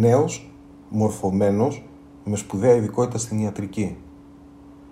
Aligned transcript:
Είναι 0.00 0.08
νέος, 0.08 0.50
μορφωμένος, 0.88 1.84
με 2.24 2.36
σπουδαία 2.36 2.74
ειδικότητα 2.74 3.18
στην 3.18 3.38
ιατρική. 3.38 3.96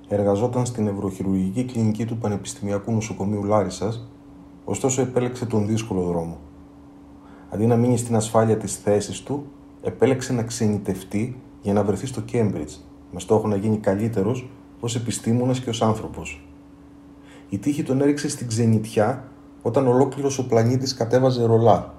Εργαζόταν 0.08 0.66
στην 0.66 0.86
Ευρωχειρουργική 0.86 1.64
Κλινική 1.64 2.04
του 2.04 2.16
Πανεπιστημιακού 2.16 2.92
Νοσοκομείου 2.92 3.44
Λάρισας, 3.44 4.08
ωστόσο 4.64 5.02
επέλεξε 5.02 5.46
τον 5.46 5.66
δύσκολο 5.66 6.02
δρόμο. 6.02 6.38
Αντί 7.50 7.66
να 7.66 7.76
μείνει 7.76 7.96
στην 7.96 8.16
ασφάλεια 8.16 8.56
της 8.56 8.76
θέσης 8.76 9.20
του, 9.20 9.46
επέλεξε 9.82 10.32
να 10.32 10.42
ξενιτευτεί 10.42 11.40
για 11.62 11.72
να 11.72 11.84
βρεθεί 11.84 12.06
στο 12.06 12.20
Κέμπριτζ, 12.20 12.74
με 13.12 13.20
στόχο 13.20 13.48
να 13.48 13.56
γίνει 13.56 13.76
καλύτερος 13.76 14.48
ως 14.80 14.96
επιστήμονας 14.96 15.60
και 15.60 15.70
ως 15.70 15.82
άνθρωπος. 15.82 16.44
Η 17.48 17.58
τύχη 17.58 17.82
τον 17.82 18.00
έριξε 18.00 18.28
στην 18.28 18.48
ξενιτιά 18.48 19.28
όταν 19.62 19.86
ολόκληρος 19.86 20.38
ο 20.38 20.46
πλανήτης 20.46 20.94
κατέβαζε 20.94 21.44
ρολά. 21.44 21.94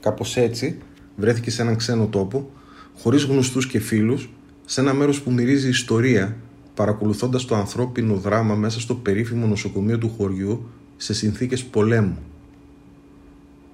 Κάπως 0.00 0.36
έτσι 0.36 0.78
βρέθηκε 1.18 1.50
σε 1.50 1.62
έναν 1.62 1.76
ξένο 1.76 2.06
τόπο, 2.06 2.50
χωρίς 2.98 3.24
γνωστούς 3.24 3.66
και 3.66 3.78
φίλους, 3.78 4.30
σε 4.64 4.80
ένα 4.80 4.94
μέρος 4.94 5.20
που 5.20 5.32
μυρίζει 5.32 5.68
ιστορία, 5.68 6.36
παρακολουθώντας 6.74 7.44
το 7.44 7.54
ανθρώπινο 7.54 8.14
δράμα 8.14 8.54
μέσα 8.54 8.80
στο 8.80 8.94
περίφημο 8.94 9.46
νοσοκομείο 9.46 9.98
του 9.98 10.14
χωριού 10.16 10.68
σε 10.96 11.14
συνθήκες 11.14 11.64
πολέμου. 11.64 12.18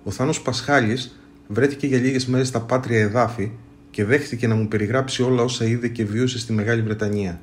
Ο 0.04 0.10
Θάνος 0.10 0.42
Πασχάλης 0.42 1.20
βρέθηκε 1.48 1.86
για 1.86 1.98
λίγες 1.98 2.26
μέρες 2.26 2.48
στα 2.48 2.60
πάτρια 2.60 3.00
εδάφη 3.00 3.50
και 3.90 4.04
δέχτηκε 4.04 4.46
να 4.46 4.54
μου 4.54 4.68
περιγράψει 4.68 5.22
όλα 5.22 5.42
όσα 5.42 5.64
είδε 5.64 5.88
και 5.88 6.04
βίωσε 6.04 6.38
στη 6.38 6.52
Μεγάλη 6.52 6.82
Βρετανία. 6.82 7.41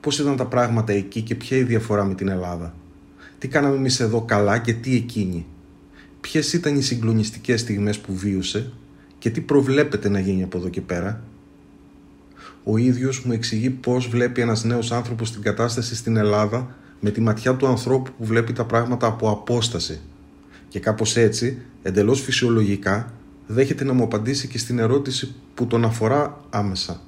Πώς 0.00 0.18
ήταν 0.18 0.36
τα 0.36 0.46
πράγματα 0.46 0.92
εκεί 0.92 1.20
και 1.20 1.34
ποια 1.34 1.56
η 1.56 1.62
διαφορά 1.62 2.04
με 2.04 2.14
την 2.14 2.28
Ελλάδα; 2.28 2.74
Τι 3.38 3.48
κάναμε 3.48 3.76
εμείς 3.76 4.00
εδώ 4.00 4.22
καλά 4.22 4.58
και 4.58 4.72
τι 4.72 4.94
εκείνη; 4.94 5.46
Ποιες 6.20 6.52
ήταν 6.52 6.76
οι 6.76 6.82
συγκλονιστικές 6.82 7.60
στιγμές 7.60 7.98
που 7.98 8.14
βίωσε; 8.14 8.72
Και 9.22 9.30
τι 9.30 9.40
προβλέπεται 9.40 10.08
να 10.08 10.18
γίνει 10.18 10.42
από 10.42 10.58
εδώ 10.58 10.68
και 10.68 10.80
πέρα; 10.80 11.22
Ο 12.64 12.76
ίδιος 12.76 13.24
μου 13.24 13.32
εξηγεί 13.32 13.70
πώς 13.70 14.08
βλέπει 14.08 14.40
ένας 14.40 14.64
νέος 14.64 14.92
άνθρωπος 14.92 15.32
την 15.32 15.42
κατάσταση 15.42 15.96
στην 15.96 16.16
Ελλάδα 16.16 16.74
με 17.00 17.10
τη 17.10 17.20
ματιά 17.20 17.54
του 17.54 17.66
ανθρώπου 17.66 18.10
που 18.18 18.24
βλέπει 18.24 18.52
τα 18.52 18.64
πράγματα 18.64 19.06
από 19.06 19.30
απόσταση. 19.30 20.00
Και 20.68 20.80
κάπως 20.80 21.16
έτσι, 21.16 21.58
εντελώς 21.82 22.20
φυσιολογικά, 22.20 23.12
δέχεται 23.46 23.84
να 23.84 23.92
μου 23.92 24.02
απαντήσει 24.02 24.48
και 24.48 24.58
στην 24.58 24.78
ερώτηση 24.78 25.34
που 25.54 25.66
τον 25.66 25.84
αφορά 25.84 26.40
άμεσα. 26.50 27.00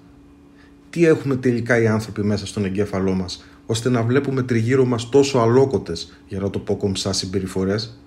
Τι 0.90 1.06
έχουμε 1.06 1.36
τελικά 1.36 1.80
οι 1.80 1.86
άνθρωποι 1.86 2.22
μέσα 2.22 2.46
στον 2.46 2.64
εγκέφαλό 2.64 3.12
μας, 3.12 3.44
ώστε 3.66 3.88
να 3.88 4.02
βλέπουμε 4.02 4.42
τριγύρω 4.42 4.84
μας 4.84 5.08
τόσο 5.08 5.38
αλόκοτες, 5.38 6.18
για 6.28 6.40
να 6.40 6.50
το 6.50 6.58
πω 6.58 6.76
κομψά 6.76 7.12
συμπεριφορές; 7.12 7.98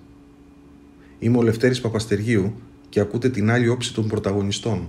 Είμαι 1.18 1.38
ο 1.38 1.42
Λευτέρης 1.42 1.80
Παπαστεργίου 1.80 2.54
και 2.88 3.00
ακούτε 3.00 3.28
την 3.28 3.50
άλλη 3.50 3.68
όψη 3.68 3.94
των 3.94 4.08
πρωταγωνιστών 4.08 4.88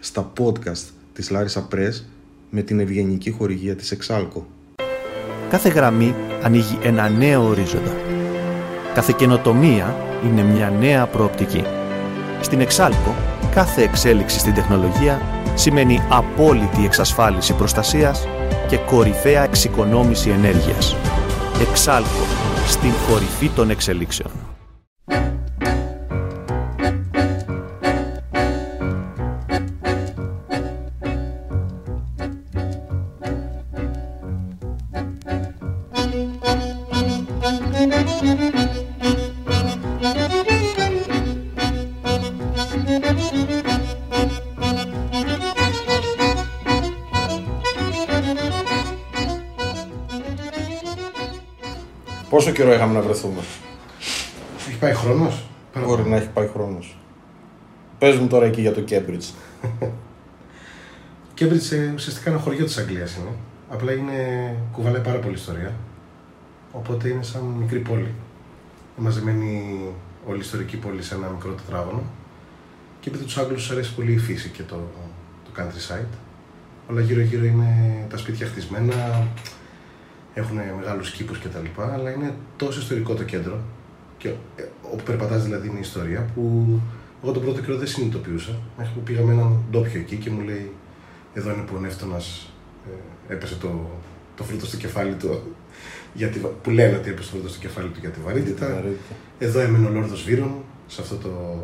στα 0.00 0.32
podcast 0.38 0.84
της 1.12 1.30
Larissa 1.30 1.68
Press 1.72 2.02
με 2.50 2.62
την 2.62 2.80
ευγενική 2.80 3.30
χορηγία 3.30 3.76
της 3.76 3.90
Exalco. 3.90 4.46
Κάθε 5.50 5.68
γραμμή 5.68 6.14
ανοίγει 6.42 6.78
ένα 6.82 7.08
νέο 7.08 7.42
ορίζοντα. 7.42 7.96
Κάθε 8.94 9.14
καινοτομία 9.16 9.96
είναι 10.24 10.42
μια 10.42 10.70
νέα 10.70 11.06
προοπτική. 11.06 11.64
Στην 12.40 12.60
Exalco, 12.60 13.14
κάθε 13.54 13.82
εξέλιξη 13.82 14.38
στην 14.38 14.54
τεχνολογία 14.54 15.20
σημαίνει 15.54 16.02
απόλυτη 16.08 16.84
εξασφάλιση 16.84 17.52
προστασίας 17.52 18.26
και 18.68 18.76
κορυφαία 18.76 19.42
εξοικονόμηση 19.42 20.30
ενέργειας. 20.30 20.96
Εξάλκο, 21.70 22.24
στην 22.66 22.92
κορυφή 23.08 23.48
των 23.48 23.70
εξελίξεων. 23.70 24.55
Καιρό 52.56 52.72
είχαμε 52.72 52.92
να 52.92 53.00
βρεθούμε. 53.00 53.40
Έχει 54.68 54.78
πάει 54.78 54.94
χρόνος; 54.94 55.44
Μπορεί 55.84 56.08
να 56.08 56.16
έχει 56.16 56.28
πάει 56.28 56.46
χρόνος. 56.46 56.96
Πες 57.98 58.16
μου 58.16 58.26
τώρα 58.26 58.46
εκεί 58.46 58.60
για 58.60 58.72
το 58.72 58.80
Κέμπριτζ. 58.80 59.26
Κέμπριτζ 61.34 61.72
ε, 61.72 61.92
ουσιαστικά 61.94 62.30
ένα 62.30 62.38
χωριό 62.38 62.64
της 62.64 62.78
Αγγλίας 62.78 63.16
είναι. 63.16 63.30
Απλά 63.70 63.92
είναι, 63.92 64.14
κουβαλάει 64.72 65.00
πάρα 65.02 65.18
πολύ 65.18 65.34
ιστορία. 65.34 65.72
Οπότε 66.72 67.08
είναι 67.08 67.22
σαν 67.22 67.42
μικρή 67.42 67.78
πόλη. 67.78 68.14
Μαζεμένη 68.96 69.80
όλη 70.26 70.36
η 70.36 70.40
ιστορική 70.40 70.76
πόλη 70.76 71.02
σε 71.02 71.14
ένα 71.14 71.28
μικρό 71.28 71.52
τετράγωνο. 71.52 72.02
Και 73.00 73.08
επειδή 73.08 73.24
τους 73.24 73.38
Άγγλους 73.38 73.70
αρέσει 73.70 73.94
πολύ 73.94 74.12
η 74.12 74.18
φύση 74.18 74.48
και 74.48 74.62
το, 74.62 74.76
το 75.44 75.62
countryside. 75.62 76.16
Όλα 76.90 77.00
γύρω-γύρω 77.00 77.44
είναι 77.44 77.66
τα 78.10 78.16
σπίτια 78.16 78.46
χτισμένα, 78.46 79.26
έχουν 80.38 80.56
μεγάλους 80.78 81.10
κήπους 81.10 81.38
κτλ. 81.38 81.80
Αλλά 81.80 82.10
είναι 82.10 82.34
τόσο 82.56 82.80
ιστορικό 82.80 83.14
το 83.14 83.24
κέντρο, 83.24 83.58
και 84.18 84.28
ε, 84.28 84.62
όπου 84.92 85.02
περπατάς 85.02 85.42
δηλαδή 85.42 85.68
είναι 85.68 85.76
η 85.76 85.80
ιστορία, 85.80 86.30
που 86.34 86.66
εγώ 87.22 87.32
τον 87.32 87.42
πρώτο 87.42 87.60
καιρό 87.60 87.76
δεν 87.76 87.86
συνειδητοποιούσα. 87.86 88.58
Μέχρι 88.78 88.92
που 88.94 89.00
πήγαμε 89.00 89.32
έναν 89.32 89.58
ντόπιο 89.70 90.00
εκεί 90.00 90.16
και 90.16 90.30
μου 90.30 90.40
λέει: 90.40 90.72
Εδώ 91.34 91.50
είναι 91.52 91.62
που 91.62 91.74
ο 91.76 91.80
Νεύτωνας 91.80 92.50
ε, 93.28 93.32
έπεσε 93.32 93.54
το, 93.54 93.90
το 94.36 94.44
φρούτο 94.44 94.66
στο 94.66 94.76
κεφάλι 94.76 95.14
του. 95.14 95.42
Γιατί, 96.14 96.38
που 96.62 96.70
λένε 96.70 96.96
ότι 96.96 97.10
έπεσε 97.10 97.30
το 97.30 97.36
φρούτο 97.36 97.48
στο 97.52 97.60
κεφάλι 97.60 97.88
του 97.88 97.98
για 98.00 98.10
τη 98.10 98.20
βαρύτητα. 98.20 98.84
Εδώ 99.38 99.60
έμενε 99.60 99.86
ο 99.86 99.90
Λόρδος 99.90 100.22
Βύρον, 100.22 100.54
σε 100.86 101.00
αυτό 101.00 101.16
το 101.16 101.62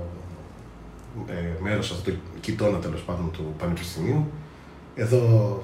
ε, 1.26 1.62
μέρος, 1.62 1.86
σε 1.86 1.94
αυτό 1.94 2.10
το 2.10 2.16
κοιτώνα 2.40 2.78
τέλος 2.78 3.00
πάντων 3.00 3.30
του 3.30 3.54
Πανεπιστημίου. 3.58 4.30
Εδώ 4.94 5.62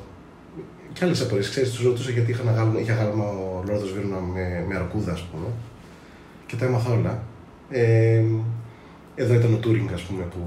και 0.93 1.05
άλλες 1.05 1.21
απορίες. 1.21 1.51
Ξέρεις, 1.51 1.71
τους 1.71 1.85
ρωτούσα 1.85 2.11
γιατί 2.11 2.31
είχα 2.31 2.43
άγαλμα, 2.43 2.81
είχε 2.81 2.93
άγαλμα 2.93 3.25
ο 3.25 3.63
Λόρδος 3.67 3.93
Βύρωνα 3.93 4.21
με, 4.21 4.65
με 4.69 4.75
αρκούδα, 4.75 5.13
ας 5.13 5.23
πούμε. 5.23 5.47
Και 6.47 6.57
τα 6.57 6.65
έμαθα 6.65 6.93
όλα. 6.93 7.23
Ε, 7.71 8.23
εδώ 9.15 9.35
ήταν 9.35 9.55
ο 9.55 9.57
Τούρινγκ, 9.57 9.93
ας 9.93 10.03
πούμε, 10.03 10.23
που 10.23 10.39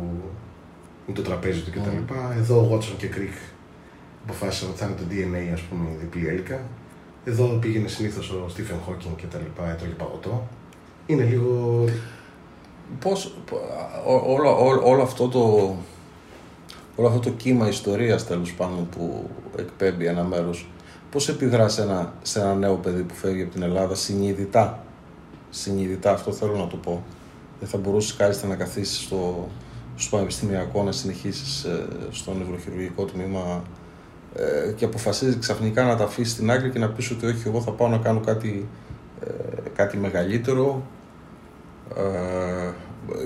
με 1.08 1.14
το 1.14 1.22
τραπέζι 1.22 1.62
του 1.62 1.72
κτλ. 1.72 2.14
Mm. 2.14 2.38
Εδώ 2.38 2.60
ο 2.60 2.64
Γουότσον 2.64 2.98
και 2.98 3.08
Κρικ 3.08 3.34
αποφάσισαν 4.24 4.70
ότι 4.70 4.78
θα 4.80 4.86
είναι 4.86 4.96
το 4.96 5.04
DNA, 5.10 5.54
ας 5.54 5.62
πούμε, 5.62 5.90
η 5.90 5.98
διπλή 6.00 6.28
έλικα. 6.28 6.60
Εδώ 7.26 7.46
πήγαινε 7.46 7.88
συνήθως 7.88 8.30
ο 8.32 8.50
Στίβεν 8.50 8.78
Χόκινγκ 8.86 9.16
και 9.16 9.26
τα 9.26 9.38
λοιπά, 9.38 9.72
έτρωγε 9.72 9.94
παγωτό. 9.94 10.48
Είναι 11.06 11.24
λίγο. 11.24 11.86
Πώ 13.00 13.12
όλο, 14.28 14.66
όλο, 14.66 14.82
όλο 14.84 15.02
αυτό 15.02 15.28
το 15.28 15.76
όλο 16.96 17.08
αυτό 17.08 17.20
το 17.20 17.30
κύμα 17.30 17.68
ιστορίας 17.68 18.28
τέλος 18.28 18.54
πάντων 18.54 18.90
που 18.90 19.30
εκπέμπει 19.58 20.06
ένα 20.06 20.24
μέρος 20.24 20.70
πώς 21.12 21.30
επιδρά 21.30 21.70
σε 21.70 21.82
ένα, 21.82 22.14
σε 22.22 22.40
ένα 22.40 22.56
νέο 22.56 22.76
παιδί 22.76 23.02
που 23.02 23.14
φεύγει 23.14 23.42
από 23.42 23.52
την 23.52 23.62
Ελλάδα 23.62 23.96
συνειδητά; 23.96 24.84
Συνειδητά 25.50 26.12
αυτό 26.12 26.32
θέλω 26.32 26.56
να 26.56 26.68
το 26.68 26.78
πω. 26.78 27.04
Δεν 27.60 27.70
θα 27.70 27.78
μπορούσες 27.78 28.16
κάλλιστα 28.16 28.48
να 28.48 28.56
καθίσεις 28.56 28.98
στο, 28.98 29.48
στο 29.96 30.16
πανεπιστημιακό 30.16 30.84
να 30.84 30.92
συνεχίσεις 30.92 31.64
ε, 31.64 31.88
στο 32.12 32.34
νευροχειρουργικό 32.34 33.06
τμήμα 33.06 33.64
ε, 34.36 34.72
και 34.72 34.86
αποφασίζεις 34.86 35.38
ξαφνικά 35.38 35.84
να 35.84 35.96
τα 35.96 36.04
αφήσεις 36.04 36.34
στην 36.34 36.52
άκρη 36.52 36.70
και 36.70 36.80
να 36.80 36.90
πεις 36.90 37.12
ότι 37.12 37.26
όχι 37.26 37.48
εγώ 37.48 37.62
θα 37.62 37.72
πάω 37.72 37.88
να 37.88 37.98
κάνω 37.98 38.20
κάτι, 38.20 38.68
ε, 39.26 39.70
κάτι 39.76 39.98
μεγαλύτερο 39.98 40.84
ε, 41.96 42.72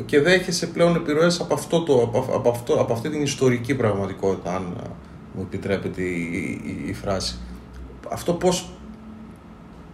και 0.06 0.22
δέχεσαι 0.22 0.68
πλέον 0.68 0.96
επιρροές 0.96 1.40
από, 1.40 1.54
αυτό 1.54 1.84
το, 1.84 2.12
από, 2.34 2.50
αυτό, 2.50 2.74
από 2.74 2.94
αυτή 2.94 3.10
την 3.10 3.22
ιστορική 3.22 3.76
πραγματικότητα, 3.76 4.56
αν 4.56 4.76
μου 5.34 5.42
επιτρέπετε 5.42 6.02
η, 6.02 6.62
η, 6.64 6.84
η 6.88 6.94
φράση. 6.94 7.38
Αυτό 8.10 8.34
πώς, 8.34 8.70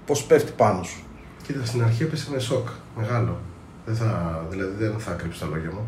πώς 0.06 0.24
πέφτει 0.24 0.52
πάνω 0.52 0.84
σου; 0.84 1.04
Κοίτα, 1.44 1.66
στην 1.66 1.84
αρχή 1.84 2.04
έπεσε 2.04 2.32
με 2.32 2.40
σοκ, 2.40 2.68
μεγάλο. 2.98 3.40
Δεν 3.86 3.96
θα, 3.96 4.46
δηλαδή 4.50 4.84
δεν 4.84 5.00
θα 5.00 5.12
κρύψω 5.12 5.40
τα 5.40 5.46
λόγια 5.46 5.72
μου. 5.72 5.88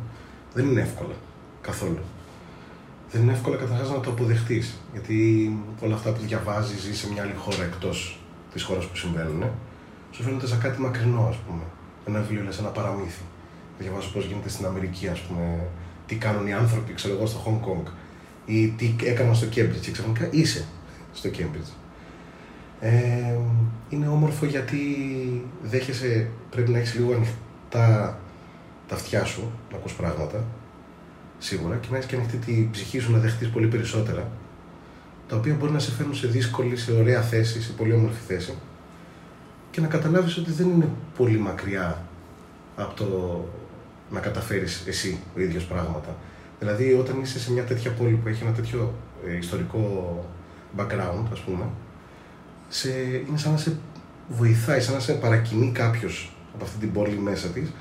Δεν 0.53 0.65
είναι 0.65 0.81
εύκολα, 0.81 1.13
καθόλου. 1.61 1.99
Δεν 3.11 3.21
είναι 3.21 3.31
εύκολα 3.31 3.55
καταρχάς 3.55 3.89
να 3.89 3.99
το 3.99 4.09
αποδεχτείς. 4.09 4.77
Γιατί 4.91 5.49
όλα 5.81 5.95
αυτά 5.95 6.11
που 6.11 6.21
διαβάζεις, 6.21 6.81
ζει 6.81 6.95
σε 6.95 7.11
μια 7.11 7.21
άλλη 7.21 7.33
χώρα 7.37 7.63
εκτός 7.63 8.19
της 8.53 8.63
χώρας 8.63 8.85
που 8.85 8.95
συμβαίνουν, 8.95 9.43
σου 10.11 10.23
φαίνονται 10.23 10.47
σαν 10.47 10.59
κάτι 10.59 10.81
μακρινό, 10.81 11.25
ας 11.29 11.35
πούμε. 11.35 11.61
Ένα 12.05 12.19
βιβλίο, 12.19 12.51
ένα 12.59 12.69
παραμύθι 12.69 13.21
διαβάζω 13.83 14.09
πώς 14.13 14.25
γίνεται 14.25 14.49
στην 14.49 14.65
Αμερική, 14.65 15.07
ας 15.07 15.19
πούμε, 15.19 15.67
τι 16.05 16.15
κάνουν 16.15 16.47
οι 16.47 16.53
άνθρωποι, 16.53 16.93
ξέρω 16.93 17.13
εγώ, 17.13 17.25
στο 17.25 17.39
Hong 17.45 17.67
Kong 17.67 17.91
ή 18.45 18.67
τι 18.67 18.95
έκαναν 19.03 19.35
στο 19.35 19.47
Cambridge 19.47 19.81
και 19.81 19.91
ξαφνικά 19.91 20.27
είσαι 20.31 20.65
στο 21.13 21.29
Cambridge. 21.37 21.71
Ε, 22.79 23.35
είναι 23.89 24.07
όμορφο 24.07 24.45
γιατί 24.45 24.77
δέχεσαι, 25.63 26.29
πρέπει 26.49 26.71
να 26.71 26.77
έχεις 26.77 26.95
λίγο 26.95 27.13
ανοιχτά 27.13 28.19
τα 28.87 28.95
αυτιά 28.95 29.25
σου, 29.25 29.51
να 29.71 29.77
ακούς 29.77 29.93
πράγματα. 29.93 30.43
σίγουρα 31.37 31.75
και 31.75 31.87
να 31.91 31.97
έχεις 31.97 32.09
και 32.09 32.15
ανοιχτή 32.15 32.37
την 32.37 32.71
ψυχή 32.71 32.99
σου 32.99 33.11
να 33.11 33.17
δεχτεί 33.17 33.45
πολύ 33.45 33.67
περισσότερα. 33.67 34.31
Τα 35.27 35.35
οποία 35.35 35.53
μπορεί 35.53 35.71
να 35.71 35.79
σε 35.79 35.91
φέρουν 35.91 36.15
σε 36.15 36.27
δύσκολη, 36.27 36.75
σε 36.77 36.91
ωραία 36.91 37.21
θέση, 37.21 37.61
σε 37.61 37.71
πολύ 37.71 37.93
όμορφη 37.93 38.19
θέση. 38.27 38.53
Και 39.71 39.81
να 39.81 39.87
καταλάβεις 39.87 40.37
ότι 40.37 40.51
δεν 40.51 40.69
είναι 40.69 40.89
πολύ 41.17 41.37
μακριά 41.37 42.05
από 42.75 42.93
το 42.93 43.39
να 44.13 44.19
καταφέρεις 44.19 44.83
εσύ 44.87 45.19
ο 45.35 45.39
ίδιος 45.39 45.65
πράγματα. 45.65 46.15
Δηλαδή, 46.59 46.93
όταν 46.93 47.21
είσαι 47.21 47.39
σε 47.39 47.51
μια 47.51 47.63
τέτοια 47.63 47.91
πόλη 47.91 48.13
που 48.13 48.27
έχει 48.27 48.43
ένα 48.43 48.51
τέτοιο 48.51 48.93
ε, 49.27 49.37
ιστορικό 49.37 50.25
background, 50.77 51.25
ας 51.31 51.39
πούμε, 51.39 51.65
σε, 52.67 52.89
είναι 53.27 53.37
σαν 53.37 53.51
να 53.51 53.57
σε 53.57 53.77
βοηθάει, 54.27 54.81
σαν 54.81 54.93
να 54.93 54.99
σε 54.99 55.13
παρακινεί 55.13 55.71
κάποιος 55.71 56.35
από 56.53 56.63
αυτή 56.63 56.77
την 56.79 56.91
πόλη 56.91 57.17
μέσα 57.17 57.47
της 57.47 57.71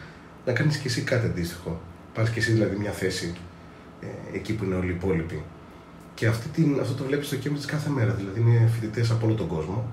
να 0.47 0.53
κάνεις 0.53 0.77
και 0.77 0.89
εσύ 0.89 1.03
κάτι 1.03 1.27
αντίστοιχο. 1.27 1.81
Πάρεις 2.15 2.31
και 2.31 2.39
εσύ 2.39 2.53
δηλαδή 2.53 2.77
μια 2.77 2.91
θέση 2.91 3.35
ε, 4.01 4.37
εκεί 4.37 4.55
που 4.55 4.65
είναι 4.65 4.75
όλοι 4.75 4.91
οι 4.91 4.95
υπόλοιποι. 4.95 5.43
Και 6.15 6.27
αυτή 6.27 6.49
την, 6.49 6.81
αυτό 6.81 6.95
το 6.95 7.05
βλέπεις 7.05 7.27
στο 7.27 7.37
Cambridge 7.45 7.67
κάθε 7.67 7.91
μέρα. 7.91 8.13
Δηλαδή 8.13 8.41
είναι 8.41 8.71
φοιτητές 8.73 9.11
από 9.11 9.27
όλο 9.27 9.35
τον 9.35 9.47
κόσμο. 9.47 9.91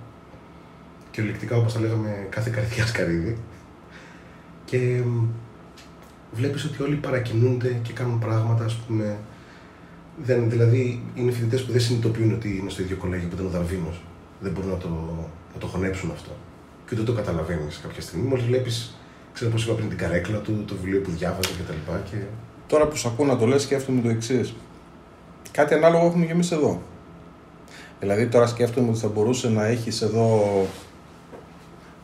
Κυριολεκτικά, 1.11 1.55
όπως 1.57 1.73
τα 1.73 1.79
λέγαμε, 1.79 2.27
κάθε 2.29 2.49
καρδιά 2.49 2.85
καρύδι. 2.93 3.37
Και 4.65 5.01
βλέπεις 6.31 6.65
ότι 6.65 6.83
όλοι 6.83 6.95
παρακινούνται 6.95 7.79
και 7.81 7.93
κάνουν 7.93 8.19
πράγματα, 8.19 8.63
ας 8.63 8.75
πούμε. 8.75 9.17
Δεν, 10.23 10.49
δηλαδή, 10.49 11.03
είναι 11.15 11.31
φοιτητές 11.31 11.63
που 11.63 11.71
δεν 11.71 11.81
συνειδητοποιούν 11.81 12.33
ότι 12.33 12.57
είναι 12.57 12.69
στο 12.69 12.81
ίδιο 12.81 12.97
κολέγιο 12.97 13.27
που 13.27 13.33
ήταν 13.33 13.45
ο 13.45 13.49
Δαρβίνος. 13.49 14.01
Δεν 14.39 14.51
μπορούν 14.51 14.69
να 14.69 14.77
το, 14.77 14.89
να 15.53 15.59
το 15.59 15.67
χωνέψουν 15.67 16.11
αυτό. 16.11 16.31
Και 16.87 16.95
ούτε 16.95 17.03
το 17.03 17.13
καταλαβαίνεις 17.13 17.79
κάποια 17.83 18.01
στιγμή. 18.01 18.27
Μόλις 18.27 18.45
βλέπεις, 18.45 18.99
ξέρω 19.33 19.51
πώς 19.51 19.65
είπα 19.65 19.73
πριν, 19.73 19.89
την 19.89 19.97
καρέκλα 19.97 20.37
του, 20.37 20.63
το 20.67 20.75
βιβλίο 20.75 21.01
που 21.01 21.11
διάβαζε 21.11 21.49
κτλ. 21.49 21.91
Και... 22.11 22.17
Τώρα 22.67 22.87
που 22.87 22.95
σου 22.95 23.07
ακούω 23.07 23.25
να 23.25 23.37
το 23.37 23.45
λες 23.45 23.61
σκέφτομαι 23.61 24.01
το 24.01 24.09
εξής. 24.09 24.53
Κάτι 25.51 25.73
ανάλογο 25.73 26.05
έχουμε 26.05 26.25
και 26.25 26.31
εμείς 26.31 26.51
εδώ. 26.51 26.81
Δηλαδή 27.99 28.27
τώρα 28.27 28.47
σκέφτομαι 28.47 28.89
ότι 28.89 28.99
θα 28.99 29.07
μπορούσε 29.07 29.49
να 29.49 29.65
έχεις 29.65 30.01
εδώ 30.01 30.41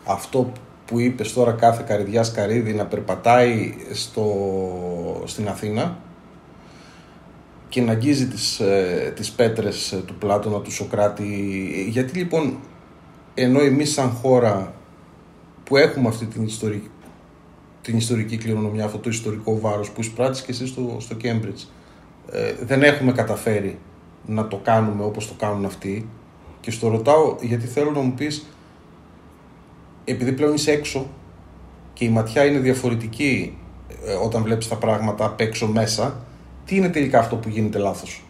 αυτό 0.06 0.52
που 0.86 1.00
είπες 1.00 1.34
τώρα 1.34 1.52
κάθε 1.52 1.84
καρυδιάς 1.88 2.32
καρύδι 2.32 2.74
να 2.74 2.86
περπατάει 2.86 3.74
στο, 3.94 4.26
στην 5.26 5.48
Αθήνα 5.48 5.98
και 7.70 7.82
να 7.82 7.92
αγγίζει 7.92 8.28
τις, 8.28 8.60
ε, 8.60 9.14
τις 9.16 9.32
πέτρες 9.32 9.92
ε, 9.92 9.98
του 9.98 10.16
Πλάτωνα, 10.16 10.60
του 10.60 10.72
Σοκράτη. 10.72 11.86
Γιατί 11.90 12.18
λοιπόν, 12.18 12.58
ενώ 13.34 13.60
εμείς 13.60 13.94
σαν 13.94 14.10
χώρα 14.10 14.74
που 15.64 15.78
έχουμε 15.78 16.08
αυτή 16.08 16.26
την 16.26 16.44
ιστορική, 16.44 16.90
την 17.82 17.98
ιστορική 17.98 18.38
κληρονομιά, 18.38 18.86
αυτό 18.86 18.98
το 18.98 19.10
ιστορικό 19.10 19.60
βάρος 19.60 19.92
που 19.92 20.02
εισπράττεις 20.02 20.42
και 20.42 20.52
εσύ 20.52 20.68
στο, 20.68 20.98
στο 21.00 21.18
Cambridge, 21.24 21.68
ε, 22.32 22.54
δεν 22.66 22.84
έχουμε 22.84 23.12
καταφέρει 23.12 23.78
να 24.26 24.48
το 24.48 24.58
κάνουμε 24.64 25.04
όπως 25.04 25.28
το 25.28 25.34
κάνουν 25.38 25.66
αυτοί 25.66 26.10
και 26.62 26.72
στο 26.72 26.88
ρωτάω 26.88 27.36
γιατί 27.42 27.66
θέλω 27.66 27.92
να 27.92 28.00
μου 28.00 28.14
πεις 28.14 28.46
επειδή 30.06 30.32
πλέον 30.32 30.54
είσαι 30.54 30.72
έξω 30.72 31.10
και 31.94 32.06
η 32.06 32.10
ματιά 32.10 32.46
είναι 32.46 32.60
διαφορετική 32.60 33.58
ε, 34.06 34.14
όταν 34.14 34.44
βλέπεις 34.44 34.68
τα 34.68 34.76
πράγματα 34.76 35.26
απ' 35.26 35.40
έξω 35.40 35.68
μέσα, 35.68 36.26
τι 36.66 36.76
είναι 36.76 36.90
τελικά 36.90 37.20
αυτό 37.20 37.36
που 37.36 37.50
γίνεται 37.50 37.78
λάθος; 37.78 38.24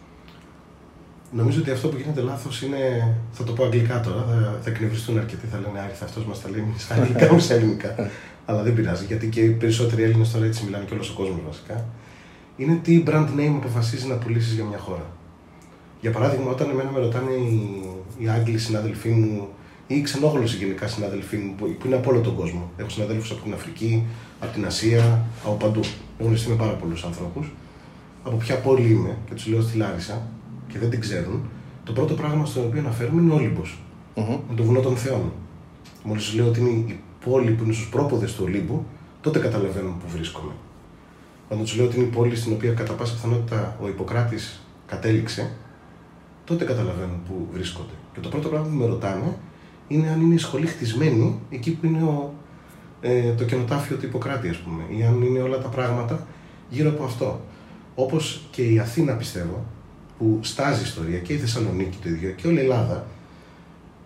Νομίζω 1.30 1.60
ότι 1.60 1.70
αυτό 1.70 1.88
που 1.88 1.96
γίνεται 1.96 2.20
λάθος 2.20 2.62
είναι. 2.62 3.14
Θα 3.32 3.44
το 3.44 3.52
πω 3.52 3.64
αγγλικά 3.64 4.00
τώρα, 4.00 4.24
θα, 4.28 4.58
θα 4.62 4.70
εκνευριστούν 4.70 5.18
αρκετοί. 5.18 5.46
Θα 5.46 5.58
λένε 5.58 5.80
Άριθα, 5.80 6.04
αυτός 6.04 6.24
μας 6.24 6.42
τα 6.42 6.50
λέει 6.50 6.64
στα 6.76 6.94
αγγλικά, 6.94 7.32
μου 7.32 7.38
στα 7.38 7.54
ελληνικά. 7.54 7.94
Αλλά 8.48 8.62
δεν 8.62 8.74
πειράζει, 8.74 9.04
γιατί 9.04 9.28
και 9.28 9.40
οι 9.40 9.48
περισσότεροι 9.50 10.02
Έλληνες 10.02 10.30
τώρα 10.30 10.44
έτσι 10.44 10.64
μιλάνε 10.64 10.84
και 10.84 10.94
όλος 10.94 11.10
ο 11.10 11.14
κόσμος 11.14 11.40
βασικά. 11.46 11.84
Είναι 12.56 12.78
τι 12.82 13.02
brand 13.06 13.28
name 13.36 13.54
αποφασίζει 13.56 14.06
να 14.06 14.14
πουλήσεις 14.14 14.52
για 14.52 14.64
μια 14.64 14.78
χώρα. 14.78 15.06
Για 16.00 16.10
παράδειγμα, 16.10 16.50
όταν 16.50 16.70
εμένα 16.70 16.90
με 16.90 16.98
ρωτάνε 16.98 17.30
οι, 17.30 17.84
οι 18.18 18.28
Άγγλοι 18.28 18.58
συνάδελφοί 18.58 19.08
μου 19.08 19.48
ή 19.86 19.94
οι 19.94 20.00
ξενόγλωσσοι 20.00 20.56
γενικά 20.56 20.86
συνάδελφοί 20.86 21.36
μου 21.36 21.54
που, 21.54 21.76
είναι 21.86 21.94
από 21.96 22.10
όλο 22.10 22.20
τον 22.20 22.36
κόσμο. 22.36 22.70
Έχω 22.76 22.88
συναδέλφους 22.88 23.30
από 23.30 23.42
την 23.42 23.52
Αφρική, 23.52 24.06
από 24.40 24.52
την 24.52 24.66
Ασία, 24.66 25.24
από 25.44 25.54
παντού. 25.54 25.80
Έχω 25.80 25.94
γνωριστεί 26.18 26.48
με 26.48 26.56
πάρα 26.56 26.72
πολλούς 26.72 27.04
ανθρώπους. 27.04 27.52
Από 28.24 28.36
ποια 28.36 28.56
πόλη 28.58 28.90
είμαι 28.90 29.16
και 29.28 29.34
τους 29.34 29.46
λέω 29.46 29.62
στη 29.62 29.76
Λάρισα 29.76 30.22
και 30.68 30.78
δεν 30.78 30.90
την 30.90 31.00
ξέρουν. 31.00 31.48
Το 31.84 31.92
πρώτο 31.92 32.14
πράγμα 32.14 32.46
στο 32.46 32.60
οποίο 32.60 32.80
αναφέρουμε 32.80 33.20
είναι 33.20 33.32
ο 33.32 33.34
Όλυμπος. 33.34 33.78
Mm-hmm. 34.14 34.38
Με 34.48 34.54
το 34.56 34.62
βουνό 34.62 34.80
των 34.80 34.96
Θεών. 34.96 35.32
Μόλις 36.02 36.34
λέω 36.34 36.46
ότι 36.46 36.60
είναι 36.60 36.70
η 36.70 37.00
πόλη 37.24 37.50
που 37.50 37.64
είναι 37.64 37.72
στους 37.72 37.88
πρόποδες 37.88 38.34
του 38.34 38.42
Ολύμπου, 38.46 38.84
τότε 39.20 39.38
καταλαβαίνουν 39.38 39.98
που 39.98 40.08
βρίσκομαι. 40.08 40.52
Όταν 41.48 41.64
τους 41.64 41.76
λέω 41.76 41.86
ότι 41.86 41.96
είναι 41.96 42.04
η 42.04 42.08
πόλη 42.08 42.36
στην 42.36 42.52
οποία 42.52 42.72
κατά 42.72 42.92
πάσα 42.92 43.14
πιθανότητα 43.14 43.76
ο 43.82 43.88
Ιπποκράτης 43.88 44.60
κατέληξε, 44.86 45.50
τότε 46.44 46.64
καταλαβαίνουν 46.64 47.22
που 47.28 47.46
βρίσκονται. 47.52 47.92
Και 48.14 48.20
το 48.20 48.28
πρώτο 48.28 48.48
πράγμα 48.48 48.68
που 48.68 48.74
με 48.74 48.86
ρωτάνε 48.86 49.36
είναι 49.88 50.08
αν 50.08 50.20
είναι 50.20 50.34
η 50.34 50.38
σχολή 50.38 50.66
χτισμένη 50.66 51.40
εκεί 51.50 51.70
που 51.70 51.86
είναι 51.86 52.02
ο, 52.02 52.34
ε, 53.00 53.32
το 53.32 53.44
καινοτάφιο 53.44 53.96
του 53.96 54.06
Ιπποκράτη, 54.06 54.48
ας 54.48 54.56
πούμε, 54.56 54.82
ή 54.98 55.04
αν 55.04 55.22
είναι 55.22 55.38
όλα 55.38 55.58
τα 55.58 55.68
πράγματα 55.68 56.26
γύρω 56.68 56.90
από 56.90 57.04
αυτό. 57.04 57.40
Όπως 57.94 58.42
και 58.50 58.62
η 58.62 58.78
Αθήνα, 58.78 59.12
πιστεύω, 59.12 59.64
που 60.18 60.38
στάζει 60.42 60.82
ιστορία 60.82 61.18
και 61.18 61.32
η 61.32 61.36
Θεσσαλονίκη 61.36 61.98
το 62.02 62.08
ίδιο 62.08 62.30
και 62.30 62.46
όλη 62.46 62.56
η 62.56 62.62
Ελλάδα, 62.62 63.06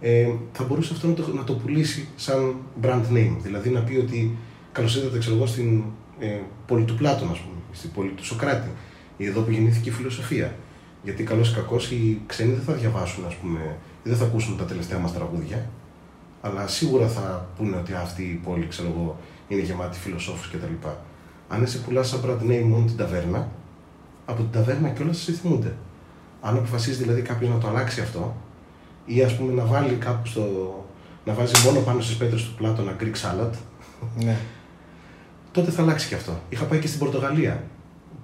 ε, 0.01 0.29
θα 0.53 0.65
μπορούσε 0.65 0.93
αυτό 0.93 1.07
να 1.07 1.15
το, 1.15 1.33
να 1.35 1.45
το 1.45 1.53
πουλήσει 1.53 2.09
σαν 2.17 2.55
brand 2.83 3.05
name. 3.13 3.37
Δηλαδή 3.43 3.71
να 3.71 3.81
πει 3.81 3.97
ότι 3.97 4.37
καλώς 4.73 4.97
ήρθατε, 4.97 5.19
ξέρω 5.19 5.37
εγώ, 5.37 5.47
στην 5.47 5.83
ε, 6.19 6.39
πόλη 6.67 6.85
του 6.85 6.95
Πλάτων, 6.95 7.31
ας 7.31 7.39
πούμε, 7.39 7.57
στην 7.73 7.91
πόλη 7.91 8.11
του 8.11 8.25
Σοκράτη, 8.25 8.69
ή 9.17 9.27
εδώ 9.27 9.41
που 9.41 9.51
γεννήθηκε 9.51 9.89
η 9.89 9.93
φιλοσοφία. 9.93 10.55
Γιατί 11.03 11.23
καλό 11.23 11.43
ή 11.43 11.53
κακό 11.55 11.77
οι 11.77 12.19
ξένοι 12.27 12.53
δεν 12.53 12.63
θα 12.63 12.73
διαβάσουν, 12.73 13.25
ας 13.27 13.35
πούμε, 13.35 13.77
ή 13.90 13.90
δεν 14.03 14.17
θα 14.17 14.25
ακούσουν 14.25 14.57
τα 14.57 14.65
τελευταία 14.65 14.99
μας 14.99 15.13
τραγούδια, 15.13 15.71
αλλά 16.41 16.67
σίγουρα 16.67 17.09
θα 17.09 17.49
πούνε 17.57 17.77
ότι 17.77 17.93
αυτή 17.93 18.23
η 18.23 18.41
πόλη, 18.45 18.67
ξέρω 18.67 18.89
εγώ, 18.89 19.17
είναι 19.49 19.63
γεμάτη 19.63 19.99
φιλοσόφους 19.99 20.51
κτλ. 20.51 20.89
Αν 21.49 21.63
εσύ 21.63 21.83
πουλάς 21.83 22.09
σαν 22.09 22.21
brand 22.25 22.51
name 22.51 22.65
μόνο 22.65 22.85
την 22.85 22.97
ταβέρνα, 22.97 23.49
από 24.27 24.43
την 24.43 24.51
ταβέρνα 24.51 24.89
κιόλας 24.89 25.19
σε 25.19 25.33
θυμούνται. 25.33 25.77
Αν 26.41 26.57
αποφασίσει 26.57 27.03
δηλαδή 27.03 27.23
κάποιος 27.23 27.51
να 27.51 27.59
το 27.59 27.69
αλλάξει 27.69 28.01
αυτό, 28.01 28.37
ή 29.05 29.23
ας 29.23 29.37
πούμε 29.37 29.53
να 29.53 29.65
βάλει 29.65 29.95
κάπου 29.95 30.27
στο. 30.27 30.45
να 31.25 31.33
βάζει 31.33 31.53
μόνο 31.65 31.81
πάνω 31.81 32.01
στις 32.01 32.17
πέτρες 32.17 32.45
του 32.45 32.55
Πλάτωνα 32.55 32.97
Greek 33.01 33.15
salad, 33.15 33.51
ναι. 34.25 34.37
τότε 35.53 35.71
θα 35.71 35.83
αλλάξει 35.83 36.09
και 36.09 36.15
αυτό. 36.15 36.41
Είχα 36.49 36.65
πάει 36.65 36.79
και 36.79 36.87
στην 36.87 36.99
Πορτογαλία 36.99 37.63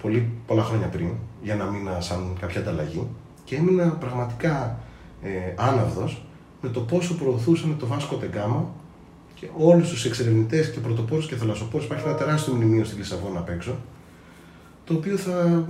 πολύ, 0.01 0.31
πολλά 0.45 0.63
χρόνια 0.63 0.87
πριν, 0.87 1.09
για 1.41 1.55
να 1.55 1.65
μείνα 1.65 2.01
σαν 2.01 2.37
κάποια 2.39 2.61
ανταλλαγή, 2.61 3.07
και 3.43 3.55
έμεινα 3.55 3.87
πραγματικά 3.89 4.79
ε, 5.21 5.29
άναυδος 5.55 6.25
με 6.61 6.69
το 6.69 6.79
πόσο 6.79 7.15
προωθούσαν 7.15 7.77
το 7.79 7.87
Βάσκο 7.87 8.15
Τεγκάμα 8.15 8.69
και 9.35 9.47
όλους 9.57 9.89
τους 9.89 10.05
εξερευνητές 10.05 10.71
και 10.71 10.79
πρωτοπόρους 10.79 11.27
και 11.27 11.35
θαλασσοπόρους. 11.35 11.85
Υπάρχει 11.85 12.07
ένα 12.07 12.15
τεράστιο 12.15 12.53
μνημείο 12.53 12.83
στη 12.83 12.95
Λισαβόνα 12.95 13.39
απ' 13.39 13.49
έξω, 13.49 13.75
το 14.83 14.93
οποίο 14.93 15.17
θα 15.17 15.65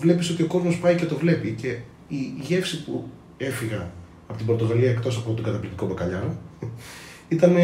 βλέπεις 0.00 0.30
ότι 0.30 0.42
ο 0.42 0.46
κόσμος 0.46 0.78
πάει 0.78 0.94
και 0.94 1.06
το 1.06 1.16
βλέπει. 1.16 1.50
Και 1.50 1.76
η 2.08 2.34
γεύση 2.40 2.84
που 2.84 3.08
έφυγα 3.36 3.90
από 4.26 4.36
την 4.38 4.46
Πορτογαλία 4.46 4.90
εκτός 4.90 5.16
από 5.16 5.32
τον 5.32 5.44
καταπληκτικό 5.44 5.86
μπακαλιάρο 5.86 6.36
ήταν 7.28 7.56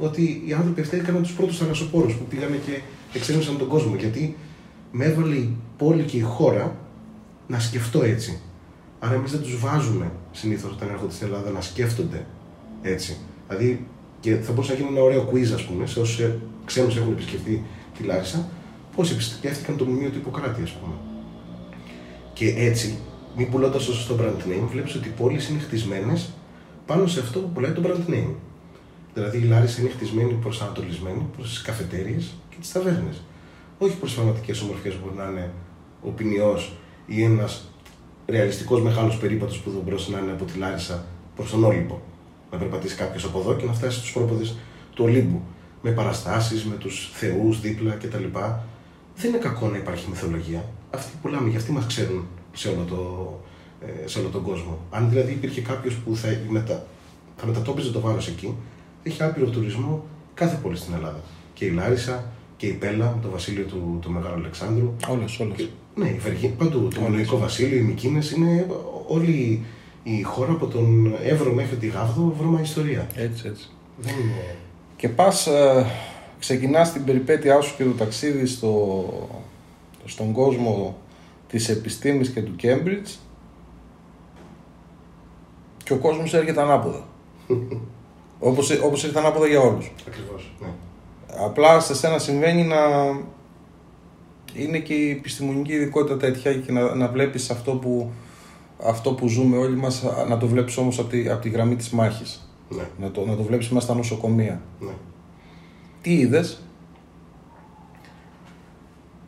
ότι 0.00 0.42
οι 0.46 0.52
άνθρωποι 0.52 0.80
αυτοί 0.80 0.96
έκαναν 0.96 1.22
τους 1.22 1.32
πρώτους 1.32 1.58
θαλασσοπόρους 1.58 2.14
που 2.14 2.24
πήγανε 2.24 2.56
και 2.66 2.80
εξέρευναν 3.12 3.58
τον 3.58 3.68
κόσμο. 3.68 3.94
Γιατί 3.94 4.36
με 4.92 5.04
έβαλε 5.04 5.34
η 5.34 5.56
πόλη 5.76 6.02
και 6.02 6.16
η 6.16 6.20
χώρα 6.20 6.76
να 7.46 7.58
σκεφτώ 7.58 8.02
έτσι. 8.02 8.40
Άρα 8.98 9.14
εμείς 9.14 9.30
δεν 9.30 9.40
τους 9.40 9.60
βάζουμε 9.60 10.12
συνήθως 10.38 10.72
όταν 10.72 10.88
έρχονται 10.88 11.12
στην 11.12 11.26
Ελλάδα 11.26 11.50
να 11.50 11.60
σκέφτονται 11.60 12.26
έτσι. 12.82 13.16
Δηλαδή 13.48 13.86
και 14.20 14.34
θα 14.34 14.52
μπορούσε 14.52 14.72
να 14.72 14.78
γίνει 14.78 14.90
ένα 14.90 15.02
ωραίο 15.02 15.28
quiz, 15.32 15.52
ας 15.54 15.64
πούμε, 15.64 15.86
σε 15.86 16.00
όσου 16.00 16.40
ξένου 16.64 16.88
έχουν 16.88 17.12
επισκεφτεί 17.12 17.64
τη 17.98 18.02
Λάρισα, 18.02 18.48
πώς 18.96 19.10
επισκέφτηκαν 19.10 19.76
το 19.76 19.84
μνημείο 19.84 20.10
του 20.10 20.18
Ιπποκράτη, 20.18 20.62
ας 20.62 20.70
πούμε. 20.70 20.94
Και 22.32 22.54
έτσι, 22.56 22.98
μην 23.36 23.50
πουλώντας 23.50 23.84
το 23.84 23.92
σωστό 23.92 24.16
brand 24.20 24.48
name, 24.48 24.66
βλέπεις 24.70 24.94
ότι 24.94 25.08
οι 25.08 25.12
πόλεις 25.16 25.48
είναι 25.48 25.58
χτισμένες 25.58 26.30
πάνω 26.86 27.06
σε 27.06 27.20
αυτό 27.20 27.40
που 27.40 27.48
πουλάει 27.48 27.72
το 27.72 27.82
brand 27.84 28.10
name. 28.10 28.34
Δηλαδή 29.14 29.38
η 29.38 29.42
Λάρισα 29.42 29.80
είναι 29.80 29.90
χτισμένη 29.90 30.32
προσανατολισμένη 30.32 31.26
προς 31.36 31.48
τις 31.48 31.62
καφετέρειε 31.62 32.16
και 32.50 32.56
τις 32.60 32.72
ταβέρνες. 32.72 33.22
Όχι 33.78 33.96
προς 33.96 34.14
πραγματικέ 34.14 34.52
ομορφιές 34.62 34.94
που 34.94 35.00
μπορεί 35.04 35.16
να 35.16 35.24
είναι 35.24 35.50
ο 36.02 36.08
ποινιός 36.08 36.72
ή 37.06 37.22
ένας 37.22 37.67
ρεαλιστικός 38.28 38.82
μεγάλος 38.82 39.16
περίπατος 39.16 39.58
που 39.58 39.70
θα 39.70 39.78
μπορούσε 39.84 40.10
να 40.10 40.18
είναι 40.18 40.30
από 40.30 40.44
τη 40.44 40.58
Λάρισα 40.58 41.04
προς 41.36 41.50
τον 41.50 41.64
Όλυμπο. 41.64 42.00
Να 42.50 42.58
περπατήσει 42.58 42.96
κάποιος 42.96 43.24
από 43.24 43.38
εδώ 43.38 43.54
και 43.54 43.66
να 43.66 43.72
φτάσει 43.72 43.98
στους 43.98 44.12
πρόποδε 44.12 44.44
του 44.94 45.04
Ολύμπου. 45.04 45.42
Με 45.82 45.90
παραστάσεις, 45.90 46.64
με 46.64 46.74
τους 46.74 47.10
θεούς 47.12 47.60
δίπλα 47.60 47.94
κτλ. 47.94 48.24
Δεν 49.16 49.30
είναι 49.30 49.38
κακό 49.38 49.68
να 49.68 49.76
υπάρχει 49.76 50.08
μυθολογία. 50.08 50.64
Αυτοί 50.90 51.10
που 51.12 51.18
πουλάμε, 51.22 51.48
για 51.48 51.58
αυτοί 51.58 51.72
μας 51.72 51.86
ξέρουν 51.86 52.26
σε 52.52 52.68
όλο, 52.68 52.84
το, 52.88 53.32
ε, 53.86 54.08
σε 54.08 54.18
όλο 54.18 54.28
τον 54.28 54.42
κόσμο. 54.42 54.78
Αν 54.90 55.08
δηλαδή 55.08 55.32
υπήρχε 55.32 55.60
κάποιος 55.60 55.94
που 55.94 56.16
θα, 56.16 56.28
μετα, 56.48 56.86
θα 57.36 57.46
μετατόπιζε 57.46 57.90
το 57.90 58.00
βάρος 58.00 58.28
εκεί, 58.28 58.54
έχει 59.02 59.22
άπειρο 59.22 59.46
τουρισμό 59.46 60.04
κάθε 60.34 60.58
πόλη 60.62 60.76
στην 60.76 60.94
Ελλάδα. 60.94 61.20
Και 61.54 61.64
η 61.64 61.70
Λάρισα 61.70 62.24
και 62.56 62.66
η 62.66 62.72
Πέλα, 62.72 63.18
το 63.22 63.30
βασίλειο 63.30 63.64
του, 63.64 63.98
του 64.02 64.10
Μεγάλου 64.10 64.34
Αλεξάνδρου. 64.34 64.94
Όλες, 65.08 65.38
όλες. 65.38 65.68
Ναι, 65.98 66.08
η 66.08 66.18
Βεργή, 66.18 66.48
παντού. 66.48 66.88
Το 66.94 67.00
Μαλαϊκό 67.00 67.38
Βασίλειο, 67.38 67.78
οι 67.78 67.82
Μικίνες 67.82 68.30
είναι 68.30 68.66
όλη 69.06 69.64
η 70.02 70.22
χώρα 70.22 70.52
από 70.52 70.66
τον 70.66 71.14
Εύρο 71.24 71.52
μέχρι 71.52 71.76
τη 71.76 71.86
Γάβδο 71.86 72.34
βρώμα 72.38 72.60
ιστορία. 72.60 73.06
Έτσι, 73.14 73.46
έτσι. 73.46 73.68
Δεν 73.96 74.14
είναι. 74.14 74.56
Και 74.96 75.08
πας, 75.08 75.46
ε, 75.46 75.86
ξεκινάς 76.38 76.92
την 76.92 77.04
περιπέτειά 77.04 77.60
σου 77.60 77.76
και 77.76 77.84
το 77.84 77.90
ταξίδι 77.90 78.46
στο, 78.46 79.04
στον 80.04 80.32
κόσμο 80.32 80.96
της 81.48 81.68
επιστήμης 81.68 82.30
και 82.30 82.42
του 82.42 82.54
Cambridge 82.62 83.18
και 85.84 85.92
ο 85.92 85.96
κόσμος 85.96 86.34
έρχεται 86.34 86.60
ανάποδα. 86.60 87.06
όπως, 88.38 88.70
όπως 88.70 89.04
ήρθε 89.04 89.18
ανάποδα 89.18 89.46
για 89.46 89.60
όλους. 89.60 89.92
Ακριβώς, 90.08 90.52
ναι. 90.60 90.68
Απλά 91.44 91.80
σε 91.80 91.94
σένα 91.94 92.18
συμβαίνει 92.18 92.62
να 92.62 92.76
είναι 94.58 94.78
και 94.78 94.94
η 94.94 95.10
επιστημονική 95.10 95.72
ειδικότητα 95.72 96.16
τέτοια 96.16 96.54
και 96.54 96.72
να, 96.72 96.94
να 96.94 97.08
βλέπεις 97.08 97.50
αυτό 97.50 97.72
που, 97.72 98.10
αυτό 98.82 99.12
που 99.12 99.28
ζούμε 99.28 99.56
όλοι 99.56 99.76
μας, 99.76 100.04
να 100.28 100.38
το 100.38 100.46
βλέπεις 100.46 100.76
όμως 100.76 100.98
από 100.98 101.08
τη, 101.08 101.28
από 101.28 101.42
τη 101.42 101.48
γραμμή 101.48 101.76
της 101.76 101.90
μάχης. 101.90 102.50
ναι. 102.68 102.82
Να 103.00 103.10
το, 103.10 103.26
να 103.26 103.36
το 103.36 103.42
βλέπεις 103.42 103.68
μέσα 103.68 103.86
στα 103.86 103.94
νοσοκομεία. 103.94 104.60
ναι. 104.80 104.92
Τι 106.02 106.18
είδες, 106.18 106.62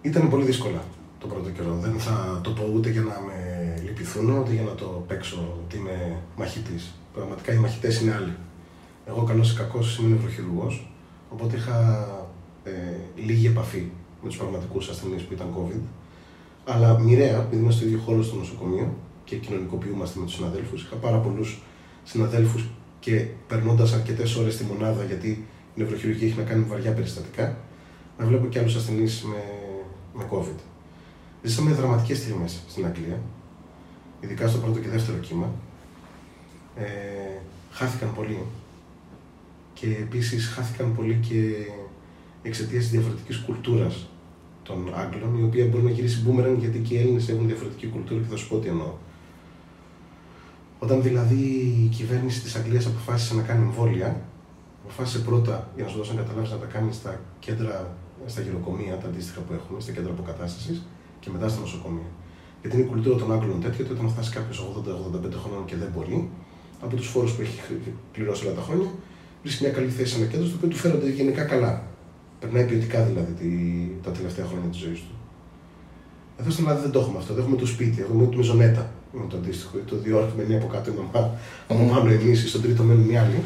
Ήταν 0.03 0.29
πολύ 0.29 0.45
δύσκολα 0.45 0.83
το 1.19 1.27
πρώτο 1.27 1.51
καιρό. 1.51 1.75
Δεν 1.81 1.99
θα 1.99 2.41
το 2.43 2.51
πω 2.51 2.71
ούτε 2.75 2.91
για 2.91 3.01
να 3.01 3.21
με 3.27 3.75
λυπηθούν, 3.85 4.31
ούτε 4.31 4.53
για 4.53 4.63
να 4.63 4.75
το 4.75 5.05
παίξω 5.07 5.55
ότι 5.65 5.77
είμαι 5.77 6.17
μαχητής. 6.37 6.95
Πραγματικά 7.15 7.53
οι 7.53 7.57
μαχητές 7.57 8.01
είναι 8.01 8.15
άλλοι. 8.15 8.33
Εγώ, 9.07 9.23
καλός 9.23 9.53
ή 9.53 9.57
κακός, 9.57 9.99
είμαι 9.99 10.09
νευροχειρουργός, 10.09 10.91
οπότε 11.31 11.57
είχα 11.57 12.09
ε, 12.65 12.71
λίγη 13.17 13.47
επαφή 13.47 13.91
με 14.23 14.29
τους 14.29 14.37
πραγματικού 14.37 14.79
ασθενείς 14.79 15.23
που 15.23 15.33
ήταν 15.33 15.47
COVID. 15.57 15.81
Αλλά 16.65 16.99
μοιραία, 16.99 17.39
επειδή 17.39 17.63
είμαστε 17.63 17.81
στο 17.81 17.89
ίδιο 17.89 18.01
χώρο 18.05 18.23
στο 18.23 18.37
νοσοκομείο 18.37 18.95
και 19.25 19.37
κοινωνικοποιούμαστε 19.37 20.19
με 20.19 20.25
τους 20.25 20.35
συναδέλφους, 20.35 20.83
είχα 20.83 20.97
πάρα 20.97 21.19
πολλούς 21.19 21.63
συναδέλφους 22.05 22.69
και 23.01 23.27
περνώντας 23.49 23.93
αρκετές 23.93 24.37
ώρες 24.37 24.55
στη 24.55 24.65
μονάδα, 24.65 25.05
γιατί 25.05 25.29
η 25.75 25.81
νευροχειρουργία 25.81 26.27
έχει 26.27 26.39
να 26.39 26.45
κάνει 26.45 26.61
με 26.61 26.67
βαριά 26.67 26.93
περιστατικά, 26.93 27.57
να 28.19 28.27
βλέπω 28.27 28.47
και 28.47 28.59
άλλους 28.59 28.75
ασθενείς 28.77 29.23
με, 29.23 29.43
με 30.15 30.25
COVID. 30.33 30.59
Ζήσαμε 31.43 31.71
δραματικές 31.71 32.19
στιγμές 32.19 32.63
στην 32.69 32.87
Αγγλία, 32.87 33.21
ειδικά 34.21 34.49
στο 34.49 34.59
πρώτο 34.59 34.79
και 34.79 34.89
δεύτερο 34.89 35.19
κύμα. 35.19 35.53
Ε, 36.77 36.85
χάθηκαν 37.71 38.15
πολλοί. 38.15 38.45
Και 39.75 39.87
επίσης 39.87 40.47
χάθηκαν 40.47 40.95
πολλοί 40.95 41.15
και 41.29 41.55
εξαιτίας 42.43 42.83
της 42.83 42.91
διαφορετικής 42.91 43.37
κουλτούρας 43.39 44.09
των 44.63 44.93
Άγγλων, 44.95 45.39
η 45.39 45.43
οποία 45.43 45.67
μπορεί 45.67 45.83
να 45.83 45.91
γυρίσει 45.91 46.23
μπούμεραν 46.23 46.55
γιατί 46.59 46.79
και 46.79 46.95
οι 46.95 46.99
Έλληνες 46.99 47.29
έχουν 47.29 47.47
διαφορετική 47.47 47.87
κουλτούρα 47.87 48.21
και 48.21 48.27
θα 48.31 48.37
σου 48.37 48.49
πω 48.49 48.57
τι 48.59 48.69
εννοώ. 48.69 48.93
Όταν 50.79 51.03
δηλαδή 51.03 51.43
η 51.85 51.89
κυβέρνηση 51.97 52.41
της 52.41 52.55
Αγγλίας 52.55 52.87
αποφάσισε 52.87 53.35
να 53.35 53.43
κάνει 53.43 53.63
εμβόλια, 53.63 54.21
αποφάσισε 54.85 55.19
πρώτα, 55.19 55.71
για 55.75 55.85
να 55.85 55.91
σου 55.91 55.97
δώσω 55.97 56.13
να 56.13 56.21
καταλάβεις, 56.23 56.51
να 56.51 56.57
τα 56.57 56.67
κάνεις 56.67 56.95
στα 56.97 57.21
κέντρα, 57.39 57.97
στα 58.27 58.41
γεροκομεία, 58.41 58.97
τα 58.97 59.07
αντίστοιχα 59.09 59.41
που 59.41 59.53
έχουμε, 59.53 59.81
στα 59.81 59.93
κέντρα 59.93 60.11
αποκατάστασης 60.11 60.83
και 61.21 61.31
μετά 61.31 61.49
στα 61.49 61.61
νοσοκομεία. 61.61 62.11
Γιατί 62.61 62.77
είναι 62.77 62.87
η 62.87 62.89
κουλτούρα 62.89 63.17
των 63.17 63.33
Άγγλων 63.33 63.61
τέτοια, 63.61 63.85
ότι 63.85 63.93
όταν 63.93 64.09
φτάσει 64.09 64.31
κάποιος 64.31 64.59
80-85 64.59 65.39
χρόνων 65.45 65.65
και 65.65 65.77
δεν 65.77 65.89
μπορεί, 65.95 66.29
από 66.81 66.97
τους 66.97 67.09
φόρους 67.09 67.33
που 67.33 67.43
έχει 67.43 67.61
πληρώσει 68.13 68.47
όλα 68.47 68.55
τα 68.55 68.63
χρόνια, 68.63 68.91
βρίσκει 69.43 69.63
μια 69.65 69.73
καλή 69.73 69.89
θέση 69.89 70.13
σε 70.13 70.21
ένα 70.21 70.31
κέντρο 70.31 70.47
στο 70.47 70.57
οποίο 70.57 70.69
του 70.69 70.77
φέρονται 70.77 71.11
γενικά 71.11 71.45
καλά. 71.45 71.90
Περνάει 72.41 72.65
ποιοτικά 72.65 73.03
δηλαδή 73.03 73.33
τη, 73.33 73.49
τα 74.03 74.11
τελευταία 74.11 74.47
χρόνια 74.47 74.69
της 74.69 74.81
ζωής 74.81 74.99
του. 74.99 75.15
Εδώ 76.41 76.51
στην 76.51 76.65
Ελλάδα 76.65 76.83
δεν 76.83 76.91
το 76.91 77.01
έχουμε 77.01 77.19
αυτό. 77.19 77.35
Δεν 77.35 77.43
έχουμε 77.43 77.57
το 77.57 77.67
σπίτι, 77.67 78.01
έχουμε 78.01 78.27
τη 78.27 78.37
μεζονέτα. 78.37 78.91
Είναι 79.15 79.25
το 79.29 79.37
αντίστοιχο. 79.37 79.79
Το 79.87 79.97
διόρθω 79.97 80.35
με 80.37 80.45
μία 80.49 80.57
από 80.57 80.67
κάτω 80.67 80.91
η 80.91 80.95
μαμά, 80.95 81.31
από 81.69 81.89
πάνω 81.95 82.11
εμεί, 82.11 82.35
στον 82.35 82.63
τρίτο 82.63 82.83
μένουν 82.83 83.11
οι 83.11 83.19
άλλοι. 83.19 83.41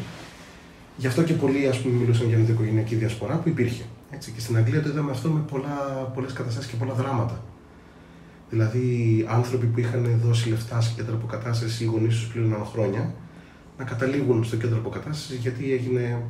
Γι' 0.97 1.07
αυτό 1.07 1.23
και 1.23 1.33
πολλοί 1.33 1.67
ας 1.67 1.79
πούμε, 1.79 1.95
μιλούσαν 1.95 2.27
για 2.27 2.37
ενδοοικογενειακή 2.37 2.95
διασπορά 2.95 3.35
που 3.35 3.49
υπήρχε. 3.49 3.83
Έτσι. 4.09 4.31
Και 4.31 4.39
στην 4.39 4.57
Αγγλία 4.57 4.81
το 4.81 4.89
είδαμε 4.89 5.11
αυτό 5.11 5.29
με 5.29 5.41
πολλές 6.13 6.33
καταστάσεις 6.33 6.69
και 6.69 6.75
πολλά 6.75 6.93
δράματα. 6.93 7.43
Δηλαδή, 8.49 9.25
άνθρωποι 9.29 9.65
που 9.65 9.79
είχαν 9.79 10.19
δώσει 10.23 10.49
λεφτά 10.49 10.81
σε 10.81 10.93
κέντρο 10.95 11.15
αποκατάστασης 11.15 11.79
ή 11.81 11.85
γονείς 11.85 12.15
τους 12.15 12.27
πλήρωναν 12.27 12.65
χρόνια, 12.65 13.13
να 13.77 13.83
καταλήγουν 13.83 14.43
στο 14.43 14.55
κέντρο 14.55 14.77
αποκατάστασης 14.77 15.37
γιατί 15.37 15.73
έγινε 15.73 16.21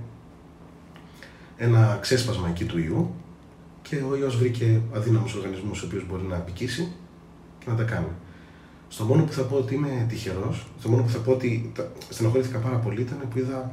ένα 1.58 1.98
ξέσπασμα 2.02 2.50
εκεί 2.50 2.66
του 2.66 2.78
ιού 2.80 3.12
και 3.82 3.96
ο 4.10 4.16
ιός 4.16 4.38
βρήκε 4.38 4.82
αδύναμους 4.94 5.34
οργανισμούς 5.36 5.82
ο 5.84 5.86
οποίος 5.86 6.06
μπορεί 6.08 6.24
να 6.24 6.36
απικήσει 6.36 6.92
και 7.60 7.66
να 7.70 7.76
τα 7.76 7.84
κάνει. 7.84 8.08
Στο 8.88 9.04
μόνο 9.04 9.24
που 9.24 9.32
θα 9.32 9.42
πω 9.44 9.56
ότι 9.56 9.74
είμαι 9.76 10.06
τυχερός, 10.10 10.68
στο 10.80 10.90
μόνο 10.90 11.04
που 11.04 11.10
θα 11.10 11.18
πω 11.20 11.32
ότι 11.32 11.72
τα- 11.76 11.92
στενοχωρήθηκα 12.10 12.60
πάρα 12.60 12.78
πολύ 12.78 13.02
ήταν 13.02 13.28
που 13.30 13.38
είδα 13.40 13.72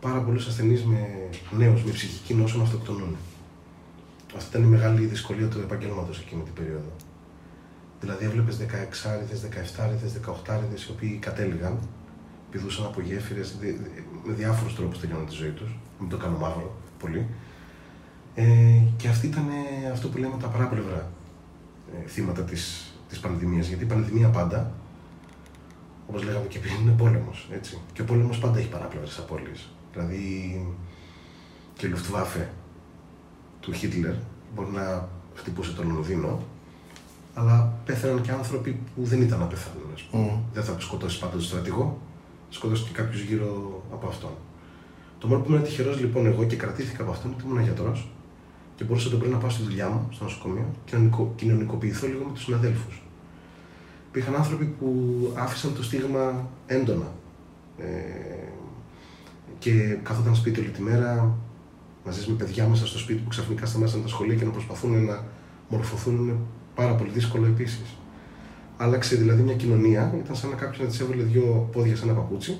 πάρα 0.00 0.20
πολλούς 0.20 0.46
ασθενείς 0.46 0.84
με 0.84 1.28
νέους 1.56 1.84
με 1.84 1.90
ψυχική 1.92 2.34
νόσο 2.34 2.56
να 2.56 2.62
αυτοκτονούν. 2.62 3.16
Αυτή 4.36 4.48
ήταν 4.56 4.62
η 4.62 4.66
μεγάλη 4.70 5.04
δυσκολία 5.04 5.46
του 5.48 5.58
επαγγέλματο 5.58 6.12
εκείνη 6.20 6.42
την 6.42 6.52
περίοδο. 6.52 6.92
Δηλαδή, 8.00 8.24
έβλεπες 8.24 8.56
16άριδε, 8.56 9.34
17άριδε, 9.36 10.08
18άριδε 10.08 10.76
οι 10.88 10.90
οποίοι 10.90 11.16
κατέληγαν, 11.20 11.78
πηδούσαν 12.50 12.84
από 12.86 13.00
γέφυρες, 13.00 13.56
με 14.24 14.32
διάφορους 14.32 14.74
τρόπους 14.74 15.00
τελειώναν 15.00 15.26
τη 15.26 15.34
ζωή 15.34 15.50
τους. 15.50 15.78
Μην 16.00 16.08
το 16.08 16.16
κάνω 16.16 16.36
μαύρο 16.38 16.76
πολύ. 17.00 17.26
Ε, 18.34 18.44
και 18.96 19.08
αυτή 19.08 19.26
ήταν 19.26 19.48
ε, 19.48 19.90
αυτό 19.90 20.08
που 20.08 20.18
λέμε 20.18 20.34
τα 20.40 20.48
παράπλευρα 20.48 21.10
ε, 21.94 22.08
θύματα 22.08 22.42
της, 22.42 22.92
της 23.08 23.18
πανδημίας. 23.18 23.66
Γιατί 23.66 23.84
η 23.84 23.86
πανδημία 23.86 24.28
πάντα, 24.28 24.72
όπως 26.08 26.22
λέγαμε 26.22 26.46
και 26.46 26.58
πριν, 26.58 26.74
είναι 26.80 26.94
πόλεμος, 26.96 27.48
έτσι. 27.52 27.78
Και 27.92 28.02
ο 28.02 28.04
πόλεμος 28.04 28.38
πάντα 28.38 28.58
έχει 28.58 28.68
παράπλευρες 28.68 29.18
απώλειες. 29.18 29.68
Δηλαδή, 29.92 30.24
και 31.76 31.86
η 31.86 31.92
Luftwaffe 31.94 32.46
του 33.60 33.72
Χίτλερ 33.72 34.14
μπορεί 34.54 34.70
να 34.70 35.08
χτυπούσε 35.34 35.72
τον 35.72 35.92
Λονδίνο, 35.92 36.42
αλλά 37.34 37.72
πέθαναν 37.84 38.20
και 38.22 38.30
άνθρωποι 38.30 38.80
που 38.94 39.04
δεν 39.04 39.22
ήταν 39.22 39.38
να 39.38 39.44
πεθάνουν, 39.44 39.90
ας 39.94 40.02
πούμε. 40.02 40.22
Μμμ. 40.22 40.38
Δεν 40.52 40.64
θα 40.64 40.76
σκοτώσει 40.80 41.18
πάντα 41.18 41.32
τον 41.32 41.42
στρατηγό, 41.42 42.00
σκοτώσει 42.50 42.82
και 42.82 42.92
κάποιου 42.92 43.20
γύρω 43.20 43.82
από 43.92 44.06
αυτόν. 44.06 44.30
Το 45.20 45.26
μόνο 45.26 45.40
που 45.40 45.50
ήμουν 45.50 45.62
τυχερός 45.62 46.00
λοιπόν 46.00 46.26
εγώ 46.26 46.44
και 46.44 46.56
κρατήθηκα 46.56 47.02
από 47.02 47.12
αυτόν, 47.12 47.30
ότι 47.30 47.44
ήμουν 47.46 47.62
γιατρός 47.62 48.10
και 48.76 48.84
μπορούσα 48.84 49.10
το 49.10 49.16
πρωί 49.16 49.30
να 49.30 49.36
πάω 49.36 49.50
στη 49.50 49.62
δουλειά 49.62 49.88
μου, 49.88 50.08
στο 50.10 50.24
νοσοκομείο 50.24 50.66
και 50.84 50.96
να 50.96 51.02
νοικο- 51.02 51.32
κοινωνικοποιηθώ 51.36 52.06
λίγο 52.06 52.24
με 52.24 52.32
τους 52.32 52.42
συναδέλφους. 52.42 53.02
Υπήρχαν 54.08 54.34
άνθρωποι 54.34 54.64
που 54.64 54.88
άφησαν 55.36 55.74
το 55.74 55.82
στίγμα 55.82 56.48
έντονα. 56.66 57.12
Ε, 57.78 57.84
και 59.58 59.98
κάθονταν 60.02 60.34
σπίτι 60.34 60.60
όλη 60.60 60.68
τη 60.68 60.82
μέρα 60.82 61.36
μαζί 62.04 62.30
με 62.30 62.36
παιδιά 62.36 62.66
μέσα 62.66 62.86
στο 62.86 62.98
σπίτι 62.98 63.20
που 63.22 63.28
ξαφνικά 63.28 63.66
σταμάτησαν 63.66 64.02
τα 64.02 64.08
σχολεία 64.08 64.34
και 64.34 64.44
να 64.44 64.50
προσπαθούν 64.50 65.04
να 65.04 65.24
μορφωθούν 65.68 66.16
είναι 66.16 66.36
πάρα 66.74 66.94
πολύ 66.94 67.10
δύσκολο 67.10 67.46
επίσης. 67.46 67.96
Άλλαξε 68.76 69.16
δηλαδή 69.16 69.42
μια 69.42 69.54
κοινωνία, 69.54 70.14
ήταν 70.24 70.36
σαν 70.36 70.50
να 70.50 70.56
κάποιος 70.56 70.78
να 70.78 70.86
της 70.86 71.00
έβαλε 71.00 71.22
δύο 71.22 71.68
πόδια 71.72 71.96
σε 71.96 72.04
ένα 72.04 72.12
παπούτσι 72.12 72.58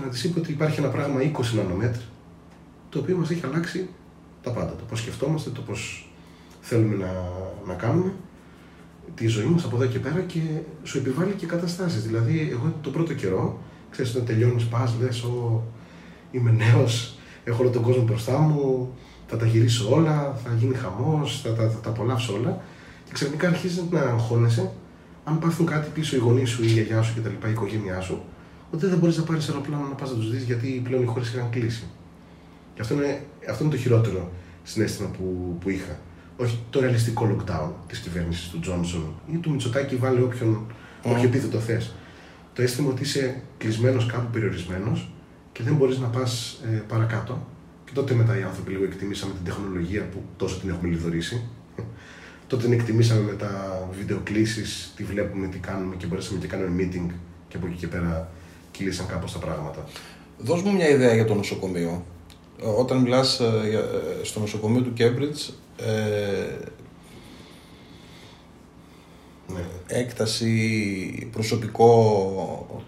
και 0.00 0.06
να 0.06 0.12
της 0.12 0.24
είπε 0.24 0.38
ότι 0.38 0.52
υπάρχει 0.52 0.80
ένα 0.80 0.88
πράγμα 0.88 1.20
20 1.20 1.54
νανομέτρ 1.56 1.98
το 2.88 2.98
οποίο 2.98 3.16
μας 3.16 3.30
έχει 3.30 3.40
αλλάξει 3.46 3.88
τα 4.42 4.50
πάντα. 4.50 4.70
Το 4.76 4.84
πώς 4.88 4.98
σκεφτόμαστε, 4.98 5.50
το 5.50 5.60
πώς 5.60 6.10
θέλουμε 6.60 6.94
να, 6.96 7.12
να 7.66 7.74
κάνουμε 7.74 8.12
τη 9.14 9.26
ζωή 9.26 9.44
μας 9.44 9.64
από 9.64 9.76
εδώ 9.76 9.86
και 9.86 9.98
πέρα 9.98 10.20
και 10.20 10.40
σου 10.82 10.98
επιβάλλει 10.98 11.32
και 11.32 11.46
καταστάσεις. 11.46 12.02
Δηλαδή, 12.06 12.48
εγώ 12.52 12.74
το 12.80 12.90
πρώτο 12.90 13.14
καιρό, 13.14 13.58
ξέρεις, 13.90 14.10
όταν 14.14 14.26
τελειώνεις, 14.26 14.64
πας, 14.66 14.94
λες, 15.00 15.22
Ω, 15.22 15.62
είμαι 16.30 16.50
νέος, 16.50 17.18
έχω 17.44 17.62
όλο 17.62 17.70
τον 17.70 17.82
κόσμο 17.82 18.02
μπροστά 18.02 18.38
μου, 18.38 18.90
θα 19.26 19.36
τα 19.36 19.46
γυρίσω 19.46 19.94
όλα, 19.94 20.40
θα 20.44 20.54
γίνει 20.58 20.74
χαμός, 20.74 21.40
θα, 21.44 21.52
τα- 21.54 21.68
θα 21.70 21.78
τα 21.78 21.88
απολαύσω 21.90 22.34
όλα. 22.34 22.62
Και 23.04 23.12
ξαφνικά 23.12 23.48
αρχίζεις 23.48 23.84
να 23.90 24.00
αγχώνεσαι 24.00 24.70
αν 25.24 25.38
πάθουν 25.38 25.66
κάτι 25.66 25.90
πίσω 25.94 26.16
οι 26.16 26.18
γονείς 26.18 26.50
σου, 26.50 26.62
η 26.62 26.66
γιαγιά 26.66 27.02
σου 27.02 27.14
κτλ. 27.20 27.46
η 27.48 27.50
οικογένειά 27.50 28.00
σου, 28.00 28.22
ότι 28.70 28.86
δεν 28.86 28.98
μπορείς 28.98 29.16
να 29.16 29.22
πάρεις 29.22 29.48
αεροπλάνο 29.48 29.86
να 29.88 29.94
πας 29.94 30.10
να 30.10 30.16
τους 30.16 30.30
δεις 30.30 30.42
γιατί 30.42 30.80
πλέον 30.84 31.02
οι 31.02 31.06
χώρες 31.06 31.28
είχαν 31.28 31.50
κλείσει. 31.50 31.84
Και 32.74 32.80
αυτό 32.80 32.94
είναι, 32.94 33.22
αυτό 33.50 33.64
είναι 33.64 33.72
το 33.72 33.78
χειρότερο 33.78 34.32
συνέστημα 34.62 35.08
που, 35.08 35.56
που 35.60 35.70
είχα. 35.70 35.98
Όχι 36.36 36.58
το 36.70 36.80
ρεαλιστικό 36.80 37.36
lockdown 37.36 37.70
της 37.86 37.98
κυβέρνησης 37.98 38.48
του 38.48 38.60
Τζόνσον 38.60 39.14
ή 39.32 39.36
του 39.36 39.50
Μητσοτάκη, 39.50 39.96
βάλε 39.96 40.22
όποιον 40.22 40.48
Μμμ. 40.48 41.12
όχι 41.12 41.24
επίθετο 41.24 41.58
θες. 41.58 41.94
Το 42.52 42.62
αίσθημα 42.62 42.90
ότι 42.90 43.02
είσαι 43.02 43.42
κλεισμένος 43.58 44.06
κάπου 44.06 44.30
περιορισμένος 44.32 45.12
και 45.52 45.62
δεν 45.62 45.74
μπορείς 45.74 45.98
να 45.98 46.06
πας 46.06 46.60
ε, 46.72 46.76
παρακάτω. 46.76 47.46
Και 47.84 47.92
τότε 47.94 48.14
μετά 48.14 48.38
οι 48.38 48.42
άνθρωποι 48.42 48.70
λίγο 48.70 48.84
εκτιμήσαμε 48.84 49.32
την 49.32 49.44
τεχνολογία 49.44 50.02
που 50.08 50.22
τόσο 50.36 50.58
την 50.58 50.68
έχουμε 50.68 50.88
λιδωρήσει. 50.88 51.42
τότε 52.46 52.62
την 52.62 52.72
εκτιμήσαμε 52.72 53.20
με 53.20 53.32
τα 53.32 53.82
βιντεοκλήσεις, 53.98 54.92
τι 54.96 55.04
βλέπουμε, 55.04 55.46
τι 55.46 55.58
κάνουμε 55.58 55.94
και 55.96 56.06
μπορέσαμε 56.06 56.38
και 56.38 56.46
κάνουμε 56.46 56.82
meeting 56.82 57.10
και 57.48 57.56
από 57.56 57.66
εκεί 57.66 57.76
και 57.76 57.86
πέρα 57.86 58.32
κυλήσαν 58.80 59.06
κάπως 59.06 59.32
τα 59.32 59.38
πράγματα. 59.38 59.84
Δώσ' 60.38 60.62
μου 60.62 60.72
μια 60.74 60.88
ιδέα 60.88 61.14
για 61.14 61.24
το 61.24 61.34
νοσοκομείο. 61.34 62.04
Ε, 62.62 62.66
Όταν 62.66 62.98
μιλάς 62.98 63.40
ε, 63.40 63.68
για- 63.68 63.78
ε, 63.78 64.24
στο 64.24 64.40
νοσοκομείο 64.40 64.82
του 64.82 64.92
Cambridge, 64.98 65.52
ε, 65.76 66.68
έκταση, 69.86 71.28
προσωπικό. 71.32 72.82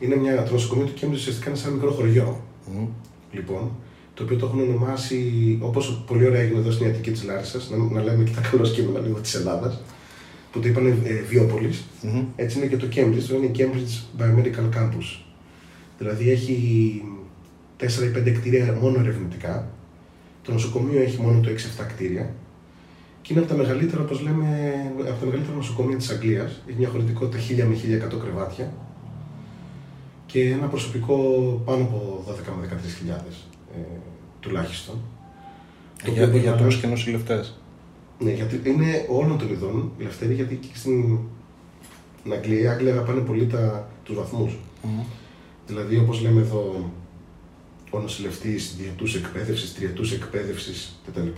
Είναι 0.00 0.16
μια, 0.16 0.42
το 0.42 0.52
νοσοκομείο 0.52 0.86
του 0.86 0.94
Κέμπριτζ 0.94 1.20
ουσιαστικά 1.20 1.48
είναι 1.48 1.58
σαν 1.58 1.68
ένα 1.68 1.76
μικρό 1.76 1.90
χωριό. 1.94 2.40
Λοιπόν, 3.32 3.70
το 4.14 4.22
οποίο 4.22 4.36
το 4.36 4.46
έχουν 4.46 4.60
ονομάσει, 4.60 5.58
όπως 5.62 6.02
πολύ 6.06 6.26
ωραία 6.26 6.40
έγινε 6.40 6.58
εδώ 6.58 6.70
στην 6.70 6.86
Ιατρική 6.86 7.10
της 7.10 7.22
Λάρισας, 7.24 7.70
να, 7.70 7.76
να 7.76 8.02
λέμε 8.02 8.24
και 8.24 8.30
τα 8.34 8.40
καλό 8.50 8.62
κείμενα 8.68 8.98
λίγο 9.06 9.18
της 9.18 9.34
Ελλάδας, 9.34 9.80
που 10.58 10.64
το 10.64 10.70
είπαν 10.70 10.86
ε, 10.86 11.22
βιοπολη 11.28 11.74
Έτσι 12.36 12.58
είναι 12.58 12.66
και 12.66 12.76
το 12.76 12.86
Cambridge, 12.94 13.24
το 13.28 13.34
είναι 13.34 13.50
Cambridge 13.56 14.20
Biomedical 14.20 14.76
Campus. 14.76 15.20
Δηλαδή 15.98 16.30
έχει 16.30 17.02
4 17.80 17.84
ή 17.84 18.12
5 18.16 18.32
κτίρια 18.32 18.78
μόνο 18.80 18.98
ερευνητικά. 18.98 19.68
Το 20.42 20.52
νοσοκομείο 20.52 21.00
έχει 21.00 21.20
μόνο 21.20 21.40
το 21.40 21.48
6-7 21.50 21.52
κτίρια. 21.88 22.34
Και 23.22 23.32
είναι 23.32 23.42
από 23.42 23.52
τα 23.52 23.56
μεγαλύτερα, 23.56 24.02
όπως 24.02 24.20
λέμε, 24.20 24.46
από 24.98 25.20
τα 25.20 25.26
μεγαλύτερα 25.26 25.56
νοσοκομεία 25.56 25.96
της 25.96 26.10
Αγγλίας. 26.10 26.62
Έχει 26.68 26.78
μια 26.78 26.88
χωρητικότητα 26.88 27.42
1000 27.42 27.64
με 27.68 27.74
1100 28.14 28.18
κρεβάτια 28.22 28.72
και 30.26 30.50
ένα 30.50 30.66
προσωπικό 30.66 31.16
πάνω 31.64 31.82
από 31.82 32.24
12 32.28 32.32
με 32.60 32.68
13.000 33.06 33.10
ε, 33.74 33.80
τουλάχιστον. 34.40 34.94
Το 36.04 36.10
για 36.10 36.26
γιατρούς 36.26 36.80
και 36.80 36.86
νοσηλευτέ. 36.86 37.44
Ναι, 38.18 38.30
γιατί 38.30 38.60
είναι 38.64 39.06
όλων 39.08 39.38
των 39.38 39.50
ειδών 39.50 39.92
ελευθερία, 39.98 40.34
γιατί 40.34 40.56
και 40.56 40.68
στην 40.74 41.18
Αγγλία, 42.32 42.60
οι 42.60 42.66
Άγγλοι 42.66 42.90
αγαπάνε 42.90 43.20
πολύ 43.20 43.46
τα, 43.46 43.90
τους 44.04 44.16
βαθμούς. 44.16 44.58
Mm-hmm. 44.82 45.04
Δηλαδή, 45.66 45.98
όπως 45.98 46.20
λέμε 46.20 46.40
εδώ, 46.40 46.92
ο 47.90 47.98
νοσηλευτής 47.98 48.76
διετούς 48.78 49.14
εκπαίδευσης, 49.14 49.74
τριετούς 49.74 50.12
εκπαίδευσης 50.12 51.00
κτλ. 51.06 51.28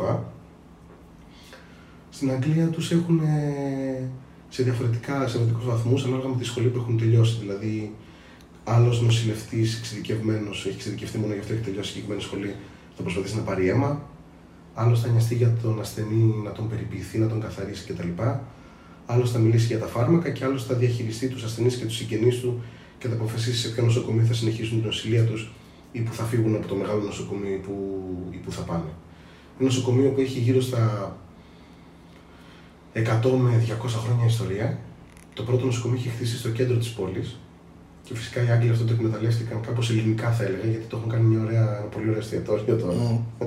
Στην 2.10 2.30
Αγγλία 2.30 2.66
τους 2.66 2.92
έχουν 2.92 3.20
σε 4.48 4.62
διαφορετικά, 4.62 5.14
σε 5.14 5.38
διαφορετικούς 5.38 5.64
βαθμούς, 5.64 6.04
ανάλογα 6.04 6.28
με 6.28 6.36
τη 6.36 6.44
σχολή 6.44 6.68
που 6.68 6.78
έχουν 6.78 6.98
τελειώσει. 6.98 7.36
Δηλαδή, 7.40 7.94
άλλος 8.64 9.02
νοσηλευτής 9.02 9.78
εξειδικευμένος, 9.78 10.66
έχει 10.66 10.74
εξειδικευτεί 10.74 11.18
μόνο 11.18 11.32
γι' 11.32 11.38
αυτό, 11.38 11.52
έχει 11.52 11.62
τελειώσει 11.62 11.88
συγκεκριμένη 11.88 12.22
σχολή, 12.22 12.54
θα 12.96 13.02
προσπαθήσει 13.02 13.36
να 13.36 13.42
πάρει 13.42 13.68
αίμα. 13.68 14.08
Άλλο 14.74 14.96
θα 14.96 15.08
νοιαστεί 15.08 15.34
για 15.34 15.56
τον 15.62 15.80
ασθενή 15.80 16.34
να 16.44 16.52
τον 16.52 16.68
περιποιηθεί, 16.68 17.18
να 17.18 17.26
τον 17.26 17.40
καθαρίσει 17.40 17.92
κτλ. 17.92 18.08
Άλλο 19.06 19.26
θα 19.26 19.38
μιλήσει 19.38 19.66
για 19.66 19.78
τα 19.78 19.86
φάρμακα 19.86 20.30
και 20.30 20.44
άλλο 20.44 20.58
θα 20.58 20.74
διαχειριστεί 20.74 21.28
τους 21.28 21.42
ασθενείς 21.44 21.76
και 21.76 21.84
τους 21.84 21.96
συγγενείς 21.96 22.40
του 22.40 22.62
και 22.98 23.08
θα 23.08 23.14
αποφασίσει 23.14 23.58
σε 23.58 23.68
ποιο 23.68 23.84
νοσοκομείο 23.84 24.24
θα 24.24 24.34
συνεχίσουν 24.34 24.78
την 24.78 24.86
νοσηλεία 24.86 25.24
τους 25.24 25.50
ή 25.92 26.00
που 26.00 26.12
θα 26.12 26.24
φύγουν 26.24 26.54
από 26.54 26.66
το 26.66 26.74
μεγάλο 26.74 27.02
νοσοκομείο 27.02 27.54
ή 27.54 27.56
που, 27.56 27.98
ή 28.30 28.36
που 28.36 28.52
θα 28.52 28.62
πάνε. 28.62 28.90
Ένα 29.58 29.68
νοσοκομείο 29.68 30.10
που 30.10 30.20
έχει 30.20 30.38
γύρω 30.38 30.60
στα 30.60 31.16
100 32.94 33.00
με 33.38 33.64
200 33.82 33.86
χρόνια 33.86 34.26
ιστορία. 34.26 34.78
Το 35.34 35.42
πρώτο 35.42 35.64
νοσοκομείο 35.64 35.98
έχει 35.98 36.08
χτίσει 36.08 36.36
στο 36.36 36.48
κέντρο 36.48 36.76
της 36.76 36.90
πόλης, 36.90 37.38
και 38.10 38.16
φυσικά 38.16 38.44
οι 38.44 38.50
Άγγλοι 38.50 38.70
αυτό 38.70 38.84
το 38.84 38.92
εκμεταλλεύτηκαν 38.92 39.60
κάπως 39.60 39.90
ελληνικά, 39.90 40.30
θα 40.30 40.44
έλεγα, 40.44 40.66
γιατί 40.66 40.84
το 40.84 40.96
έχουν 40.96 41.10
κάνει 41.10 41.24
μια 41.24 41.42
ωραία, 41.44 41.78
ένα 41.78 41.86
πολύ 41.86 42.08
ωραίο 42.08 42.20
εστιατόριο 42.20 42.76
τώρα. 42.76 43.22
Mm. 43.38 43.46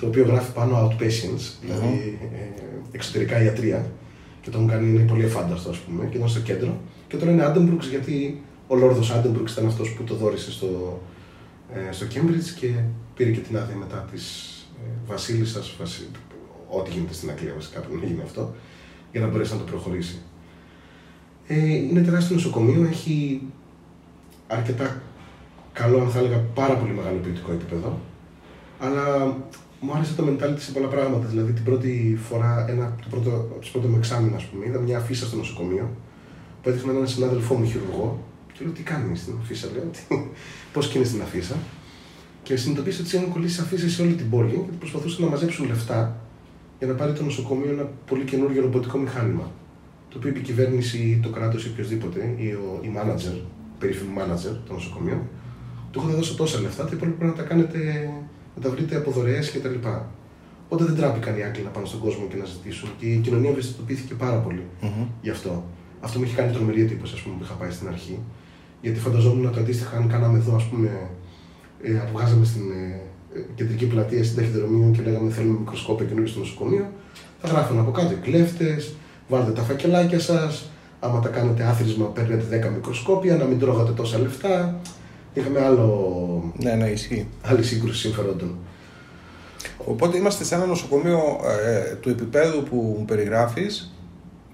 το 0.00 0.06
οποίο 0.06 0.24
γράφει 0.24 0.52
πάνω 0.52 0.88
outpatients, 0.88 1.52
δηλαδή 1.62 2.18
mm. 2.20 2.34
ε, 2.34 2.60
εξωτερικά 2.92 3.42
ιατρεία. 3.42 3.90
Και 4.42 4.50
το 4.50 4.56
έχουν 4.56 4.70
κάνει 4.70 4.88
είναι 4.88 5.04
πολύ 5.04 5.24
ευφάνταστο, 5.24 5.70
ας 5.70 5.78
πούμε, 5.78 6.06
και 6.06 6.16
ήταν 6.16 6.28
στο 6.28 6.40
κέντρο. 6.40 6.80
Και 7.08 7.16
τώρα 7.16 7.30
είναι 7.30 7.44
Addenbrooke's, 7.44 7.88
γιατί 7.88 8.42
ο 8.66 8.76
Λόρδος 8.76 9.10
Addenbrooke's 9.10 9.52
ήταν 9.52 9.66
αυτός 9.66 9.92
που 9.92 10.04
το 10.04 10.14
δώρισε 10.14 10.50
στο, 10.50 11.00
ε, 11.74 11.92
στο 11.92 12.06
Cambridge 12.14 12.58
και 12.60 12.74
πήρε 13.14 13.30
και 13.30 13.40
την 13.40 13.56
άδεια 13.56 13.76
μετά 13.76 14.08
της 14.12 14.54
ε, 14.84 14.88
Βασίλισσας, 15.06 15.74
βασί... 15.78 16.08
ό,τι 16.68 16.90
γίνεται 16.90 17.14
στην 17.14 17.30
Αγγλία 17.30 17.52
βασικά 17.54 17.80
πρέπει 17.80 18.00
να 18.00 18.06
γίνει 18.06 18.20
αυτό, 18.24 18.54
για 19.12 19.20
να 19.20 19.26
μπορέσει 19.26 19.52
να 19.52 19.58
το 19.58 19.64
προχωρήσει. 19.64 20.18
Ε, 21.46 21.74
είναι 21.74 22.00
τεράστιο 22.02 22.34
νοσοκομείο, 22.34 22.86
έχει 22.90 23.42
αρκετά 24.46 25.02
καλό, 25.72 26.00
αν 26.00 26.10
θα 26.10 26.18
έλεγα, 26.18 26.38
πάρα 26.54 26.76
πολύ 26.76 26.92
μεγάλο 26.92 27.18
ποιοτικό 27.18 27.52
επίπεδο. 27.52 27.98
Αλλά 28.78 29.36
μου 29.80 29.92
άρεσε 29.94 30.14
το 30.14 30.24
mentality 30.28 30.58
σε 30.58 30.72
πολλά 30.72 30.88
πράγματα. 30.88 31.26
Δηλαδή, 31.26 31.52
την 31.52 31.64
πρώτη 31.64 32.18
φορά, 32.28 32.66
ένα, 32.68 32.96
το 33.02 33.06
πρώτο, 33.10 33.30
το 33.30 33.68
πρώτο 33.72 33.88
μου 33.88 33.96
εξάμεινο, 33.96 34.36
ας 34.36 34.44
πούμε, 34.44 34.66
είδα 34.66 34.78
μια 34.78 34.98
αφίσα 34.98 35.26
στο 35.26 35.36
νοσοκομείο 35.36 35.90
που 36.62 36.68
έδειχνε 36.68 36.92
έναν 36.92 37.08
συνάδελφό 37.08 37.54
μου 37.54 37.64
χειρουργό. 37.64 38.24
Και 38.52 38.58
λέω: 38.64 38.72
Τι 38.72 38.82
κάνεις 38.82 39.20
στην 39.20 39.34
αφίσα, 39.40 39.68
λέω, 39.72 39.90
πώς 40.72 40.88
κινείς 40.88 41.08
στην 41.08 41.22
αφίσα; 41.22 41.56
Και 42.42 42.56
συνειδητοποίησα 42.56 43.02
ότι 43.02 43.16
είχαν 43.16 43.32
κολλήσει 43.32 43.60
αφήσει 43.60 43.90
σε 43.90 44.02
όλη 44.02 44.14
την 44.14 44.30
πόλη 44.30 44.66
και 44.70 44.76
προσπαθούσαν 44.78 45.24
να 45.24 45.30
μαζέψουν 45.30 45.66
λεφτά 45.66 46.20
για 46.78 46.88
να 46.88 46.94
πάρει 46.94 47.12
το 47.12 47.22
νοσοκομείο 47.22 47.72
ένα 47.72 47.88
πολύ 48.06 48.24
καινούργιο 48.24 48.62
ρομποτικό 48.62 48.98
μηχάνημα. 48.98 49.50
Το 50.08 50.18
οποίο 50.18 50.32
η 50.36 50.40
κυβέρνηση, 50.40 51.20
το 51.22 51.28
κράτος 51.28 51.64
ή 51.64 51.68
οποιοδήποτε, 51.68 52.34
ή 52.36 52.52
ο, 52.52 52.80
η 52.82 52.90
manager, 52.96 53.40
περίφημο 53.78 54.20
manager 54.20 54.56
των 54.66 54.74
νοσοκομείων, 54.74 55.20
του 55.90 55.98
έχω 55.98 56.16
δώσει 56.16 56.36
τόσα 56.36 56.60
λεφτά, 56.60 56.84
τα 56.84 56.90
υπόλοιπα 56.92 57.16
πρέπει 57.16 57.30
να 57.36 57.42
τα 57.42 57.48
κάνετε, 57.48 58.10
να 58.56 58.62
τα 58.62 58.70
βρείτε 58.70 58.96
από 58.96 59.10
δωρεές 59.10 59.50
κτλ. 59.50 59.74
Οπότε 60.64 60.84
δεν 60.84 60.96
τράπηκαν 60.96 61.38
οι 61.38 61.42
Άγγλοι 61.42 61.62
να 61.64 61.70
πάνε 61.70 61.86
στον 61.86 62.00
κόσμο 62.00 62.26
και 62.30 62.36
να 62.36 62.44
ζητήσουν. 62.44 62.88
Και 62.98 63.06
η 63.06 63.16
κοινωνία 63.16 63.50
ευαισθητοποιήθηκε 63.50 64.14
πάρα 64.14 64.36
πολύ 64.36 64.64
mm-hmm. 64.82 65.06
γι' 65.22 65.30
αυτό. 65.30 65.64
Αυτό 66.00 66.18
μου 66.18 66.24
είχε 66.24 66.36
κάνει 66.36 66.52
τρομερή 66.52 66.80
εντύπωση, 66.80 67.12
ας 67.14 67.20
πούμε, 67.20 67.34
που 67.38 67.44
είχα 67.44 67.54
πάει 67.54 67.70
στην 67.70 67.88
αρχή. 67.88 68.18
Γιατί 68.80 68.98
φανταζόμουν 68.98 69.46
ότι 69.46 69.58
αντίστοιχα, 69.58 69.96
αν 69.96 70.08
κάναμε 70.08 70.38
εδώ, 70.38 70.54
ας 70.54 70.64
πούμε, 70.64 71.10
ε, 71.82 72.02
βγάζαμε 72.12 72.44
στην 72.44 72.70
ε, 72.70 73.40
κεντρική 73.54 73.86
πλατεία 73.86 74.24
στην 74.24 74.36
ταχυδρομείο 74.36 74.90
και 74.96 75.02
λέγαμε 75.02 75.30
θέλουμε 75.30 75.58
μικροσκόπια 75.58 76.06
καινούργιο 76.06 76.30
στο 76.30 76.38
νοσοκομείο, 76.38 76.86
θα 77.40 77.48
γράφουν 77.48 77.78
από 77.78 77.90
κάτω 77.90 78.12
οι 78.12 78.16
κλέφτε, 78.22 78.82
βάλτε 79.28 79.50
τα 79.50 79.62
φακελάκια 79.62 80.20
σας, 80.20 80.70
άμα 81.00 81.20
τα 81.20 81.28
κάνετε 81.28 81.62
άθροισμα 81.62 82.06
παίρνετε 82.06 82.68
10 82.68 82.74
μικροσκόπια, 82.74 83.36
να 83.36 83.44
μην 83.44 83.58
τρώγατε 83.58 83.92
τόσα 83.92 84.18
λεφτά. 84.18 84.80
Είχαμε 85.40 85.64
άλλο... 85.64 86.52
Ναι, 86.58 86.74
ναι, 86.74 86.88
ισχύει. 86.88 87.26
Άλλη 87.42 87.62
σύγκρουση 87.62 88.00
συμφερόντων. 88.00 88.58
Οπότε 89.84 90.16
είμαστε 90.16 90.44
σε 90.44 90.54
ένα 90.54 90.66
νοσοκομείο 90.66 91.40
ε, 91.44 91.94
του 91.94 92.08
επίπεδου 92.08 92.62
που 92.62 92.96
μου 92.98 93.04
περιγράφεις 93.04 93.94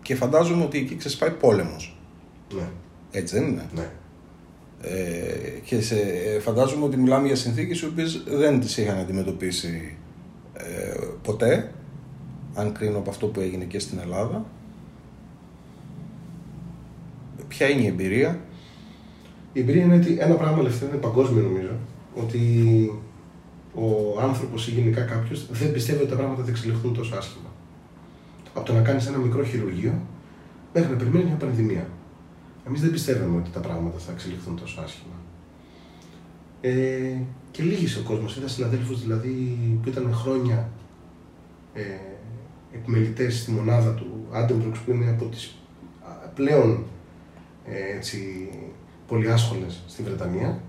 και 0.03 0.15
φαντάζομαι 0.15 0.65
ότι 0.65 0.79
εκεί 0.79 0.97
ξεσπάει 0.97 1.31
πόλεμος. 1.31 1.99
Ναι. 2.55 2.69
Έτσι 3.11 3.39
δεν 3.39 3.49
είναι; 3.49 3.69
Ναι. 3.75 3.91
Ε, 4.81 5.59
και 5.65 5.81
σε, 5.81 5.97
ε, 6.01 6.39
φαντάζομαι 6.41 6.85
ότι 6.85 6.97
μιλάμε 6.97 7.27
για 7.27 7.37
συνθήκες 7.37 7.81
οι 7.81 7.87
οποίες 7.87 8.23
δεν 8.27 8.61
τις 8.61 8.77
είχαν 8.77 8.99
αντιμετωπίσει 8.99 9.97
ε, 10.55 10.95
ποτέ 11.23 11.73
αν 12.55 12.73
κρίνω 12.73 12.99
από 12.99 13.11
αυτό 13.11 13.27
που 13.27 13.41
έγινε 13.41 13.65
και 13.65 13.79
στην 13.79 13.99
Ελλάδα 13.99 14.45
ποια 17.49 17.69
είναι 17.69 17.83
η 17.83 17.87
εμπειρία; 17.87 18.41
Η 19.57 19.61
εμπειρία 19.61 19.85
είναι 19.85 19.95
ότι 19.95 20.17
ένα 20.21 20.35
πράγμα 20.35 20.63
λεφτά 20.63 20.87
είναι 20.87 20.97
παγκόσμιο 20.97 21.43
νομίζω. 21.43 21.71
Ότι 22.15 22.41
ο 23.75 24.21
άνθρωπος 24.21 24.69
ή 24.69 24.71
γενικά 24.71 25.03
κάποιος 25.03 25.49
δεν 25.51 25.73
πιστεύει 25.73 26.01
ότι 26.01 26.11
τα 26.11 26.17
πράγματα 26.17 26.43
θα 26.43 26.51
εξελιχθούν 26.51 26.95
τόσο 26.95 27.17
άσχημα. 27.17 27.51
Από 28.55 28.67
το 28.67 28.73
να 28.73 28.81
κάνεις 28.81 29.07
ένα 29.07 29.19
μικρό 29.19 29.45
χειρουργείο 29.45 29.93
μέχρι 30.75 30.91
να 30.91 30.97
περιμένεις 30.97 31.27
μια 31.27 31.37
πανδημία. 31.37 31.89
Εμείς 32.67 32.81
δεν 32.81 32.91
πιστεύαμε 32.91 33.37
ότι 33.37 33.51
τα 33.51 33.61
πράγματα 33.61 33.99
θα 33.99 34.13
εξελιχθούν 34.13 34.57
τόσο 34.57 34.81
άσχημα. 34.81 35.15
Ε, 36.61 37.17
και 37.51 37.63
λύγησε 37.63 37.99
ο 37.99 38.03
κόσμος. 38.03 38.37
Είδα 38.37 38.49
συναδέλφους 38.49 39.01
δηλαδή 39.03 39.59
που 39.83 39.89
ήταν 39.89 40.13
χρόνια 40.15 40.69
ε, 41.75 41.83
επιμελητές 42.75 43.39
στη 43.39 43.51
μονάδα 43.51 43.95
του 43.95 44.27
Addenbrooke's 44.33 44.79
που 44.79 44.91
είναι 44.91 45.11
από 45.11 45.25
τις 45.25 45.59
πλέον 46.35 46.85
ε, 47.67 47.97
έτσι, 47.97 48.49
πολυάσχολες 49.07 49.83
στη 49.89 50.03
Βρετανία. 50.03 50.61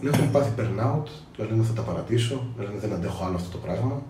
Να 0.00 0.10
έχουν 0.10 0.30
πάθει 0.30 0.52
burnout, 0.58 1.06
να 1.38 1.44
λένε 1.44 1.62
θα 1.62 1.72
τα 1.72 1.82
παρατήσω, 1.82 2.46
να 2.56 2.64
λένε 2.64 2.78
δεν 2.78 2.92
αντέχω 2.92 3.24
άλλο 3.24 3.36
αυτό 3.36 3.50
το 3.50 3.58
πράγμα. 3.58 4.02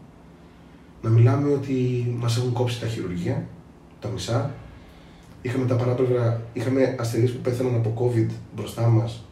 Να 1.03 1.11
μιλάμε 1.11 1.53
ότι 1.53 2.07
μας 2.19 2.37
έχουν 2.37 2.53
κόψει 2.53 2.81
τα 2.81 2.87
χειρουργεία, 2.87 3.47
τα 4.01 4.09
μισά. 4.09 4.51
Είχαμε 5.43 5.67
τα 5.67 5.77
παράπλευρα, 5.77 6.43
είχαμε 6.53 6.97
ασθενείς 6.99 7.33
που 7.33 7.41
πέθαναν 7.41 7.75
από 7.75 7.95
COVID 8.01 8.31
μπροστά 8.57 8.89
μας 8.89 9.25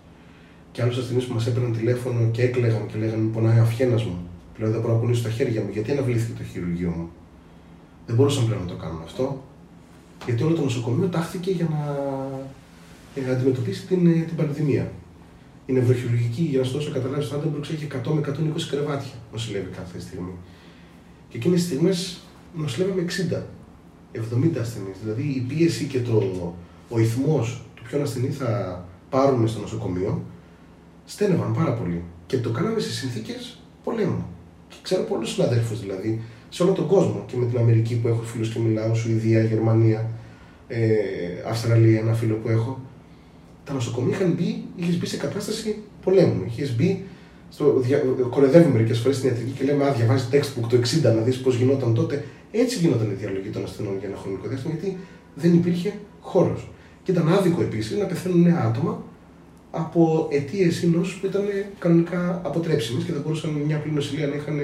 και 0.73 0.83
άλλους 0.83 0.99
ασθενείς 0.99 1.25
που 1.25 1.35
μας 1.35 1.47
έπαιρναν 1.47 1.73
τηλέφωνο 1.73 2.31
και 2.31 2.43
έκλεγαν 2.43 2.87
και 2.87 2.99
λέγανε 2.99 3.31
Πονάει 3.33 3.59
ο 3.59 3.63
αυχένας 3.63 4.05
μου. 4.05 4.19
Πλέον 4.55 4.73
δεν 4.73 4.81
μπορώ 4.81 4.93
να 4.93 4.99
κουνήσω 4.99 5.23
τα 5.23 5.31
χέρια 5.31 5.63
μου 5.63 5.69
γιατί 5.73 5.91
αναβλήθηκε 5.91 6.39
το 6.39 6.45
χειρουργείο 6.45 6.91
μου. 6.91 7.11
Δεν 8.07 8.17
μπορούσαν 8.17 8.47
πλέον 8.47 8.61
να 8.61 8.67
το 8.67 8.75
κάνουν 8.75 9.03
αυτό. 9.05 9.43
Γιατί 10.25 10.43
όλο 10.43 10.55
το 10.55 10.63
νοσοκομείο 10.63 11.09
τάχθηκε 11.09 11.51
για 11.51 11.69
να 11.71 11.99
ε, 13.15 13.31
αντιμετωπίσει 13.31 13.87
την, 13.87 14.07
ε, 14.07 14.11
την 14.11 14.37
πανδημία. 14.37 14.93
Η 15.67 15.73
νευροχειρουργική, 15.73 16.43
για 16.43 16.59
να 16.59 16.65
σου 16.65 16.73
δώσω 16.73 16.85
να 16.85 16.91
καταλάβεις, 16.91 17.27
στο 17.27 17.37
Addenbrooke's 17.37 17.71
έχει 17.71 17.85
100 17.85 18.13
με 18.13 18.21
120 18.21 18.69
κρεβάτια 18.71 19.13
νοσηλεύει 19.33 19.71
κάθε 19.77 20.01
στιγμή. 20.01 20.33
Και 21.29 21.37
εκείνες 21.37 21.61
τις 21.61 21.69
στιγμές 21.69 22.21
νοσηλεύαμε 22.55 23.03
60, 23.03 23.43
70 24.13 24.61
ασθενείς. 24.61 24.97
Δηλαδή 25.03 25.23
η 25.23 25.41
πίεση 25.49 25.85
και 25.85 26.01
το, 26.01 26.55
ο 26.89 26.99
ηθμός 26.99 27.63
του 27.75 27.83
ποιον 27.83 28.03
ασθενή 28.03 28.29
θα 28.29 28.85
πάρουμε 29.11 29.47
στο 29.47 29.61
νοσοκομείο 29.61 30.23
στένευαν 31.05 31.53
πάρα 31.53 31.73
πολύ. 31.73 32.03
Και 32.27 32.39
το 32.39 32.51
κάναμε 32.51 32.81
σε 32.81 32.91
συνθήκες 32.93 33.59
πολέμου. 33.85 34.27
Και 34.69 34.77
ξέρω 34.83 35.03
πολλούς 35.03 35.33
συναδέλφους 35.33 35.81
δηλαδή 35.81 36.23
σε 36.49 36.63
όλο 36.63 36.73
τον 36.73 36.87
κόσμο 36.87 37.25
και 37.27 37.37
με 37.37 37.47
την 37.47 37.59
Αμερική 37.59 37.97
που 37.97 38.09
έχω 38.09 38.23
φίλους 38.23 38.49
και 38.49 38.59
μιλάω, 38.59 38.95
Σουηδία, 38.95 39.43
Γερμανία, 39.43 40.11
ε, 40.69 40.89
Αυστραλία, 41.49 41.99
ένα 41.99 42.13
φίλο 42.13 42.35
που 42.35 42.49
έχω, 42.49 42.81
τα 43.65 43.73
νοσοκομεία 43.73 44.17
είχαν 44.17 44.33
μπει, 44.33 44.65
είχες 44.77 44.99
μπει 44.99 45.07
σε 45.07 45.17
κατάσταση 45.17 45.83
πολέμου. 46.05 46.43
Είχες 46.47 46.77
μπει, 46.77 47.05
στο, 47.51 47.79
δια, 47.79 47.99
κορεδεύουμε 48.31 48.73
μερικές 48.73 48.99
φορές 48.99 49.17
στην 49.17 49.29
ιατρική 49.29 49.51
και 49.51 49.65
λέμε: 49.65 49.85
Α, 49.85 49.93
διαβάζεις 49.93 50.29
textbook 50.33 50.67
το 50.69 50.77
60 50.77 51.03
να 51.03 51.23
δεις 51.23 51.41
πώς 51.41 51.55
γινόταν 51.57 51.95
τότε. 51.95 52.25
Έτσι 52.51 52.79
γινόταν 52.79 53.11
η 53.11 53.15
διαλογή 53.15 53.49
των 53.49 53.63
ασθενών 53.63 53.99
για 53.99 54.09
ένα 54.09 54.17
χρονικό 54.17 54.49
διάστημα, 54.49 54.75
γιατί 54.75 54.99
δεν 55.35 55.55
υπήρχε 55.55 55.93
χώρος. 56.21 56.71
Και 57.03 57.13
ήταν 57.13 57.29
άδικο 57.29 57.63
επίσης 57.63 57.99
να 57.99 58.05
πεθαίνουν 58.05 58.41
νέα 58.41 58.63
άτομα 58.65 59.03
από 59.71 60.29
αιτίες 60.31 60.83
ή 60.83 60.89
νόσου 60.89 61.21
που 61.21 61.27
ήταν 61.27 61.43
κανονικά 61.79 62.41
αποτρέψιμες 62.45 63.05
και 63.05 63.13
θα 63.13 63.21
μπορούσαν 63.25 63.51
μια 63.51 63.77
απλή 63.77 63.93
νοσηλεία 63.93 64.27
να 64.27 64.35
είχαν 64.35 64.59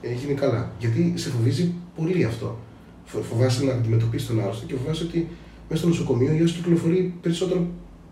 ε, 0.00 0.12
γίνει 0.20 0.34
καλά. 0.34 0.70
Γιατί 0.78 1.12
σε 1.16 1.30
φοβίζει 1.30 1.72
πολύ 1.96 2.24
αυτό. 2.24 2.58
Φοβάσαι 3.04 3.64
να 3.64 3.72
αντιμετωπίσεις 3.72 4.28
τον 4.28 4.40
άρρωστο 4.40 4.66
και 4.66 4.74
φοβάσαι 4.74 5.04
ότι 5.04 5.28
μέσα 5.68 5.80
στο 5.80 5.88
νοσοκομείο 5.88 6.30
ο 6.32 6.34
ιό 6.34 6.44
κυκλοφορεί 6.44 7.14
περισσότερο 7.20 7.66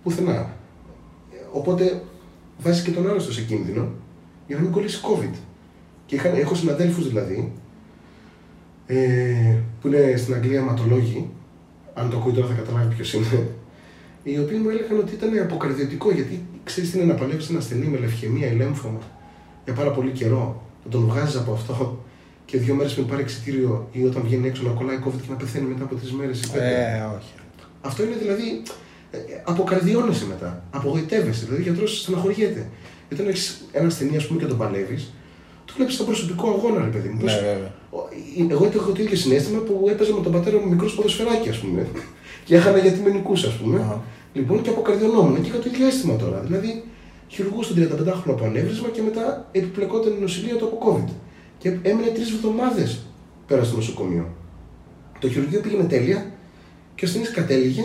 πουθενά. 0.07 0.57
Οπότε 1.53 2.03
βάζει 2.59 2.83
και 2.83 2.90
τον 2.90 3.09
άρρωστο 3.09 3.33
σε 3.33 3.42
κίνδυνο 3.42 3.88
για 4.47 4.57
να 4.57 4.62
μην 4.62 4.73
κολλήσει 4.73 5.01
COVID. 5.03 5.35
Και 6.07 6.14
είχαν, 6.14 6.35
έχω 6.35 6.55
συναδέλφους 6.55 7.09
δηλαδή, 7.09 7.53
ε, 8.87 9.57
που 9.81 9.87
είναι 9.88 10.16
στην 10.16 10.35
Αγγλία 10.35 10.59
αιματολόγοι, 10.59 11.31
αν 11.95 12.11
το 12.11 12.16
ακούει 12.16 12.33
τώρα 12.33 12.47
θα 12.47 12.55
καταλάβει 12.55 12.95
ποιος 12.95 13.12
είναι, 13.12 13.49
οι 14.23 14.38
οποίοι 14.38 14.59
μου 14.62 14.69
έλεγαν 14.69 14.99
ότι 14.99 15.14
ήταν 15.14 15.38
αποκαρδιωτικό 15.38 16.11
γιατί 16.11 16.45
ξέρεις 16.64 16.90
τι 16.90 16.99
είναι 16.99 17.12
να 17.12 17.19
παλεύει 17.19 17.45
ένα 17.51 17.59
ασθενή 17.59 17.87
με 17.87 17.99
λευχαιμία 17.99 18.47
ή 18.53 18.55
λέμφωμα 18.55 19.01
για 19.64 19.75
πάρα 19.75 19.90
πολύ 19.90 20.11
καιρό, 20.11 20.62
να 20.85 20.90
τον 20.90 21.07
βγάζεις 21.07 21.37
από 21.37 21.53
αυτό 21.53 22.05
και 22.45 22.59
δύο 22.59 22.75
μέρες 22.75 22.95
πριν 22.95 23.07
πάρει 23.07 23.23
εξητήριο 23.23 23.88
ή 23.92 24.05
όταν 24.05 24.23
βγαίνει 24.23 24.47
έξω 24.47 24.62
να 24.62 24.71
κολλάει 24.71 24.99
COVID 25.07 25.21
και 25.23 25.31
να 25.31 25.37
πεθαίνει 25.37 25.66
μετά 25.66 25.85
από 25.85 25.95
τρεις 25.95 26.12
μέρες 26.12 26.42
ή 26.42 26.51
πέντε. 26.51 26.64
Ε, 26.64 27.16
όχι. 27.16 27.33
Αυτό 27.81 28.05
είναι 28.05 28.14
δηλαδή. 28.14 28.62
Ε, 29.11 29.19
Αποκαρδιώνεσαι 29.45 30.27
μετά. 30.27 30.62
Απογοητεύεσαι. 30.71 31.45
Δηλαδή 31.45 31.62
ο 31.62 31.64
γιατρός 31.64 32.01
στεναχωριέται. 32.01 32.66
Γιατί 33.09 33.14
όταν 33.23 33.29
έχεις 33.29 33.64
ένα 33.73 33.87
ασθενή, 33.87 34.16
ας 34.16 34.27
πούμε, 34.27 34.40
και 34.40 34.47
τον 34.47 34.59
παλεύεις, 34.59 35.12
το 35.64 35.73
βλέπεις 35.77 35.95
στον 35.95 36.07
προσωπικό 36.07 36.49
αγώνα, 36.49 36.85
ρε 36.85 36.90
παιδί 36.90 37.09
μου. 37.09 37.21
Πώς- 37.21 37.33
Ναι, 37.33 37.38
βέβαια. 37.40 37.73
ο- 37.90 38.09
ε, 38.38 38.53
Εγώ 38.53 38.71
έχω 38.75 38.92
το 38.92 39.03
ίδιο 39.03 39.16
συνέστημα 39.16 39.59
που 39.61 39.87
έπαιζα 39.90 40.12
με 40.14 40.21
τον 40.23 40.33
πατέρα 40.33 40.59
μου 40.59 40.69
μικρό 40.69 40.88
ποδοσφαιράκι, 40.97 41.49
ας 41.49 41.59
πούμε. 41.59 41.87
και 42.45 42.55
έχανα 42.57 42.79
γιατί 42.79 43.01
με 43.01 43.11
νικούσε, 43.11 43.47
ας 43.47 43.53
πούμε. 43.55 43.81
Αχα. 43.81 44.03
Λοιπόν, 44.33 44.62
και 44.62 44.71
αποκαρδιωνόμουν 44.71 45.42
και 45.42 45.49
είχα 45.49 45.59
το 45.59 45.69
ίδιο 45.73 45.87
αίσθημα 45.87 46.16
τώρα. 46.16 46.38
Δηλαδή, 46.40 46.83
χειρουργού 47.29 47.61
τον 47.61 47.75
35χρονο 47.77 48.31
από 48.35 48.45
ανέβρισμα 48.45 48.88
και 48.88 49.03
μετά 49.03 49.49
επιπλεκόταν 49.53 50.12
η 50.12 50.21
νοσηλεία 50.21 50.55
του 50.57 50.64
από 50.64 50.79
COVID. 50.87 51.11
Και 51.59 51.69
έμεινε 51.83 52.09
τρεις 52.14 52.31
εβδομάδες 52.31 53.01
πέρα 53.47 53.64
στο 53.64 53.77
νοσοκομείο. 53.77 54.27
Το 55.19 55.29
χειρουργείο 55.29 55.61
πήγαινε 55.61 55.85
τέλεια 55.85 56.27
και 56.95 57.05
ο 57.05 57.09
ασθενής 57.09 57.31
κατέληγε 57.31 57.85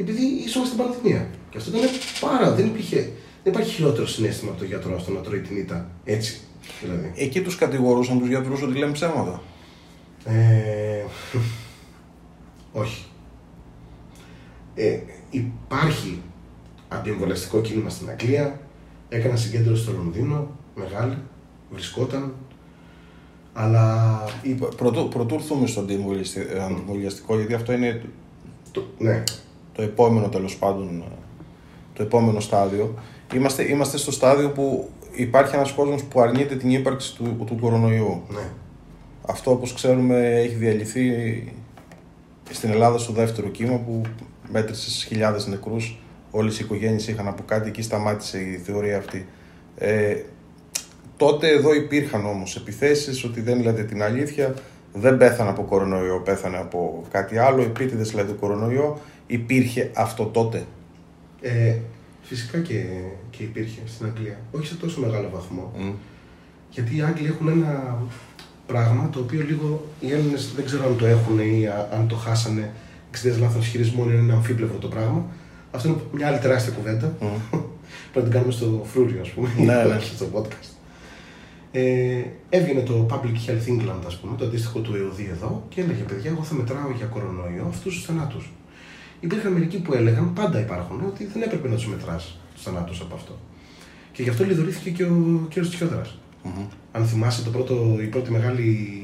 επειδή 0.00 0.22
ήσουν 0.44 0.64
στην 0.64 0.78
πανδημία. 0.78 1.28
Και 1.50 1.58
αυτό 1.58 1.76
ήταν 1.76 1.90
πάρα. 2.20 2.54
Δεν, 2.54 2.66
υπήρχε, 2.66 2.96
δεν 3.42 3.52
υπάρχει 3.52 3.70
χειρότερο 3.70 4.06
συνέστημα 4.06 4.50
από 4.50 4.58
τον 4.58 4.68
γιατρό 4.68 4.98
στο 4.98 5.10
να 5.12 5.20
τρώει 5.20 5.40
την 5.40 5.56
ήττα. 5.56 5.90
Έτσι. 6.04 6.40
Δηλαδή. 6.82 7.12
Εκεί 7.16 7.40
τους 7.42 7.56
κατηγορούσαν 7.56 8.18
τους 8.18 8.28
γιατρούς 8.28 8.62
ότι 8.62 8.78
λένε 8.78 8.92
ψέματα. 8.92 9.42
Ε, 10.24 11.04
όχι. 12.82 13.04
Ε, 14.74 14.98
υπάρχει 15.30 16.22
αντιεμβολιαστικό 16.88 17.60
κίνημα 17.60 17.88
στην 17.90 18.08
Αγγλία. 18.10 18.60
Έκανα 19.08 19.36
συγκέντρωση 19.36 19.82
στο 19.82 19.92
Λονδίνο, 19.92 20.50
μεγάλη, 20.74 21.18
βρισκόταν. 21.70 22.32
Αλλά 23.52 24.24
η- 24.42 24.54
Πρωτού, 24.76 25.08
πρωτού 25.08 25.34
έρθουμε 25.34 25.66
στο 25.66 25.80
αντιεμβολιαστι- 25.80 26.56
αντιεμβολιαστικό, 26.60 27.36
γιατί 27.36 27.54
αυτό 27.54 27.72
είναι 27.72 28.02
το, 28.70 28.84
ναι, 28.98 29.22
το 29.78 29.84
επόμενο 29.84 30.28
τέλος 30.28 30.56
πάντων, 30.56 31.04
το 31.92 32.02
επόμενο 32.02 32.40
στάδιο. 32.40 32.94
Είμαστε, 33.34 33.68
είμαστε 33.70 33.96
στο 33.96 34.10
στάδιο 34.10 34.50
που 34.50 34.90
υπάρχει 35.12 35.54
ένας 35.54 35.72
κόσμος 35.72 36.02
που 36.02 36.20
αρνείται 36.20 36.54
την 36.56 36.70
ύπαρξη 36.70 37.16
του, 37.16 37.44
του 37.46 37.56
κορονοϊού. 37.60 38.22
ναι. 38.28 38.40
Αυτό 39.26 39.50
όπως 39.50 39.72
ξέρουμε 39.72 40.40
έχει 40.40 40.54
διαλυθεί 40.54 41.12
στην 42.50 42.70
Ελλάδα 42.70 42.98
στο 42.98 43.12
δεύτερο 43.12 43.48
κύμα 43.48 43.76
που 43.76 44.02
μέτρησες 44.50 44.92
στις 44.92 45.04
χιλιάδες 45.04 45.46
νεκρούς. 45.46 45.98
Όλες 46.30 46.60
οι 46.60 46.64
οικογένειες 46.64 47.08
είχαν 47.08 47.28
από 47.28 47.42
κάτι, 47.46 47.68
εκεί 47.68 47.82
σταμάτησε 47.82 48.38
η 48.38 48.60
θεωρία 48.64 48.98
αυτή. 48.98 49.26
Ε, 49.78 50.16
τότε 51.16 51.48
εδώ 51.48 51.74
υπήρχαν 51.74 52.26
όμως 52.26 52.56
επιθέσεις 52.56 53.24
ότι 53.24 53.40
δεν 53.40 53.62
λέτε 53.62 53.82
την 53.82 54.02
αλήθεια, 54.02 54.54
δεν 54.92 55.16
πέθανε 55.16 55.50
από 55.50 55.62
κορονοϊό, 55.62 56.20
πέθανε 56.20 56.56
από 56.56 57.04
κάτι 57.10 57.38
άλλο, 57.38 57.62
επίτηδες 57.62 58.14
λέτε 58.14 58.32
κορονοϊό. 58.32 58.98
Υπήρχε 59.30 59.90
αυτό 59.94 60.24
τότε; 60.24 60.66
Ε, 61.40 61.76
φυσικά 62.22 62.58
και, 62.58 62.84
και 63.30 63.42
υπήρχε 63.42 63.80
στην 63.86 64.06
Αγγλία. 64.06 64.38
Όχι 64.52 64.66
σε 64.66 64.74
τόσο 64.74 65.00
μεγάλο 65.00 65.28
βαθμό. 65.32 65.72
Μμ. 65.78 65.90
Γιατί 66.70 66.96
οι 66.96 67.02
Άγγλοι 67.02 67.26
έχουν 67.26 67.48
ένα 67.48 67.98
πράγμα 68.66 69.10
το 69.12 69.18
οποίο 69.18 69.42
λίγο 69.48 69.86
οι 70.00 70.12
Έλληνες 70.12 70.52
δεν 70.56 70.64
ξέρω 70.64 70.84
αν 70.86 70.96
το 70.96 71.06
έχουν 71.06 71.38
ή 71.38 71.66
α- 71.66 71.88
αν 71.92 72.08
το 72.08 72.14
χάσανε 72.16 72.72
εξαιτία 73.10 73.38
λάθος 73.38 73.66
χειρισμών, 73.66 74.10
είναι 74.12 74.32
αμφίπλευρο 74.32 74.78
το 74.78 74.88
πράγμα. 74.88 75.26
Αυτό 75.70 75.88
είναι 75.88 75.98
μια 76.12 76.26
άλλη 76.28 76.38
τεράστια 76.38 76.72
κουβέντα. 76.72 77.16
Μμ. 77.20 77.26
Πρέπει 78.12 78.14
να 78.14 78.22
την 78.22 78.30
κάνουμε 78.32 78.52
στο 78.52 78.82
φρούριο, 78.92 79.20
ας 79.20 79.28
πούμε, 79.28 79.48
Ναι, 79.56 79.62
ή 79.62 79.88
ναι. 79.88 79.98
στο 80.00 80.26
podcast. 80.34 80.68
Ε, 81.72 82.22
έβγαινε 82.48 82.80
το 82.80 83.06
Public 83.10 83.50
Health 83.50 83.68
England, 83.72 84.02
ας 84.06 84.16
πούμε, 84.16 84.36
το 84.36 84.44
αντίστοιχο 84.44 84.78
του 84.78 84.94
ΕΟΔΗ 84.96 85.28
εδώ, 85.32 85.64
και 85.68 85.80
έλεγε: 85.80 86.02
Παιδιά, 86.02 86.30
εγώ 86.30 86.42
θα 86.42 86.54
μετράω 86.54 86.90
για 86.96 87.06
κορονοϊό 87.06 87.66
αυτούς 87.68 87.94
τους 87.94 88.04
θανάτους. 88.04 88.50
Υπήρχαν 89.20 89.52
μερικοί 89.52 89.78
που 89.78 89.94
έλεγαν, 89.94 90.32
πάντα 90.32 90.60
υπάρχουν, 90.60 91.04
ότι 91.06 91.24
δεν 91.24 91.42
έπρεπε 91.42 91.68
να 91.68 91.74
τους 91.74 91.86
μετράς 91.86 92.38
τους 92.54 92.62
θανάτους 92.62 93.00
από 93.00 93.14
αυτό. 93.14 93.38
Και 94.12 94.22
γι' 94.22 94.28
αυτό 94.28 94.44
λιδωρήθηκε 94.44 94.90
και 94.90 95.04
ο 95.04 95.46
κ. 95.48 95.60
Τσιόδρα. 95.60 96.06
Μμμ. 96.42 96.66
Αν 96.92 97.06
θυμάσαι 97.06 97.42
το 97.42 97.50
πρώτο, 97.50 97.98
η 98.00 98.06
πρώτη 98.06 98.30
μεγάλη 98.30 98.96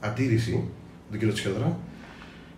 αντίρρηση 0.00 0.64
του 1.10 1.18
κ. 1.18 1.32
Τσιόδρα, 1.32 1.78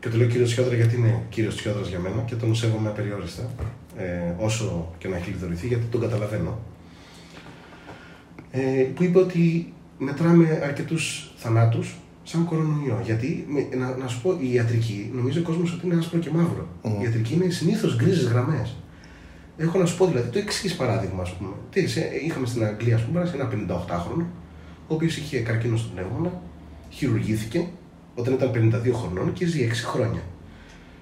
και 0.01 0.09
το 0.09 0.17
λέω 0.17 0.27
κύριο 0.27 0.47
Τσιόδρα 0.47 0.75
γιατί 0.75 0.97
είναι 0.97 1.23
κύριος 1.29 1.57
Τσιόδρα 1.57 1.89
για 1.89 1.99
μένα 1.99 2.23
και 2.27 2.35
τον 2.35 2.55
σέβομαι 2.55 2.89
απεριόριστα, 2.89 3.51
ε, 3.97 4.35
όσο 4.39 4.95
και 4.99 5.09
να 5.09 5.17
έχει 5.17 5.31
λιδωρηθεί, 5.31 5.67
γιατί 5.67 5.85
τον 5.85 6.01
καταλαβαίνω. 6.01 6.59
Ε, 8.51 8.87
που 8.95 9.03
είπε 9.03 9.19
ότι 9.19 9.73
μετράμε 9.99 10.61
αρκετούς 10.63 11.33
θανάτους 11.37 11.97
σαν 12.29 12.45
κορονοϊό. 12.45 13.01
Γιατί, 13.05 13.47
με- 13.49 13.77
να, 13.77 13.97
να 13.97 14.07
σου 14.07 14.21
πω, 14.23 14.37
η 14.41 14.53
ιατρική 14.53 15.11
νομίζει 15.15 15.39
ο 15.39 15.43
κόσμος 15.43 15.73
ότι 15.73 15.87
είναι 15.87 15.97
άσπρο 15.97 16.19
και 16.19 16.31
μαύρο. 16.31 16.69
Μμμ. 16.83 16.93
Η 17.01 17.03
ιατρική 17.03 17.35
είναι 17.35 17.51
συνήθως 17.51 17.97
γκρίζες 17.97 18.25
γραμμές. 18.25 18.77
Έχω 19.57 19.79
να 19.79 19.87
σου 19.87 19.97
πω 19.97 20.07
δηλαδή 20.07 20.29
το 20.29 20.39
εξής 20.39 20.75
παράδειγμα, 20.77 21.23
ας 21.23 21.33
πούμε. 21.35 21.51
Τι, 21.71 21.87
σε, 21.89 22.01
είχαμε 22.27 22.47
στην 22.47 22.65
Αγγλία, 22.65 22.95
ας 22.97 23.03
πούμε, 23.03 23.33
ένα 23.35 23.49
58χρονο, 23.53 24.25
ο 24.89 24.95
οποίος 24.95 25.17
είχε 25.17 25.39
καρκίνο 25.41 25.77
στο 25.77 25.89
πνεύμονα, 25.95 26.41
χειρουργήθηκε 26.91 27.67
όταν 28.15 28.35
ήταν 28.35 28.51
52 28.55 28.93
χρονών 28.93 29.33
και 29.33 29.47
ζει 29.47 29.69
6 29.71 29.73
χρόνια. 29.87 30.21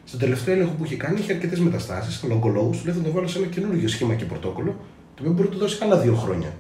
Στον 0.04 0.20
τελευταίο 0.20 0.54
έλεγχο 0.54 0.72
που 0.72 0.84
είχε 0.84 0.96
κάνει 0.96 1.20
είχε 1.20 1.32
αρκετές 1.32 1.60
μεταστάσεις, 1.60 2.24
αλλά 2.24 2.32
ο 2.34 2.36
ογκολόγος 2.36 2.78
του 2.78 2.86
λέει 2.86 2.94
θα 2.94 3.02
τον 3.02 3.12
βάλω 3.12 3.26
σε 3.28 3.38
ένα 3.38 3.46
καινούργιο 3.46 3.88
σχήμα 3.88 4.14
και 4.14 4.24
πρωτόκολλο, 4.24 4.70
το 5.14 5.22
οποίο 5.22 5.32
μπορεί 5.32 5.48
να 5.48 5.54
του 5.54 5.58
δώσει 5.60 5.78
άλλα 5.84 5.98
δύο 5.98 6.14
χρόνια. 6.14 6.52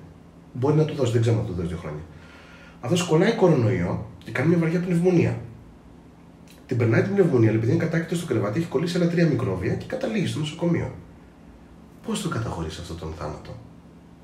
Μπορεί 0.52 0.76
να 0.76 0.84
του 0.84 0.94
δώσει, 0.94 1.12
δεν 1.12 1.20
ξέρω 1.20 1.36
να 1.36 1.42
του 1.42 1.52
δώσει 1.52 1.68
δύο 1.68 1.76
χρόνια. 1.76 2.02
Αυτός 2.84 3.02
κολλάει 3.02 3.32
κορονοϊό 3.32 4.06
και 4.24 4.30
κάνει 4.30 4.48
μια 4.48 4.58
βαριά 4.58 4.80
πνευμονία. 4.80 5.40
Την 6.66 6.76
περνάει 6.76 7.02
την 7.02 7.14
πνευμονία, 7.14 7.48
αλλά 7.48 7.58
επειδή 7.58 7.72
είναι 7.72 7.84
κατάκητο 7.84 8.14
στο 8.14 8.26
κρεβάτι, 8.26 8.58
έχει 8.58 8.68
κολλήσει 8.68 8.96
άλλα 8.96 9.08
τρία 9.08 9.26
μικρόβια 9.26 9.74
και 9.74 9.86
καταλήγει 9.86 10.26
στο 10.26 10.38
νοσοκομείο. 10.38 10.94
Πώς 12.06 12.22
το 12.22 12.28
καταχωρείς 12.28 12.78
αυτόν 12.78 12.98
τον 12.98 13.12
θάνατο, 13.18 13.56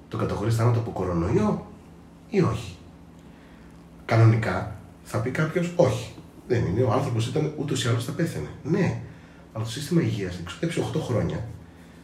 Το 0.08 0.16
καταχωρείς 0.16 0.56
θάνατο 0.56 0.78
από 0.78 0.90
κορονοϊό 0.90 1.66
ή 2.30 2.40
όχι; 2.40 2.76
Κανονικά 4.04 4.76
θα 5.02 5.18
πει 5.18 5.30
κάποιος 5.30 5.72
όχι. 5.76 6.14
Δεν 6.48 6.64
είναι. 6.64 6.82
Ο 6.82 6.92
άνθρωπος 6.92 7.26
ήταν 7.26 7.52
ούτως 7.58 7.84
ή 7.84 7.88
άλλως 7.88 8.04
θα 8.04 8.12
πέθανε. 8.12 8.48
Ναι, 8.62 9.00
αλλά 9.52 9.64
το 9.64 9.70
σύστημα 9.70 10.02
υγείας 10.02 10.38
εξοδέψει 10.38 10.80
8 10.94 11.00
χρόνια 11.00 11.44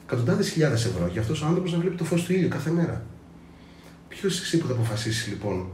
εκατοντάδες 0.05 0.49
χιλιάδες 0.49 0.85
ευρώ 0.85 1.07
για 1.07 1.21
αυτός 1.21 1.43
ο 1.43 1.47
άνθρωπος 1.47 1.73
να 1.73 1.79
βλέπει 1.79 1.97
το 1.97 2.05
φως 2.05 2.25
του 2.25 2.33
ήλιου 2.33 2.49
κάθε 2.49 2.71
μέρα. 2.71 3.03
Ποιος 4.09 4.35
είσαι 4.35 4.43
εσύ 4.43 4.59
που 4.59 4.67
θα 4.67 4.73
αποφασίσεις 4.73 5.29
λοιπόν 5.29 5.67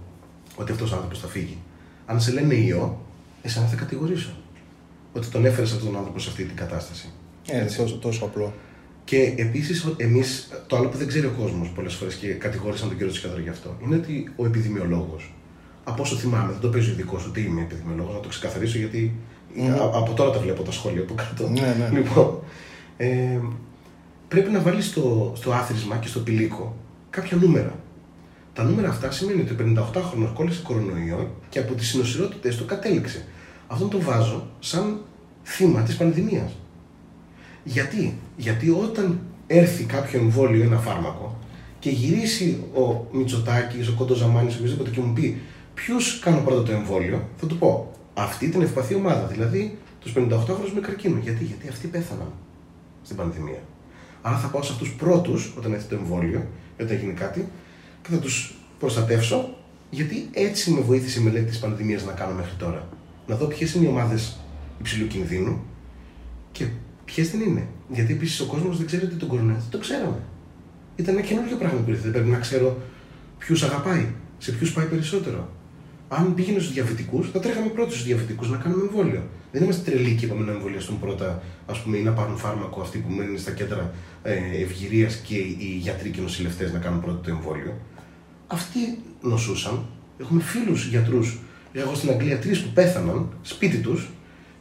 ότι 0.57 0.73
αυτός 0.73 0.93
ο 0.93 0.95
άνθρωπος 0.95 1.19
θα 1.21 1.27
φύγει. 1.27 1.59
Αν 2.07 2.21
σε 2.21 2.33
λένε 2.33 2.55
ιό, 2.55 3.01
εσένα 3.43 3.67
θα 3.67 3.77
κατηγορήσω. 3.77 4.31
Ότι 5.13 5.27
τον 5.27 5.45
έφερες 5.45 5.73
αυτόν 5.73 5.87
τον 5.89 5.97
άνθρωπο 5.97 6.19
σε 6.19 6.31
αυτή 6.31 6.45
την 6.45 6.57
κατάσταση. 6.57 7.09
Ε, 7.47 7.57
είναι 7.61 7.71
τόσο, 7.77 7.97
τόσο 7.97 8.25
απλό. 8.25 8.53
Και 9.05 9.35
επίσης, 9.37 9.87
εμείς, 9.97 10.49
το 10.67 10.77
άλλο 10.77 10.89
που 10.89 10.97
δεν 10.97 11.07
ξέρει 11.07 11.27
ο 11.27 11.35
κόσμος 11.39 11.69
πολλές 11.69 11.95
φορές 11.95 12.15
και 12.15 12.29
κατηγόρησαν 12.29 12.89
τον 12.89 12.97
κύριο 12.97 13.13
Τσικαδρό 13.13 13.41
γι' 13.41 13.49
αυτό, 13.49 13.77
είναι 13.85 13.97
ότι 13.97 14.33
ο 14.37 14.47
επιδημιολόγος, 14.47 15.35
από 15.85 16.03
όσο 16.03 16.17
θυμάμαι, 16.17 16.53
δεν 16.53 16.61
το 16.61 16.69
παίζει 16.69 16.89
ο 16.91 16.93
ειδικό, 16.93 17.21
ούτε 17.29 17.41
είμαι 17.41 17.61
επιδημιολόγος, 17.61 18.15
να 18.15 18.21
το 18.21 18.29
ξεκαθαρίσω 18.29 18.79
γιατί 18.79 19.15
Μμμ. 19.57 19.73
α- 19.73 19.91
από 19.95 20.13
τώρα 20.13 20.31
τα 20.31 20.39
βλέπω 20.39 20.63
τα 20.63 20.71
σχόλια 20.73 21.01
από 21.01 21.15
κάτω. 21.15 21.49
Ναι, 21.49 21.77
ναι. 21.79 21.99
Λοιπόν, 21.99 22.39
ε, 22.97 23.39
πρέπει 24.29 24.51
να 24.51 24.61
βάλεις 24.61 24.87
στο, 24.87 25.33
στο 25.37 25.53
άθροισμα 25.53 25.97
και 25.97 26.09
στο 26.09 26.21
πηλίκο 26.21 26.77
κάποια 27.11 27.37
νούμερα. 27.37 27.75
Τα 28.53 28.63
νούμερα 28.63 28.89
αυτά 28.89 29.11
σημαίνει 29.11 29.41
ότι 29.41 29.53
ο 29.53 29.57
58χρονο 29.59 30.31
κόλλησε 30.35 30.63
κορονοϊό 30.63 31.31
και 31.49 31.59
από 31.59 31.75
τις 31.75 31.89
συνοσυρότητε 31.89 32.55
του 32.55 32.65
κατέληξε. 32.65 33.25
Αυτόν 33.67 33.91
τον 33.91 34.01
βάζω 34.01 34.47
σαν 34.59 35.01
θύμα 35.43 35.83
της 35.83 35.97
πανδημίας. 35.97 36.53
Γιατί, 37.65 38.19
Γιατί 38.37 38.71
όταν 38.71 39.21
έρθει 39.47 39.85
κάποιο 39.85 40.21
εμβόλιο, 40.21 40.65
ένα 40.65 40.79
φάρμακο, 40.79 41.39
και 41.79 41.91
γυρίσει 41.91 42.65
ο 42.75 43.07
Μητσοτάκης, 43.13 43.89
ο 43.89 43.93
Κοντοζαμάνης, 43.93 44.55
οποιοδήποτε 44.55 44.91
και 44.91 45.01
μου 45.01 45.13
πει 45.13 45.41
ποιους 45.75 46.19
κάνουν 46.19 46.45
πρώτα 46.45 46.63
το 46.63 46.73
εμβόλιο, 46.73 47.29
θα 47.37 47.47
του 47.47 47.59
πω 47.59 47.93
αυτή 48.15 48.49
την 48.49 48.63
ευπαθή 48.63 48.95
ομάδα, 48.95 49.27
δηλαδή 49.27 49.79
τους 50.01 50.13
58χρονου 50.17 50.73
με 50.75 50.81
καρκίνο. 50.81 51.19
Γιατί, 51.23 51.45
Γιατί 51.45 51.69
αυτοί 51.69 51.87
πέθαναν 51.87 52.33
στην 53.03 53.17
πανδημία. 53.17 53.63
Άρα 54.23 54.37
θα 54.37 54.49
πάω 54.49 54.63
σε 54.63 54.73
αυτούς 54.73 54.95
πρώτους 54.95 55.55
όταν 55.59 55.73
έρθει 55.73 55.89
το 55.89 55.95
εμβόλιο, 55.95 56.47
όταν 56.81 56.97
γίνει 56.97 57.13
κάτι, 57.13 57.49
και 58.03 58.11
θα 58.11 58.19
τους 58.19 58.55
προστατεύσω, 58.79 59.55
γιατί 59.91 60.29
έτσι 60.33 60.71
με 60.71 60.81
βοήθησε 60.81 61.21
η 61.21 61.23
μελέτη 61.23 61.45
της 61.45 61.59
πανδημίας 61.59 62.05
να 62.05 62.13
κάνω 62.13 62.35
μέχρι 62.35 62.55
τώρα. 62.59 62.89
Να 63.27 63.37
δω 63.37 63.47
ποιες 63.47 63.75
είναι 63.75 63.85
οι 63.87 63.89
ομάδες 63.89 64.37
υψηλού 64.81 65.07
κινδύνου 65.07 65.65
και 66.53 66.67
ποιες 67.05 67.31
δεν 67.31 67.41
είναι. 67.41 67.69
Γιατί 67.89 68.13
επίσης 68.13 68.41
ο 68.41 68.47
κόσμος 68.47 68.77
δεν 68.77 68.87
ξέρει 68.87 69.05
ότι 69.05 69.15
τον 69.15 69.29
κορονοϊό 69.29 69.59
δεν 69.59 69.71
το 69.71 69.79
ξέραμε. 69.79 70.19
Ήταν 70.97 71.17
ένα 71.17 71.27
καινούργιο 71.27 71.57
πράγμα 71.57 71.81
που 71.81 71.91
ήρθε. 71.91 72.03
Δεν 72.03 72.13
πρέπει 72.13 72.29
να 72.29 72.39
ξέρω 72.39 72.77
ποιους 73.39 73.63
αγαπάει, 73.63 74.07
σε 74.39 74.53
ποιους 74.53 74.73
πάει 74.73 74.87
περισσότερο. 74.87 75.49
Αν 76.09 76.35
πήγαινε 76.35 76.59
στους 76.59 76.73
διαβητικούς, 76.73 77.31
θα 77.31 77.41
τρέχαμε 77.41 77.67
πρώτοι 77.67 77.91
στους 77.91 78.05
διαβητικούς 78.05 78.51
να 78.51 78.57
κάνουμε 78.57 78.83
εμβόλιο. 78.83 79.23
Δεν 79.53 79.63
είμαστε 79.63 79.91
τρελοί 79.91 80.15
και 80.15 80.25
είπαμε 80.25 80.45
να 80.45 80.53
εμβολιαστούν 80.53 80.99
πρώτα, 81.01 81.43
ας 81.67 81.83
πούμε, 81.83 81.97
ή 81.97 82.03
να 82.03 82.13
πάρουν 82.13 82.37
φάρμακο 82.37 82.81
αυτοί 82.81 82.99
που 82.99 83.13
μένουν 83.13 83.39
στα 83.39 83.51
κέντρα 83.51 83.95
ε, 84.23 84.35
ευγυρίας 84.63 85.17
και 85.17 85.35
οι 85.35 85.79
γιατροί 85.81 86.11
και 86.11 86.21
οι 86.21 86.23
νοσηλευτές 86.23 86.73
να 86.73 86.79
κάνουν 86.79 87.01
πρώτο 87.01 87.19
το 87.19 87.31
εμβόλιο. 87.31 87.77
Αυτοί 88.53 88.99
νοσούσαν. 89.21 89.85
Έχουμε 90.19 90.43
φίλους 90.43 90.87
γιατρούς. 90.87 91.41
Εγώ 91.73 91.95
στην 91.95 92.11
Αγγλία 92.11 92.39
τρεις 92.39 92.63
που 92.63 92.71
πέθαναν 92.75 93.29
σπίτι 93.43 93.79
τους 93.79 94.11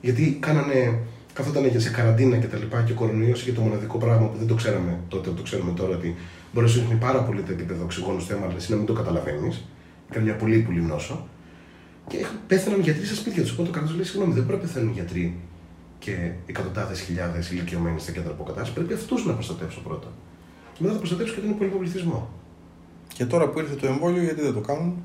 γιατί 0.02 0.38
κάνανε 0.40 1.00
καθόταν 1.34 1.80
σε 1.80 1.90
καραντίνα 1.90 2.38
και 2.38 2.48
τα 2.48 2.58
λοιπά 2.58 2.82
και 2.82 2.92
ο 2.92 2.96
κορονοϊός 2.96 3.42
είχε 3.42 3.52
το 3.52 3.62
μοναδικό 3.62 3.98
πράγμα 3.98 4.28
που 4.28 4.38
δεν 4.38 4.48
το 4.48 4.56
ξέραμε 4.56 5.00
τότε, 5.08 5.30
το 5.30 5.42
ξέρουμε 5.42 5.72
τώρα 5.72 5.96
ότι 5.96 6.16
μπορεί 6.54 6.66
να 6.66 6.72
σου 6.72 6.98
πάρα 7.00 7.24
πολύ 7.24 7.42
το 7.42 7.52
επίπεδο 7.52 7.84
οξυγόνου 7.84 8.20
στο 8.20 8.34
αίμα, 8.34 8.46
αλλά 8.46 8.56
εσύ 8.56 8.72
να 8.72 8.78
μην 8.78 8.86
το 8.86 8.94
καταλαβαίνεις. 8.94 9.68
Ήταν 10.10 10.24
μια 10.24 10.36
πολύ 10.36 10.58
πολύ 10.60 10.82
νόσο. 10.82 11.28
Και 12.08 12.26
πέθαναν 12.48 12.80
γιατροί 12.80 13.06
στα 13.06 13.16
σπίτια 13.16 13.42
τους. 13.42 13.52
Οπότε 13.52 13.70
ο 13.70 13.72
καθένας 13.72 13.96
λέει: 13.96 14.04
Συγγνώμη, 14.04 14.34
δεν 14.34 14.46
πρέπει 14.46 14.62
να 14.62 14.68
πεθαίνουν 14.68 14.94
γιατροί 14.94 15.40
και 16.00 16.32
εκατοντάδες 16.46 17.00
χιλιάδες 17.02 17.52
ηλικιωμένοι 17.52 18.00
στα 18.00 18.12
κέντρα 18.12 18.32
αποκατάστασης. 18.32 18.74
Πρέπει 18.74 18.94
αυτούς 18.94 19.26
να 19.26 19.34
προστατεύσω 19.34 19.82
πρώτα. 19.82 20.08
Και 20.74 20.80
μετά 20.82 20.94
θα 20.94 21.00
προστατεύσω 21.00 21.34
και 21.34 21.40
τον 21.40 21.50
υπόλοιπο 21.50 21.78
πληθυσμό. 21.78 22.41
Και 23.22 23.28
τώρα 23.28 23.48
που 23.50 23.60
ήρθε 23.60 23.76
το 23.76 23.88
εμβόλιο, 23.88 24.24
γιατί 24.24 24.42
δεν 24.42 24.54
το 24.54 24.60
κάνουν; 24.60 25.04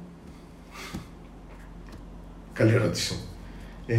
Καλή 2.52 2.72
ερώτηση. 2.72 3.18
Ε, 3.86 3.96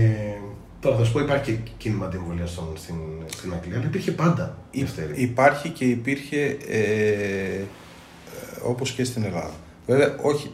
Τώρα 0.80 0.98
θα 0.98 1.04
σου 1.04 1.12
πω, 1.12 1.20
υπάρχει 1.20 1.52
και 1.52 1.72
κίνημα 1.78 2.06
αντιεμβολιαστών 2.06 2.68
στην, 2.76 2.96
στην 3.26 3.54
Αγγλία, 3.54 3.78
αλλά 3.78 3.86
υπήρχε 3.86 4.12
πάντα. 4.12 4.58
Υ, 4.72 4.84
υπάρχει 5.16 5.70
και 5.70 5.86
υπήρχε 5.86 6.58
ε, 6.68 7.62
όπως 8.64 8.92
και 8.92 9.04
στην 9.04 9.24
Ελλάδα. 9.24 9.54
Βέβαια, 9.88 10.16
όχι 10.22 10.52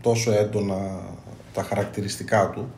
τόσο 0.00 0.32
έντονα 0.32 1.00
τα 1.52 1.62
χαρακτηριστικά 1.62 2.50
του 2.50 2.72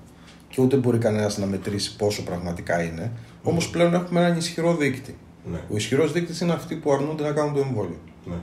και 0.49 0.61
ούτε 0.61 0.77
μπορεί 0.77 0.99
κανένας 0.99 1.39
να 1.39 1.47
μετρήσει 1.47 1.97
πόσο 1.97 2.23
πραγματικά 2.23 2.83
είναι. 2.83 3.13
Mm. 3.15 3.49
Όμως 3.49 3.71
πλέον 3.71 3.95
έχουμε 3.95 4.21
έναν 4.21 4.37
ισχυρό 4.37 4.77
δείκτη. 4.77 5.17
Ναι. 5.51 5.61
Ο 5.73 5.77
ισχυρός 5.77 6.13
δείκτης 6.13 6.41
είναι 6.41 6.53
αυτοί 6.53 6.75
που 6.77 6.93
αρνούνται 6.93 7.23
να 7.23 7.33
κάνουν 7.33 7.55
το 7.55 7.61
εμβόλιο. 7.61 7.99
Ναι. 8.25 8.37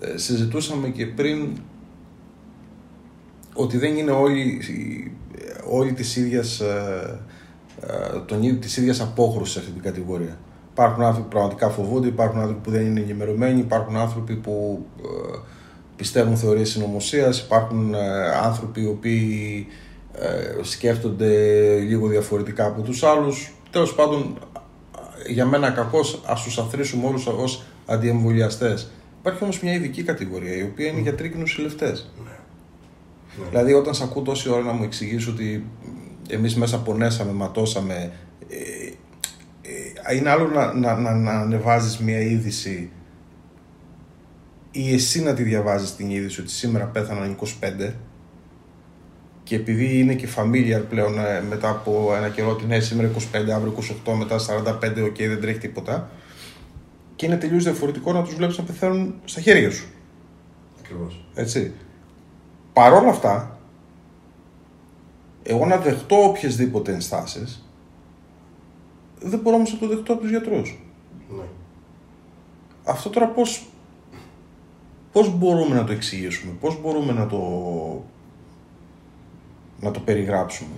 Ε, 0.00 0.18
συζητούσαμε 0.18 0.88
και 0.88 1.06
πριν 1.06 1.48
ότι 3.54 3.78
δεν 3.78 3.96
είναι 3.96 4.10
όλοι, 4.10 4.60
όλοι 5.70 5.92
της 5.92 6.16
ίδιας, 6.16 6.60
ε, 6.60 7.20
ε, 7.80 8.18
τον, 8.26 8.60
της 8.60 8.76
ίδιας 8.76 9.00
απόχρωσης 9.00 9.52
σε 9.52 9.58
αυτή 9.58 9.70
την 9.70 9.82
κατηγορία. 9.82 10.38
Υπάρχουν 10.72 11.02
άνθρωποι 11.02 11.28
που 11.28 11.34
πραγματικά 11.34 11.68
φοβούνται, 11.68 12.06
υπάρχουν 12.06 12.40
άνθρωποι 12.40 12.60
που 12.62 12.70
δεν 12.70 12.86
είναι 12.86 13.00
ενημερωμένοι, 13.00 13.60
υπάρχουν 13.60 13.96
άνθρωποι 13.96 14.34
που 14.34 14.86
ε, 15.02 15.38
πιστεύουν 15.96 16.36
θεωρίες 16.36 16.68
συνωμοσίας, 16.68 17.40
υπάρχουν 17.40 17.94
άνθρωποι 18.42 18.82
οι 18.82 18.86
οποίοι 18.86 19.66
σκέφτονται 20.62 21.28
λίγο 21.78 22.06
διαφορετικά 22.06 22.66
από 22.66 22.82
τους 22.82 23.02
άλλους. 23.02 23.54
Τέλος 23.70 23.94
πάντων, 23.94 24.38
για 25.26 25.46
μένα 25.46 25.70
κακός 25.70 26.22
ας 26.26 26.42
τους 26.42 26.58
αθροίσουμε 26.58 27.06
όλους 27.06 27.26
ως 27.26 27.62
αντιεμβολιαστές. 27.86 28.90
Υπάρχει 29.20 29.42
όμως 29.42 29.60
μια 29.60 29.72
ειδική 29.72 30.02
κατηγορία, 30.02 30.56
η 30.56 30.62
οποία 30.62 30.86
είναι 30.86 31.00
γιατροί 31.00 31.30
και 31.30 31.36
νοσηλευτές. 31.36 32.10
Ναι. 32.24 32.30
Ναι. 33.38 33.48
Δηλαδή, 33.48 33.72
όταν 33.72 33.94
σε 33.94 34.02
ακούω 34.02 34.22
τόση 34.22 34.50
ώρα 34.50 34.62
να 34.62 34.72
μου 34.72 34.84
εξηγήσει 34.84 35.28
ότι 35.28 35.64
εμείς 36.28 36.56
μέσα 36.56 36.78
πονέσαμε, 36.82 37.32
ματώσαμε. 37.32 38.12
Ε, 38.48 38.56
ε, 40.08 40.16
είναι 40.16 40.30
άλλο 40.30 40.48
να, 40.48 40.74
να, 40.74 40.96
να, 40.96 41.14
να 41.14 41.32
ανεβάζεις 41.32 41.98
μια 41.98 42.20
είδηση 42.20 42.90
ή 44.70 44.92
εσύ 44.92 45.22
να 45.22 45.34
τη 45.34 45.42
διαβάζεις 45.42 45.96
την 45.96 46.10
είδηση 46.10 46.40
ότι 46.40 46.50
σήμερα 46.50 46.84
πέθαναν 46.84 47.38
25 47.88 47.92
και 49.42 49.56
επειδή 49.56 49.98
είναι 49.98 50.14
και 50.14 50.28
familiar 50.36 50.82
πλέον 50.88 51.18
ε, 51.18 51.42
μετά 51.48 51.68
από 51.68 52.14
ένα 52.16 52.28
καιρό 52.28 52.50
ότι 52.50 52.66
ναι 52.66 52.80
σήμερα 52.80 53.10
25, 53.32 53.48
αύριο 53.54 53.74
28, 54.06 54.12
μετά 54.18 54.36
45, 54.38 55.04
οκ 55.04 55.16
δεν 55.16 55.40
τρέχει 55.40 55.58
τίποτα 55.58 56.10
και 57.20 57.26
είναι 57.26 57.36
τελείως 57.36 57.64
διαφορετικό 57.64 58.12
να 58.12 58.22
τους 58.22 58.34
βλέπεις 58.34 58.58
να 58.58 58.64
πεθαίνουν 58.64 59.14
στα 59.24 59.40
χέρια 59.40 59.70
σου. 59.70 59.88
Ακριβώς. 60.78 61.24
Έτσι. 61.34 61.72
Παρ' 62.72 62.92
όλα 62.92 63.08
αυτά, 63.08 63.58
εγώ 65.42 65.66
να 65.66 65.76
δεχτώ 65.76 66.24
οποιεσδήποτε 66.24 66.92
ενστάσεις, 66.92 67.68
δεν 69.18 69.38
μπορώ 69.38 69.56
όμως 69.56 69.72
να 69.72 69.78
το 69.78 69.88
δεχτώ 69.88 70.12
από 70.12 70.20
τους 70.20 70.30
γιατρούς. 70.30 70.78
Ναι. 71.36 71.42
Αυτό 72.84 73.10
τώρα 73.10 73.28
πώς, 73.28 73.68
πώς 75.12 75.38
μπορούμε 75.38 75.74
να 75.74 75.84
το 75.84 75.92
εξηγήσουμε, 75.92 76.52
πώς 76.60 76.80
μπορούμε 76.80 77.12
να 77.12 77.26
το, 77.26 77.40
να 79.80 79.90
το 79.90 80.00
περιγράψουμε; 80.00 80.74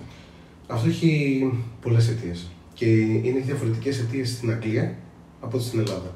Αυτό 0.67 0.87
έχει 0.87 1.51
πολλές 1.81 2.09
αιτίες 2.09 2.51
και 2.73 2.85
είναι 3.01 3.39
διαφορετικές 3.39 3.99
αιτίες 3.99 4.29
στην 4.29 4.51
Αγγλία 4.51 4.95
από 5.41 5.57
ό,τι 5.57 5.65
στην 5.65 5.79
Ελλάδα. 5.79 6.13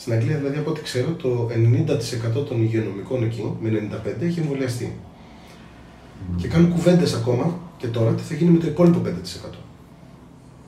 Στην 0.00 0.12
Αγγλία, 0.12 0.36
δηλαδή, 0.36 0.58
από 0.58 0.70
ό,τι 0.70 0.82
ξέρω, 0.82 1.10
το 1.12 1.48
90% 2.40 2.44
των 2.48 2.62
υγειονομικών 2.62 3.22
εκεί, 3.22 3.56
με 3.60 3.90
95, 4.18 4.22
έχει 4.22 4.40
εμβολιαστεί. 4.40 4.98
Και 6.36 6.48
κάνουν 6.48 6.70
κουβέντες 6.70 7.14
ακόμα 7.14 7.58
και 7.76 7.86
τώρα 7.86 8.12
τι 8.12 8.22
θα 8.22 8.34
γίνει 8.34 8.50
με 8.50 8.58
το 8.58 8.66
υπόλοιπο 8.66 9.00
5%. 9.04 9.08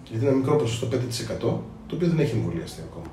Γιατί 0.05 0.25
είναι 0.25 0.27
ένα 0.27 0.37
μικρό 0.37 0.57
ποσοστό 0.57 0.89
5% 0.91 1.39
το 1.41 1.95
οποίο 1.95 2.09
δεν 2.09 2.19
έχει 2.19 2.37
εμβολιαστεί 2.37 2.81
ακόμα. 2.91 3.07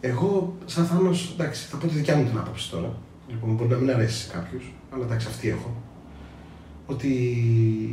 Εγώ, 0.00 0.56
σαν 0.64 0.84
Θάνο, 0.84 1.10
εντάξει, 1.34 1.66
θα 1.66 1.76
πω 1.76 1.86
τη 1.86 1.94
δικιά 1.94 2.16
μου 2.16 2.24
την 2.24 2.38
άποψη 2.38 2.70
τώρα. 2.70 2.96
Λοιπόν, 3.28 3.54
μπορεί 3.54 3.70
να 3.70 3.76
μην 3.76 3.90
αρέσει 3.90 4.16
σε 4.16 4.32
κάποιους, 4.32 4.72
αλλά 4.90 5.04
εντάξει, 5.04 5.26
αυτή 5.30 5.48
έχω. 5.48 5.76
Ότι 6.86 7.08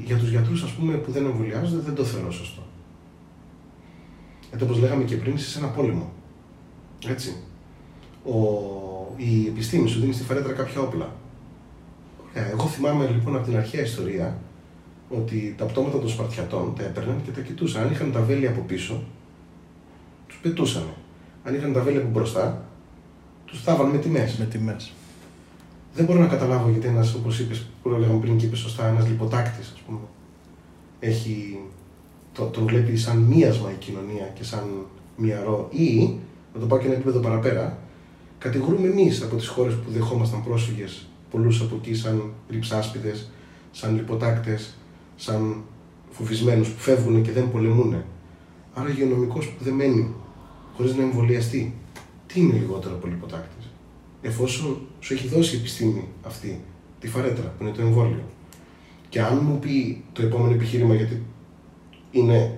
για 0.06 0.18
τους 0.18 0.30
γιατρούς, 0.30 0.64
ας 0.64 0.72
πούμε, 0.72 0.94
που 0.94 1.12
δεν 1.12 1.26
εμβολιάζονται, 1.26 1.82
δεν 1.82 1.96
το 1.96 2.04
θεωρώ 2.04 2.32
σωστό. 2.32 2.62
Γιατί 4.50 4.64
όπως 4.64 4.80
λέγαμε 4.80 5.04
και 5.04 5.16
πριν, 5.16 5.36
είσαι 5.36 5.50
σε 5.50 5.60
ένα 5.60 5.68
πόλεμο. 5.68 6.12
Έτσι. 7.08 7.36
Ο, 8.24 8.38
η 9.16 9.48
επιστήμη 9.48 9.88
σου 9.88 10.00
δίνει 10.00 10.14
στη 10.14 10.24
φαρέτρα 10.24 10.54
κάποια 10.54 10.82
όπλα. 10.82 11.16
Ε, 12.34 12.50
εγώ 12.50 12.66
θυμάμαι 12.66 13.08
λοιπόν 13.08 13.36
από 13.36 13.46
την 13.46 13.58
αρχαία 13.58 13.82
ιστορία 13.82 14.38
ότι 15.10 15.56
τα 15.58 15.66
πτώματα 15.66 16.00
των 16.00 16.10
Σπαρτιατών 16.10 16.76
τα 16.76 16.84
έπαιρναν 16.84 17.22
και 17.26 17.32
τα 17.32 17.42
κοιτούσαν. 17.42 17.84
Αν 17.84 17.92
είχαν 17.92 18.12
τα 18.12 18.22
βέλη 18.22 18.48
από 18.48 18.62
πίσω, 18.62 19.04
τους 20.28 20.38
πετούσαν. 20.38 20.84
Αν 21.44 21.56
είχαν 21.56 21.74
τα 21.74 21.82
βέλη 21.82 21.98
από 21.98 22.10
μπροστά, 22.10 22.66
τους 23.46 23.62
θάβαν 23.62 23.90
με 23.90 23.98
τιμές. 23.98 24.38
Με 24.38 24.46
τιμές. 24.46 24.92
Δεν 25.94 26.06
μπορώ 26.06 26.20
να 26.20 26.28
καταλάβω 26.28 26.70
γιατί 26.70 26.88
ένας, 26.88 27.14
όπως 27.14 27.40
είπες, 27.40 27.66
που 27.82 27.90
λέγαμε 27.90 28.20
πριν 28.20 28.38
και 28.38 28.46
είπες 28.46 28.60
σωστά, 28.60 28.88
ένας 28.88 29.08
λιποτάκτης, 29.08 29.72
ας 29.74 29.80
πούμε, 29.80 30.00
έχει, 31.00 31.60
το, 32.34 32.46
τον 32.46 32.66
βλέπει 32.66 32.98
σαν 32.98 33.18
μίασμα 33.18 33.72
η 33.72 33.76
κοινωνία 33.76 34.26
και 34.34 34.44
σαν 34.44 34.86
μυαρό 35.16 35.68
ή, 35.72 36.20
να 36.54 36.60
το 36.60 36.66
πάω 36.66 36.80
και 36.80 36.86
ένα 36.86 36.96
επίπεδο 36.96 37.20
παραπέρα, 37.20 37.78
κατηγορούμε 38.38 38.88
εμείς 38.88 39.22
από 39.22 39.36
τις 39.36 39.48
χώρες 39.48 39.74
που 39.74 39.92
δεχόμασταν 39.92 40.44
πρόσφυγες 40.44 41.10
πολλούς 41.32 41.62
από 41.62 41.76
εκεί 41.76 41.94
σαν 41.96 42.34
ρυψάσπιδες, 42.50 43.30
σαν 43.72 43.96
λιποτάκτες, 43.96 44.78
σαν 45.16 45.64
φοβισμένους 46.10 46.70
που 46.70 46.80
φεύγουν 46.80 47.22
και 47.22 47.32
δεν 47.32 47.52
πολεμούν. 47.52 48.04
Άρα 48.74 48.90
υγειονομικός 48.90 49.48
που 49.48 49.64
δεν 49.64 49.74
μένει 49.74 50.14
χωρίς 50.76 50.96
να 50.96 51.04
εμβολιαστεί, 51.04 51.74
τι 52.28 52.40
είναι 52.40 52.54
λιγότερο 52.54 52.96
από 52.96 53.08
λιποτάκτης. 53.08 53.70
Εφόσον 54.22 54.78
σου 55.00 55.14
έχει 55.14 55.28
δώσει 55.28 55.56
η 55.56 55.60
επιστήμη 55.60 56.08
αυτή, 56.24 56.62
τη 57.00 57.08
φαρέτρα 57.08 57.54
που 57.58 57.64
είναι 57.64 57.72
το 57.72 57.82
εμβόλιο. 57.82 58.24
Και 59.10 59.22
αν 59.22 59.40
μου 59.44 59.60
πει 59.60 60.04
το 60.14 60.22
επόμενο 60.22 60.54
επιχείρημα 60.54 60.96
γιατί 60.96 61.24
είναι, 62.12 62.58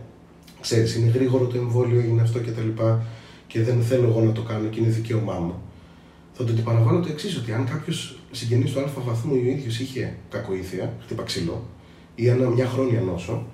ξέρεις, 0.62 0.96
είναι 0.96 1.12
γρήγορο 1.12 1.46
το 1.46 1.58
εμβόλιο, 1.58 2.00
είναι 2.02 2.22
αυτό 2.22 2.40
και 2.40 2.52
τα 2.52 2.62
λοιπά 2.62 3.06
και 3.52 3.64
δεν 3.64 3.82
θέλω 3.82 4.08
εγώ 4.08 4.22
να 4.22 4.32
το 4.32 4.42
κάνω 4.42 4.68
και 4.68 4.80
είναι 4.80 4.90
δικαίωμά 4.90 5.34
μου. 5.34 5.54
Θα 6.34 6.44
το 6.44 6.52
αντιπαραβάλλω 6.52 7.00
το 7.00 7.08
εξής, 7.12 7.38
ότι 7.38 7.52
αν 7.52 7.66
κάποιος 7.66 8.20
συγγενής 8.32 8.72
του 8.72 8.80
αλφα 8.80 9.02
βαθμού 9.02 9.36
ή 9.36 9.48
ο 9.48 9.52
ίδιος 9.52 9.80
είχε 9.80 10.16
κακοήθεια, 10.30 10.94
χτύπα 11.04 11.24
ξύλο, 11.24 11.64
ή 12.16 12.28
ένα, 12.28 12.50
μια 12.50 12.66
χρόνια 12.66 13.02
νόσο, 13.02 13.46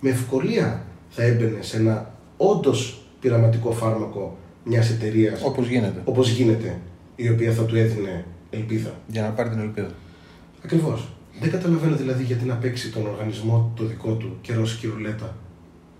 με 0.00 0.10
ευκολία 0.10 0.84
θα 1.08 1.22
έμπαινε 1.22 1.62
σε 1.62 1.76
ένα 1.76 2.14
όντως 2.36 3.02
πειραματικό 3.20 3.72
φάρμακο 3.72 4.36
μιας 4.64 4.90
εταιρείας. 4.90 5.42
Όπως 5.44 5.68
γίνεται. 5.68 6.02
Όπως 6.04 6.30
γίνεται, 6.30 6.80
η 7.16 7.28
οποία 7.28 7.52
θα 7.52 7.64
του 7.64 7.76
έδινε 7.76 8.24
ελπίδα. 8.50 8.94
Για 9.06 9.22
να 9.22 9.28
πάρει 9.28 9.48
την 9.48 9.58
ελπίδα. 9.58 9.90
Ακριβώς. 10.64 11.08
Δεν 11.40 11.50
καταλαβαίνω 11.50 11.96
δηλαδή 11.96 12.24
γιατί 12.24 12.44
να 12.44 12.54
παίξει 12.54 12.90
τον 12.90 13.06
οργανισμό 13.06 13.72
το 13.76 13.84
δικό 13.84 14.12
του 14.12 14.36
και 14.40 14.54
ρώσικη 14.54 14.86
ρουλέτα, 14.86 15.36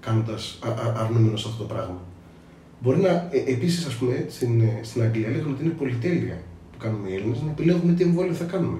κάνοντας 0.00 0.58
αρνούμενο 0.96 1.34
αυτό 1.34 1.50
το 1.58 1.64
πράγμα. 1.64 2.00
Μπορεί 2.80 3.00
να. 3.00 3.08
Ε, 3.08 3.42
Επίσης, 3.46 3.86
ας 3.86 3.94
πούμε, 3.94 4.26
στην, 4.28 4.60
ε, 4.60 4.80
στην 4.82 5.02
Αγγλία 5.02 5.28
λέγανε 5.28 5.50
ότι 5.52 5.64
είναι 5.64 5.72
πολυτέλεια 5.72 6.42
που 6.72 6.78
κάνουμε 6.78 7.08
οι 7.08 7.14
Έλληνες 7.14 7.42
να 7.42 7.50
επιλέγουμε 7.50 7.92
τι 7.92 8.02
εμβόλιο 8.02 8.32
θα 8.32 8.44
κάνουμε. 8.44 8.78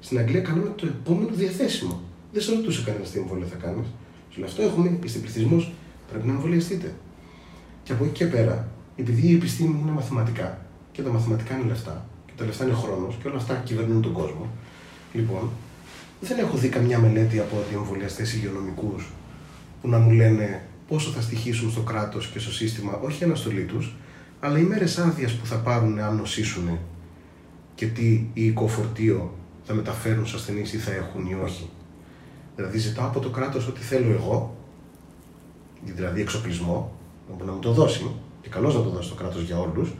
Στην 0.00 0.18
Αγγλία 0.18 0.40
κάνουμε 0.40 0.72
το 0.76 0.86
επόμενο 0.86 1.30
διαθέσιμο. 1.32 2.00
Δεν 2.32 2.42
σε 2.42 2.54
ρωτούσε 2.54 2.82
κανένας 2.86 3.10
τι 3.10 3.18
εμβόλιο 3.18 3.46
θα 3.46 3.56
κάνεις. 3.56 3.86
Σου 4.30 4.40
λέει 4.40 4.48
αυτό 4.48 4.62
έχουμε, 4.62 4.98
είστε 5.04 5.18
πληθυσμός, 5.18 5.72
πρέπει 6.10 6.26
να 6.26 6.32
εμβολιαστείτε. 6.32 6.94
Και 7.82 7.92
από 7.92 8.04
εκεί 8.04 8.12
και 8.12 8.26
πέρα, 8.26 8.68
επειδή 8.96 9.28
η 9.28 9.34
επιστήμη 9.34 9.78
είναι 9.82 9.90
μαθηματικά 9.90 10.66
και 10.92 11.02
τα 11.02 11.10
μαθηματικά 11.10 11.54
είναι 11.54 11.68
λεφτά 11.68 12.06
και 12.26 12.32
τα 12.36 12.44
λεφτά 12.44 12.64
είναι 12.64 12.74
χρόνος 12.74 13.18
και 13.22 13.28
όλα 13.28 13.36
αυτά 13.36 13.62
κυβερνούν 13.64 14.02
τον 14.02 14.12
κόσμο, 14.12 14.48
λοιπόν, 15.12 15.50
δεν 16.20 16.38
έχω 16.38 16.56
δει 16.56 16.68
καμιά 16.68 16.98
μελέτη 16.98 17.38
από 17.38 17.56
εμβολιαστές 17.74 18.34
υγειονομικούς 18.34 19.12
που 19.80 19.88
να 19.88 19.98
μου 19.98 20.10
λένε 20.10 20.62
πόσο 20.92 21.10
θα 21.10 21.20
στοιχήσουν 21.20 21.70
στο 21.70 21.80
κράτος 21.80 22.26
και 22.26 22.38
στο 22.38 22.52
σύστημα, 22.52 23.00
όχι 23.04 23.22
η 23.22 23.26
αναστολή 23.26 23.64
τους, 23.64 23.94
αλλά 24.40 24.58
οι 24.58 24.62
μέρες 24.62 24.98
άδειας 24.98 25.32
που 25.32 25.46
θα 25.46 25.56
πάρουν 25.56 25.98
αν 25.98 26.16
νοσήσουν 26.16 26.78
και 27.74 27.86
τι 27.86 28.26
οικοφορτίο 28.32 29.34
θα 29.62 29.74
μεταφέρουν 29.74 30.26
στους 30.26 30.40
ασθενείς 30.40 30.72
ή 30.72 30.76
θα 30.76 30.92
έχουν 30.92 31.26
ή 31.26 31.36
όχι. 31.44 31.70
Δηλαδή, 32.56 32.78
ζητάω 32.78 33.06
από 33.06 33.20
το 33.20 33.28
κράτος 33.30 33.66
ό,τι 33.66 33.80
θέλω 33.80 34.10
εγώ, 34.12 34.56
δηλαδή 35.84 36.20
εξοπλισμό, 36.20 36.92
να 37.46 37.52
μου 37.52 37.58
το 37.58 37.72
δώσει, 37.72 38.10
και 38.40 38.48
καλώς 38.48 38.74
να 38.74 38.82
το 38.82 38.88
δώσει 38.88 39.08
το 39.08 39.14
κράτος 39.14 39.42
για 39.42 39.58
όλους, 39.58 39.92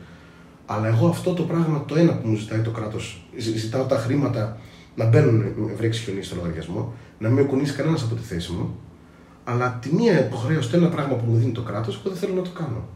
αλλά 0.66 0.86
εγώ 0.86 1.08
αυτό 1.08 1.32
το 1.32 1.42
πράγμα, 1.42 1.84
το 1.84 1.94
ένα 1.94 2.18
που 2.18 2.28
μου 2.28 2.36
ζητάει 2.36 2.60
το 2.60 2.70
κράτος, 2.70 3.24
ζητάω 3.36 3.84
τα 3.84 3.96
χρήματα 3.96 4.58
να 4.94 5.08
μπαίνουν 5.08 5.44
βρέξει 5.76 6.02
χιονί 6.02 6.22
στο 6.22 6.36
λογαριασμό, 6.36 6.92
να 7.18 7.28
μην 7.28 7.42
με 7.42 7.48
κουνήσει 7.48 7.74
κανένας 7.74 8.02
από 8.02 8.14
τη 8.14 8.22
θέση 8.22 8.52
μου, 8.52 8.76
αλλά 9.44 9.78
τη 9.82 9.94
μία 9.94 10.26
υποχρέωση, 10.26 10.70
το 10.70 10.76
ένα 10.76 10.88
πράγμα 10.88 11.14
που 11.14 11.24
μου 11.30 11.36
δίνει 11.36 11.52
το 11.52 11.62
κράτος, 11.62 11.94
εγώ 11.94 12.10
δεν 12.10 12.18
θέλω 12.18 12.34
να 12.34 12.42
το 12.42 12.50
κάνω. 12.50 12.88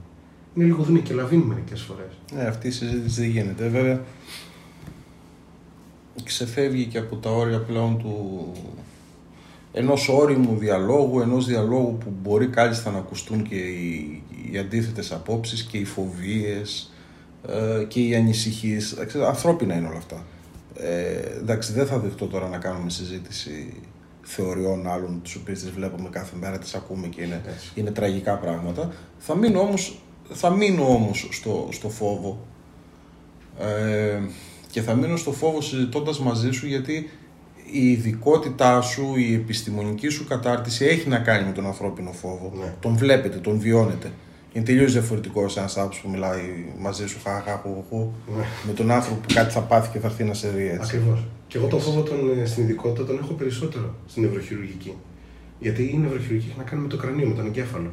Είναι 0.54 0.64
λίγο 0.64 0.82
δίνει 0.82 1.00
και 1.00 1.14
λαβίνει 1.14 1.44
μερικές 1.44 1.80
φορές. 1.80 2.12
Ναι, 2.35 2.42
αυτή 2.42 2.68
η 2.68 2.70
συζήτηση 2.70 3.20
δεν 3.20 3.30
γίνεται. 3.30 3.68
Βέβαια, 3.68 4.00
ξεφεύγει 6.24 6.85
και 6.85 6.98
από 6.98 7.16
τα 7.16 7.30
όρια 7.30 7.61
πλέον 7.61 7.98
του 7.98 8.52
ενός 9.72 10.09
όριμου 10.09 10.56
διαλόγου, 10.56 11.20
ενός 11.20 11.46
διαλόγου 11.46 11.98
που 11.98 12.12
μπορεί 12.22 12.46
κάλλιστα 12.46 12.90
να 12.90 12.98
ακουστούν 12.98 13.42
και 13.42 13.54
οι, 13.54 14.22
οι 14.52 14.59
αντίθετες 14.59 15.12
απόψεις 15.12 15.62
και 15.62 15.78
οι 15.78 15.85
φοβίες 15.85 16.92
ε, 17.48 17.85
και 17.85 18.00
οι 18.00 18.14
ανησυχίες. 18.14 18.96
Ανθρώπινα 19.26 19.74
είναι 19.74 19.88
όλα 19.88 19.96
αυτά. 19.96 20.24
Ε, 20.74 21.38
εντάξει, 21.38 21.72
δεν 21.72 21.87
θα 21.87 21.98
δεχτώ 21.98 22.26
τώρα 22.26 22.48
να 22.48 22.59
κάνουμε 22.59 22.90
συζήτηση 22.90 23.74
θεωριών 24.28 24.86
άλλων, 24.86 25.20
τις 25.22 25.34
οποίες 25.34 25.60
τις 25.60 25.70
βλέπουμε 25.70 26.08
κάθε 26.08 26.36
μέρα, 26.40 26.58
τις 26.58 26.74
ακούμε 26.74 27.06
και 27.06 27.22
είναι, 27.22 27.42
είναι 27.74 27.90
τραγικά 27.90 28.38
πράγματα. 28.38 28.92
Θα 29.18 29.36
μείνω 29.36 29.60
όμως, 29.60 30.00
θα 30.32 30.50
μείνω 30.50 30.94
όμως 30.94 31.28
στο, 31.32 31.68
στο 31.72 31.88
φόβο 31.88 32.46
ε, 33.60 34.20
και 34.70 34.82
θα 34.82 34.94
μείνω 34.94 35.16
στο 35.16 35.32
φόβο 35.32 35.60
συζητώντας 35.60 36.20
μαζί 36.20 36.50
σου 36.50 36.66
γιατί 36.66 37.10
η 37.72 37.90
ειδικότητά 37.90 38.80
σου, 38.80 39.14
η 39.16 39.34
επιστημονική 39.34 40.08
σου 40.08 40.26
κατάρτιση 40.26 40.84
έχει 40.84 41.08
να 41.08 41.18
κάνει 41.18 41.46
με 41.46 41.52
τον 41.52 41.66
ανθρώπινο 41.66 42.12
φόβο. 42.12 42.52
Ναι. 42.60 42.74
Τον 42.80 42.96
βλέπετε, 42.96 43.36
τον 43.36 43.58
βιώνετε. 43.58 44.12
Είναι 44.52 44.64
τελείως 44.64 44.92
διαφορετικό 44.92 45.48
σε 45.48 45.58
ένας 45.58 45.76
άνθρωπος 45.76 46.00
που 46.00 46.10
μιλάει 46.10 46.40
μαζί 46.78 47.06
σου, 47.06 47.18
χαχά, 47.24 47.62
χου, 47.88 48.12
Ναι. 48.36 48.44
με 48.66 48.72
τον 48.72 48.90
άνθρωπο 48.90 49.20
που 49.20 49.34
κάτι 49.34 49.52
θα 49.52 49.60
πάθει 49.60 49.90
και 49.90 49.98
θα 49.98 50.06
έρθει 50.06 50.24
να 50.24 50.34
σε 50.34 50.48
δει 50.48 50.68
έτσι. 50.68 50.96
Ακριβώς. 50.96 51.24
Και 51.46 51.59
εγώ 51.59 51.66
τον 51.66 51.80
φόβο 51.80 52.02
τον, 52.02 52.38
ε, 52.38 52.46
στην 52.46 52.62
ειδικότητα 52.62 53.04
τον 53.04 53.18
έχω 53.22 53.32
περισσότερο 53.32 53.94
στην 54.06 54.22
νευροχειρουργική. 54.22 54.94
Γιατί 55.61 55.82
η 55.82 55.98
νευροχειρουργική 55.98 56.48
έχει 56.48 56.59
να 56.59 56.64
κάνει 56.64 56.82
με 56.82 56.88
το 56.88 56.96
κρανίο, 56.96 57.28
με 57.28 57.35
τον 57.35 57.46
εγκέφαλο. 57.46 57.92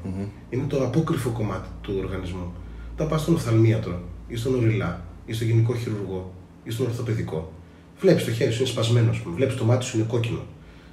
Είναι 0.50 0.64
το 0.68 0.84
απόκρυφο 0.84 1.30
κομμάτι 1.30 1.70
του 1.82 1.94
οργανισμού. 2.04 2.54
Όταν 2.94 3.08
πας 3.08 3.22
στον 3.22 3.34
οφθαλμίατρο 3.34 4.02
ή 4.28 4.36
στον 4.36 4.56
οριλά 4.56 5.06
ή 5.26 5.34
στον 5.34 5.48
γενικό 5.48 5.76
χειρουργό 5.76 6.34
ή 6.64 6.70
στον 6.72 6.86
ορθοπαιδικό, 6.86 7.54
βλέπεις 8.00 8.24
το 8.24 8.32
χέρι 8.32 8.52
σου 8.52 8.60
είναι 8.60 8.70
σπασμένο, 8.70 9.10
ας 9.10 9.20
πούμε. 9.20 9.36
Βλέπεις 9.36 9.56
το 9.56 9.66
μάτι 9.66 9.86
σου 9.86 9.98
είναι 9.98 10.06
κόκκινο. 10.10 10.42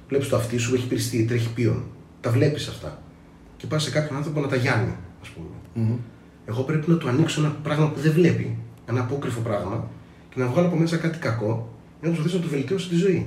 Βλέπεις 0.07 0.27
το 0.29 0.35
αυτί 0.35 0.57
σου 0.57 0.75
έχει 0.75 0.87
πυριστεί, 0.87 1.25
τρέχει 1.25 1.53
πίον. 1.53 1.83
Τα 2.21 2.29
βλέπεις 2.31 2.67
αυτά. 2.67 3.01
Και 3.57 3.67
πας 3.67 3.83
σε 3.83 3.91
κάποιον 3.91 4.17
άνθρωπο 4.17 4.39
να 4.39 4.47
τα 4.47 4.55
γιάνει, 4.55 4.95
ας 5.21 5.29
πούμε. 5.29 5.47
Μμμ. 5.73 5.97
Εγώ 6.45 6.61
πρέπει 6.61 6.89
να 6.89 6.97
του 6.97 7.07
ανοίξω 7.07 7.41
ένα 7.41 7.55
πράγμα 7.63 7.89
που 7.89 7.99
δεν 7.99 8.11
βλέπει, 8.11 8.57
ένα 8.85 8.99
απόκρυφο 8.99 9.41
πράγμα, 9.41 9.87
και 10.29 10.39
να 10.39 10.47
βγάλω 10.47 10.67
από 10.67 10.75
μέσα 10.75 10.97
κάτι 10.97 11.17
κακό, 11.17 11.69
για 12.01 12.09
να 12.09 12.15
προσπαθήσω 12.15 12.37
να 12.37 12.43
του 12.43 12.49
βελτιώσω 12.49 12.89
της 12.89 12.99
ζωής. 12.99 13.23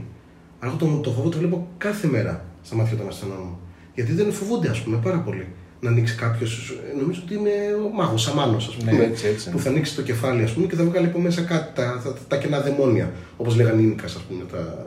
Αλλά 0.59 0.73
εγώ 0.73 0.77
το, 0.77 1.01
το 1.01 1.11
φόβο 1.11 1.29
το 1.29 1.39
βλέπω 1.39 1.69
κάθε 1.79 2.07
μέρα 2.07 2.45
στα 2.63 2.77
μάτια 2.77 2.97
των 2.97 3.09
ασθενών 3.09 3.39
μου. 3.45 3.59
Γιατί 3.95 4.13
δεν 4.13 4.33
φοβούνται, 4.33 4.69
ας 4.69 4.81
πούμε, 4.81 4.97
πάρα 4.97 5.19
πολύ 5.19 5.47
να 5.81 5.91
ανοίξει 5.91 6.15
κάποιος. 6.17 6.79
Νομίζω 7.01 7.21
ότι 7.25 7.35
είναι 7.35 7.51
ο 7.85 7.89
μάγος, 7.95 8.23
σαμάνο, 8.23 8.57
ας 8.57 8.77
πούμε. 8.77 8.93
Ναι, 8.93 9.05
έτσι, 9.05 9.27
έτσι. 9.27 9.51
Που 9.51 9.59
θα 9.59 9.69
ανοίξει 9.69 9.95
το 9.95 10.03
κεφάλι, 10.03 10.43
ας 10.43 10.53
πούμε, 10.53 10.67
και 10.67 10.77
θα 10.77 10.85
βγάλει 10.85 11.07
από 11.07 11.19
μέσα 11.19 11.43
κάτι, 11.43 11.75
τα, 11.75 12.01
τα, 12.05 12.17
τα, 12.29 12.37
κενά 12.37 12.61
δαιμόνια, 12.61 13.13
όπως 13.37 13.57
λέγανε 13.57 13.81
οι 13.81 13.85
Ίνικα, 13.85 14.05
ας 14.05 14.25
πούμε, 14.29 14.45
τα, 14.53 14.87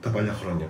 τα 0.00 0.10
παλιά 0.10 0.32
χρόνια. 0.32 0.68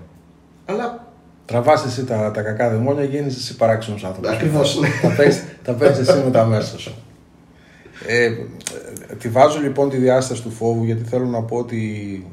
Αλλά 0.65 1.07
Τραβάς 1.45 1.85
εσύ 1.85 2.05
τα, 2.05 2.31
τα 2.31 2.43
κακά 2.43 2.71
δαιμόνια, 2.71 3.05
γίνεις 3.05 3.37
εσύ 3.37 3.57
παράξενος 3.57 4.05
άνθρωπος. 4.05 4.31
Ακριβώς, 4.31 4.81
ναι. 4.81 4.89
τα 5.03 5.09
παίρνεις, 5.17 5.43
τα 5.63 5.73
παίρνεις 5.73 5.99
εσύ 5.99 6.23
με 6.25 6.31
τα 6.31 6.45
μέσα 6.45 6.79
σου. 6.79 6.95
Ε, 8.07 8.25
ε, 8.25 8.35
τη 9.19 9.29
βάζω 9.29 9.61
λοιπόν 9.61 9.91
τη 9.91 9.97
διάσταση 9.97 10.43
του 10.43 10.51
φόβου 10.51 10.85
γιατί 10.85 11.05
θέλω 11.05 11.25
να 11.25 11.43
πω 11.43 11.57
ότι 11.57 12.27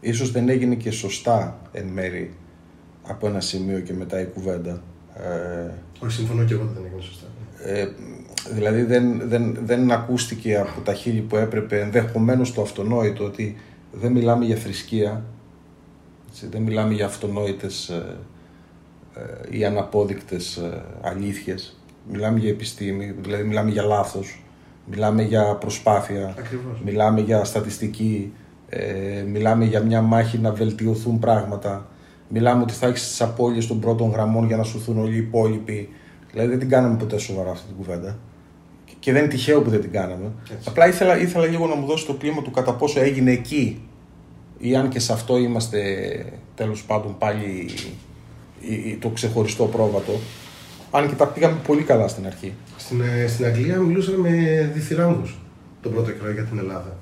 ίσως 0.00 0.30
δεν 0.30 0.48
έγινε 0.48 0.74
και 0.74 0.90
σωστά 0.90 1.58
εν 1.72 1.86
μέρη 1.86 2.34
από 3.02 3.26
ένα 3.26 3.40
σημείο 3.40 3.80
και 3.80 3.92
μετά 3.92 4.20
η 4.20 4.24
κουβέντα. 4.24 4.82
Ε, 5.14 5.70
όχι, 6.04 6.12
συμφωνώ 6.16 6.44
και 6.44 6.54
εγώ 6.54 6.62
ότι 6.62 6.72
δεν 6.74 6.84
έγινε 6.84 7.02
σωστά. 7.02 7.26
ε, 7.64 7.88
δηλαδή 8.52 8.82
δεν, 8.82 9.28
δεν, 9.28 9.58
δεν 9.64 9.90
ακούστηκε 9.92 10.56
από 10.56 10.80
τα 10.80 10.94
χείλη 10.94 11.20
που 11.20 11.36
έπρεπε 11.36 11.80
ενδεχομένως 11.80 12.52
το 12.52 12.62
αυτονόητο 12.62 13.24
ότι 13.24 13.56
δεν 13.92 14.12
μιλάμε 14.12 14.44
για 14.44 14.56
θρησκεία, 14.56 15.22
έτσι, 16.28 16.46
δεν 16.46 16.62
μιλάμε 16.62 16.94
για 16.94 17.06
αυτονόητες 17.06 17.88
ε, 17.88 18.16
ε, 19.14 19.56
ή 19.58 19.64
αναπόδεικτες 19.64 20.56
ε, 20.56 20.82
αλήθειες. 21.02 21.76
Μιλάμε 22.12 22.38
για 22.38 22.50
επιστήμη, 22.50 23.14
δηλαδή 23.20 23.42
μιλάμε 23.42 23.70
για 23.70 23.82
λάθος, 23.82 24.42
μιλάμε 24.90 25.22
για 25.22 25.54
προσπάθεια, 25.54 26.34
Ακριβώς. 26.38 26.80
μιλάμε 26.84 27.20
για 27.20 27.44
στατιστική, 27.44 28.32
ε, 28.76 29.22
μιλάμε 29.22 29.64
για 29.64 29.80
μια 29.80 30.02
μάχη 30.02 30.38
να 30.38 30.52
βελτιωθούν 30.52 31.18
πράγματα, 31.18 31.86
μιλάμε 32.28 32.62
ότι 32.62 32.72
θα 32.72 32.86
έχεις 32.86 33.08
τις 33.08 33.20
απώλειες 33.22 33.66
των 33.66 33.80
πρώτων 33.80 34.10
γραμμών 34.10 34.46
για 34.46 34.56
να 34.56 34.62
σωθούν 34.62 34.98
όλοι 34.98 35.14
οι 35.14 35.18
υπόλοιποι. 35.18 35.88
Δηλαδή 36.32 36.48
δεν 36.50 36.58
την 36.58 36.68
κάναμε 36.68 36.96
ποτέ 36.96 37.18
σοβαρά 37.18 37.50
αυτή 37.50 37.66
την 37.66 37.76
κουβέντα. 37.76 38.18
Και 38.98 39.12
δεν 39.12 39.22
είναι 39.22 39.30
τυχαίο 39.32 39.62
που 39.62 39.70
δεν 39.70 39.80
την 39.80 39.90
κάναμε. 39.90 40.32
Έτσι. 40.52 40.68
Απλά 40.68 40.88
ήθελα, 40.88 41.18
ήθελα 41.18 41.46
λίγο 41.46 41.66
να 41.66 41.74
μου 41.74 41.86
δώσει 41.86 42.06
το 42.06 42.12
κλίμα 42.14 42.42
του 42.42 42.50
κατά 42.50 42.74
πόσο 42.74 43.00
έγινε 43.00 43.30
εκεί 43.30 43.82
ή 44.58 44.76
αν 44.76 44.88
και 44.88 44.98
σε 45.00 45.12
αυτό 45.12 45.36
είμαστε 45.38 45.80
τέλος 46.54 46.82
πάντων 46.84 47.14
πάλι 47.18 47.66
η- 48.60 48.74
η- 48.74 48.96
το 49.00 49.08
ξεχωριστό 49.08 49.64
πρόβατο. 49.64 50.12
Αν 50.90 51.08
και 51.08 51.14
τα 51.14 51.26
πήγαμε 51.26 51.56
πολύ 51.66 51.82
καλά 51.82 52.08
στην 52.08 52.26
αρχή. 52.26 52.52
Στην, 52.76 53.00
ε, 53.00 53.26
στην 53.26 53.44
Αγγλία 53.44 53.78
μιλούσαν 53.78 54.14
με 54.14 54.30
διθυράμβους 54.74 55.38
τον 55.82 55.92
πρώτο 55.92 56.10
καιρό 56.10 56.30
για 56.32 56.42
την 56.44 56.58
Ελλάδα. 56.58 56.96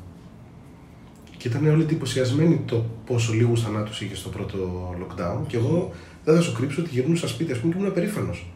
Και 1.45 1.51
ήταν 1.51 1.69
όλοι 1.69 1.83
εντυπωσιασμένοι 1.83 2.61
το 2.67 2.85
πόσο 3.07 3.33
λίγους 3.33 3.63
θανάτους 3.63 4.01
είχε 4.01 4.17
στο 4.17 4.29
πρώτο 4.29 4.59
lockdown. 5.01 5.39
Και 5.47 5.57
εγώ 5.57 5.91
δεν 6.25 6.35
θα 6.35 6.41
σου 6.41 6.53
κρύψω 6.53 6.81
ότι 6.83 6.91
γυρνούσα 6.93 7.29
σπίτι 7.29 7.53
ας 7.53 7.59
πούμε, 7.59 7.73
και 7.73 7.79
ήμουν 7.81 7.93
περήφανος. 7.93 8.47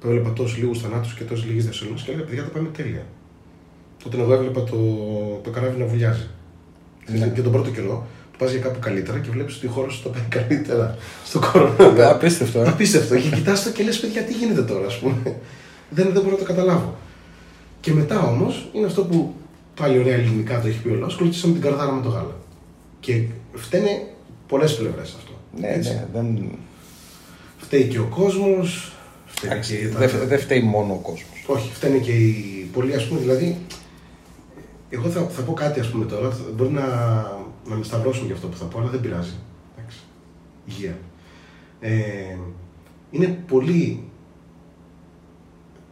Που 0.00 0.06
έβλεπα 0.08 0.32
τόσους 0.32 0.58
λίγους 0.58 0.80
θανάτους 0.80 1.14
και 1.14 1.24
τόσες 1.24 1.46
λίγες 1.46 1.64
διασωλήσει 1.64 2.04
και 2.04 2.10
έλεγα: 2.10 2.26
Παιδιά, 2.26 2.42
τα 2.42 2.48
πάμε 2.48 2.68
τέλεια. 2.68 3.06
Όταν 4.06 4.20
εγώ 4.20 4.32
έβλεπα 4.32 4.64
το, 4.64 4.76
το 5.42 5.50
καράβι 5.50 5.78
να 5.78 5.86
βουλιάζει. 5.86 6.28
Ναι. 7.06 7.28
Και 7.28 7.42
τον 7.42 7.52
πρώτο 7.52 7.70
καιρό 7.70 8.06
που 8.32 8.38
πας 8.38 8.50
για 8.50 8.60
κάπου 8.60 8.78
καλύτερα 8.78 9.18
και 9.18 9.30
βλέπεις 9.30 9.56
ότι 9.56 9.66
η 9.66 9.68
χώρα 9.68 9.88
σου 9.88 10.02
το 10.02 10.08
πάει 10.08 10.26
καλύτερα 10.28 10.96
στο 11.24 11.40
κορονοϊό. 11.52 12.10
Απίστευτο, 12.10 12.60
ε. 12.60 12.68
Απίστευτο. 12.68 13.16
Και 13.16 13.28
κοιτάς 13.28 13.62
το 13.62 13.70
και 13.70 13.82
λες: 13.82 14.00
Παιδιά, 14.00 14.22
τι 14.22 14.32
γίνεται 14.32 14.62
τώρα, 14.62 14.86
ας 14.86 14.98
πούμε. 14.98 15.36
Δεν, 15.90 16.10
δεν 16.12 16.22
μπορώ 16.22 16.30
να 16.30 16.38
το 16.38 16.44
καταλάβω. 16.44 16.96
Και 17.80 17.92
μετά 17.92 18.20
όμως 18.20 18.68
είναι 18.72 18.86
αυτό 18.86 19.04
που 19.04 19.34
πάλι 19.78 19.98
ωραία 19.98 20.14
ελληνικά 20.14 20.60
το 20.60 20.66
έχει 20.68 20.78
πει 20.82 20.88
ο 20.88 20.94
λαό. 20.94 21.16
Κλωτσίσαμε 21.16 21.52
την 21.52 21.62
καρδάρα 21.62 21.92
με 21.92 22.02
το 22.02 22.08
γάλα. 22.08 22.36
Και 23.00 23.22
φταίνε 23.54 24.06
πολλές 24.48 24.76
πλευρές 24.76 25.14
αυτό. 25.18 25.32
Ναι, 25.60 25.66
Έτσι. 25.68 25.90
ναι, 25.92 26.06
δεν, 26.12 26.50
Φταίει 27.56 27.84
και 27.88 27.98
ο 27.98 28.04
κόσμος. 28.04 28.92
Φταίει 29.26 29.50
εντάξει, 29.50 29.78
και 29.78 29.88
τα- 29.88 29.98
δεν 29.98 30.28
δεν 30.28 30.38
φταίει 30.38 30.60
μόνο 30.62 30.92
ο 30.92 30.96
κόσμος. 30.96 31.44
όχι, 31.46 31.72
φταίνε 31.72 31.98
και 31.98 32.10
οι 32.12 32.68
πολλοί, 32.72 32.94
ας 32.94 33.06
πούμε, 33.08 33.20
δηλαδή. 33.20 33.56
Εγώ 34.90 35.08
θα, 35.08 35.20
θα 35.28 35.42
πω 35.42 35.52
κάτι, 35.52 35.80
ας 35.80 35.88
πούμε 35.90 36.04
τώρα. 36.04 36.30
θα- 36.30 36.44
Μπορεί 36.56 36.70
να, 36.70 36.86
να 37.68 37.74
με 37.76 37.84
σταυρώσουν 37.84 38.26
για 38.26 38.34
αυτό 38.34 38.46
που 38.46 38.56
θα 38.56 38.64
πω, 38.64 38.78
αλλά 38.80 38.88
δεν 38.90 39.00
πειράζει. 39.00 39.32
Εντάξει. 39.78 39.98
Υγεία. 40.66 40.98
Ε, 41.80 42.36
είναι 43.10 43.38
πολλοί 43.48 44.02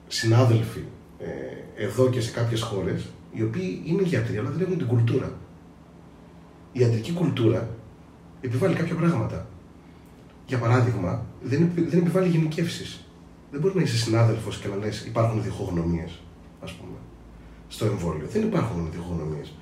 συνάδελφοι 0.08 0.80
εδώ 1.76 2.08
και 2.08 2.20
σε 2.20 2.30
κάποιες 2.30 2.60
χώρες, 2.62 3.06
οι 3.36 3.42
οποίοι 3.42 3.82
είναι 3.84 4.02
γιατροί, 4.02 4.36
αλλά 4.38 4.50
δεν 4.50 4.60
έχουν 4.60 4.78
την 4.78 4.86
κουλτούρα. 4.86 5.32
Η 6.72 6.80
ιατρική 6.80 7.12
κουλτούρα 7.12 7.68
επιβάλλει 8.40 8.74
κάποια 8.74 8.94
πράγματα. 8.94 9.46
Για 10.46 10.58
παράδειγμα, 10.58 11.24
δεν, 11.42 11.62
επι- 11.62 11.88
δεν 11.90 11.98
επιβάλλει 11.98 12.28
γενικεύσεις. 12.28 13.04
Δεν 13.50 13.60
μπορεί 13.60 13.74
να 13.76 13.82
είσαι 13.82 13.96
συνάδελφος 13.96 14.58
και 14.58 14.68
να 14.68 14.76
λες: 14.76 15.04
Υπάρχουν 15.06 15.42
διχογνωμίες, 15.42 16.20
ας 16.60 16.72
πούμε, 16.72 16.96
στο 17.68 17.84
εμβόλιο. 17.86 18.26
Δεν 18.32 18.42
υπάρχουν 18.42 18.88
διχογνωμίες. 18.92 19.52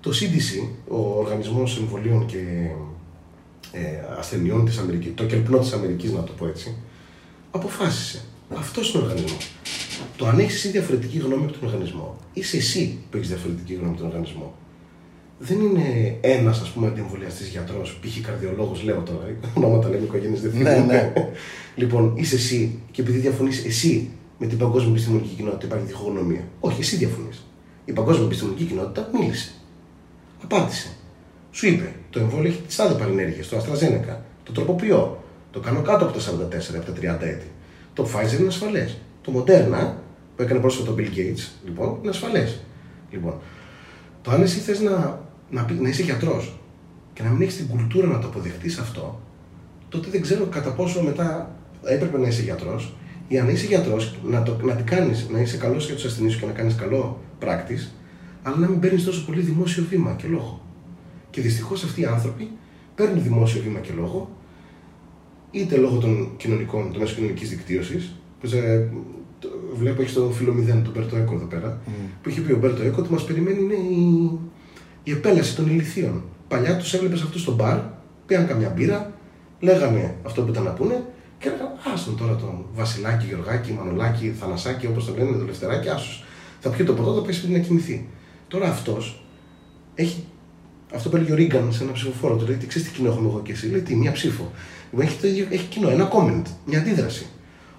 Το 0.00 0.10
CDC, 0.10 0.68
ο 0.88 1.18
Οργανισμός 1.18 1.78
Εμβολίων 1.78 2.26
και 2.26 2.70
ε, 3.72 3.80
Ασθενειών 4.18 4.64
της 4.64 4.78
Αμερική, 4.78 5.08
το 5.08 5.26
κελπνό 5.26 5.58
της 5.58 5.72
Αμερικής, 5.72 6.12
να 6.12 6.22
το 6.22 6.32
πω 6.32 6.46
έτσι, 6.46 6.76
αποφάσισε. 7.50 8.24
Αυτός 8.56 8.94
είναι 8.94 9.02
ο 9.02 9.06
οργανισμός. 9.06 9.50
Το 10.16 10.26
αν 10.26 10.38
έχεις 10.38 10.54
εσύ 10.54 10.68
διαφορετική 10.68 11.18
γνώμη 11.18 11.44
από 11.44 11.52
τον 11.52 11.68
οργανισμό, 11.68 12.16
είσαι 12.32 12.56
εσύ 12.56 12.98
που 13.10 13.16
έχεις 13.16 13.28
διαφορετική 13.28 13.72
γνώμη 13.74 13.88
από 13.90 13.98
τον 13.98 14.06
οργανισμό. 14.06 14.54
Δεν 15.38 15.60
είναι 15.60 16.16
ένας, 16.20 16.60
ας 16.60 16.68
πούμε, 16.70 16.86
αντιεμβολιαστή 16.86 17.44
γιατρός, 17.44 17.98
π.χ. 18.02 18.20
καρδιολόγος, 18.26 18.82
λέω 18.82 19.00
τώρα, 19.06 19.36
ονόματα 19.56 19.88
λέμε 19.88 20.04
οικογένειες 20.04 20.40
δεν 20.40 20.50
Ναι, 20.50 20.70
θυμάμαι. 20.74 20.92
ναι. 20.92 21.12
λοιπόν, 21.82 22.12
είσαι 22.16 22.34
εσύ 22.34 22.78
και 22.90 23.00
επειδή 23.02 23.18
διαφωνείς 23.18 23.64
εσύ 23.64 24.10
με 24.38 24.46
την 24.46 24.58
παγκόσμια 24.58 24.90
επιστημονική 24.90 25.34
κοινότητα, 25.34 25.66
υπάρχει 25.66 25.86
διχογνωμία. 25.86 26.44
Όχι, 26.60 26.80
εσύ 26.80 26.96
διαφωνείς. 26.96 27.46
Η 27.84 27.92
παγκόσμια 27.92 28.26
επιστημονική 28.26 28.64
κοινότητα 28.64 29.10
μίλησε. 29.20 29.52
Απάντησε. 30.44 30.88
Σου 31.50 31.66
είπε, 31.66 31.92
το 32.10 32.18
εμβόλιο 32.20 32.50
έχει 32.50 32.60
τις 32.66 32.76
τάδε 32.76 32.94
παρενέργειες, 32.94 33.48
το 33.48 33.56
AstraZeneca. 33.56 34.16
Το 34.42 34.52
τροποποιώ. 34.52 35.22
Το 35.52 35.60
κάνω 35.60 35.80
κάτω 35.82 36.04
από 36.04 36.12
τα 36.18 36.20
44, 36.20 36.76
από 36.76 36.92
τα 36.92 37.16
30 37.20 37.22
έτη. 37.26 37.46
Το 37.94 38.04
Pfizer 38.12 38.38
είναι 38.38 38.48
ασφαλές. 38.48 38.96
Το 39.22 39.32
Moderna, 39.36 39.92
που 40.36 40.42
έκανε 40.42 40.60
πρόσφατα 40.60 40.90
το 40.90 40.94
Bill 40.98 41.16
Gates, 41.16 41.50
λοιπόν, 41.64 41.96
είναι 42.00 42.08
ασφαλές. 42.08 42.60
Λοιπόν, 43.10 43.34
το 44.22 44.30
αν 44.30 44.42
εσύ 44.42 44.58
θες 44.58 44.80
να, 44.80 45.20
να, 45.50 45.64
πει- 45.64 45.80
να 45.80 45.88
είσαι 45.88 46.02
γιατρός 46.02 46.58
και 47.12 47.22
να 47.22 47.30
μην 47.30 47.42
έχεις 47.42 47.56
την 47.56 47.66
κουλτούρα 47.66 48.06
να 48.06 48.18
το 48.18 48.26
αποδεχτείς 48.26 48.78
αυτό, 48.78 49.20
τότε 49.88 50.10
δεν 50.10 50.20
ξέρω 50.20 50.44
κατά 50.44 50.70
πόσο 50.72 51.02
μετά 51.02 51.56
έπρεπε 51.84 52.18
να 52.18 52.26
είσαι 52.26 52.42
γιατρός 52.42 52.94
ή 53.28 53.38
αν 53.38 53.48
είσαι 53.48 53.66
γιατρός 53.66 54.18
να, 54.24 54.42
το, 54.42 54.56
να 54.62 54.74
την 54.74 54.86
κάνεις, 54.86 55.28
να 55.28 55.40
είσαι 55.40 55.56
καλός 55.56 55.86
για 55.86 55.94
τους 55.94 56.04
ασθενείς 56.04 56.36
και 56.36 56.46
να 56.46 56.52
κάνεις 56.52 56.74
καλό 56.74 57.20
πράκτης, 57.38 57.94
αλλά 58.42 58.56
να 58.56 58.68
μην 58.68 58.80
παίρνεις 58.80 59.04
τόσο 59.04 59.24
πολύ 59.24 59.40
δημόσιο 59.40 59.84
βήμα 59.88 60.14
και 60.16 60.26
λόγο. 60.28 60.60
Και 61.30 61.40
δυστυχώς 61.40 61.84
αυτοί 61.84 62.00
οι 62.00 62.04
άνθρωποι 62.04 62.50
παίρνουν 62.94 63.22
δημόσιο 63.22 63.62
βήμα 63.62 63.78
και 63.78 63.92
λόγο, 63.96 64.30
είτε 65.50 65.76
λόγω 65.76 65.98
των 65.98 66.32
κοινωνικών, 66.36 66.90
των 66.90 67.00
μέσων 67.00 67.16
κοινωνικής 67.16 67.48
δικτύωσης. 67.48 68.16
Βλέπω 69.74 70.02
έχει 70.02 70.14
το 70.14 70.30
φίλο 70.30 70.52
μηδέν, 70.52 70.82
τον 70.84 70.92
Μπέρτο 70.92 71.16
Έκο 71.16 71.34
εδώ 71.34 71.44
πέρα, 71.44 71.80
που 72.22 72.28
είχε 72.28 72.40
πει 72.40 72.52
ο 72.52 72.58
Μπέρτο 72.58 72.82
Έκο 72.82 73.00
ότι 73.00 73.12
μας 73.12 73.24
περιμένει 73.24 73.60
είναι 73.60 73.74
η, 73.74 74.30
η 75.02 75.10
επέλαση 75.10 75.56
των 75.56 75.66
ηλικίων. 75.66 76.22
Παλιά 76.48 76.76
τους 76.76 76.94
έβλεπες 76.94 77.22
αυτούς 77.22 77.40
στο 77.40 77.54
μπαρ, 77.54 77.78
πήγαν 78.26 78.46
καμιά 78.46 78.72
μπύρα, 78.76 79.12
λέγανε 79.60 80.14
αυτό 80.22 80.42
που 80.42 80.50
ήταν 80.50 80.62
να 80.62 80.70
πούνε 80.70 81.04
και 81.42 81.48
έλεγαν 81.48 81.68
Άστον 81.94 82.16
τώρα 82.16 82.36
τον 82.36 82.64
Βασιλάκη, 82.74 83.26
Γεωργάκη, 83.26 83.72
Μανολάκη, 83.72 84.34
Θανασάκη, 84.40 84.86
όπως 84.86 85.04
το 85.04 85.14
λένε, 85.18 85.36
το 85.36 85.44
Λευτεράκι, 85.44 85.88
άσου. 85.88 86.24
Θα 86.60 86.70
πιει 86.70 86.86
το 86.86 86.92
ποτό, 86.92 87.14
θα 87.14 87.22
πάει 87.22 87.32
σπίτι 87.32 87.52
να 87.52 87.58
κοιμηθεί. 87.58 88.08
Τώρα 88.48 88.68
αυτός 88.68 89.24
έχει. 89.94 90.24
Αυτό 90.94 91.08
που 91.08 91.16
έλεγε 91.16 91.32
ο 91.32 91.34
Ρίγκαν 91.34 91.72
σε 91.72 91.82
ένα 91.82 91.92
ψηφοφόρο 91.92 92.36
του 92.36 92.46
λέει: 92.46 92.56
Τι 92.56 92.66
ξέρεις 92.66 92.88
τι 92.88 92.94
κοινό 92.94 93.08
έχουμε 93.08 93.28
εγώ 93.28 93.40
και 93.42 93.52
εσύ. 93.52 93.66
Λέει: 93.66 93.80
Τι, 93.80 93.94
μία 93.94 94.12
ψήφο. 94.12 94.50
Λοιπόν, 94.90 95.06
έχει, 95.06 95.20
το 95.20 95.26
ίδιο, 95.26 95.46
έχει 95.50 95.66
κοινό, 95.66 95.88
ένα 95.88 96.10
comment, 96.12 96.42
μια 96.66 96.78
αντίδραση. 96.78 97.26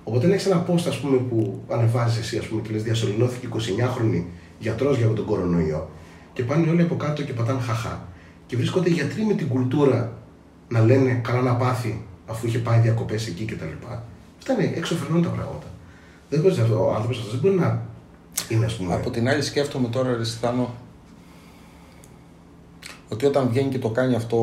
Οπότε 0.04 0.26
αν 0.26 0.32
έχεις 0.32 0.46
ένα 0.46 0.66
post 0.68 0.84
ας 0.88 1.00
πούμε, 1.00 1.18
που 1.18 1.62
ανεβάζεις 1.70 2.20
εσύ 2.20 2.38
ας 2.38 2.46
πούμε, 2.46 2.62
και 2.62 2.72
λες: 2.72 2.84
Διασωληνώθηκε 2.84 3.48
29χρονη 3.54 4.24
γιατρός 4.60 4.98
για 4.98 5.08
τον 5.08 5.26
κορονοϊό 5.26 5.90
και 6.34 6.44
πάνε 6.44 6.70
όλοι 6.70 6.82
από 6.82 6.96
κάτω 6.96 7.24
και 7.24 7.34
πατάνε 7.34 7.62
χαχά. 7.62 8.08
Και 8.46 8.56
βρίσκονται 8.56 8.90
γιατροί 8.90 9.26
με 9.26 9.34
την 9.34 9.48
κουλτούρα 9.48 10.18
να 10.68 10.80
λένε 10.80 11.14
καλά 11.24 11.42
να 11.42 11.56
πάθει 11.56 12.02
αφού 12.28 12.48
είχε 12.48 12.60
πάει 12.60 12.80
διακοπές 12.80 13.28
εκεί 13.28 13.46
κτλ. 13.46 13.66
Αυτά 14.38 14.54
είναι 14.54 14.74
εξωφρενών 14.76 15.24
τα 15.24 15.30
πράγματα. 15.30 15.68
Δεν 16.30 16.42
μπορείς, 16.42 16.58
ο 16.58 16.94
άνθρωπος 16.94 17.18
αυτός 17.18 17.32
δεν 17.32 17.40
μπορεί 17.42 17.56
να 17.56 17.82
είναι, 18.50 18.66
ας 18.66 18.76
πούμε. 18.76 18.94
Από 18.94 19.10
την 19.10 19.28
άλλη 19.30 19.42
σκέφτομαι 19.42 19.88
τώρα, 19.88 20.18
ρε 20.18 20.24
Στάνο, 20.24 20.74
ότι 23.10 23.26
όταν 23.26 23.48
βγαίνει 23.50 23.70
και 23.70 23.80
το 23.80 23.90
κάνει 23.90 24.16
αυτό 24.16 24.38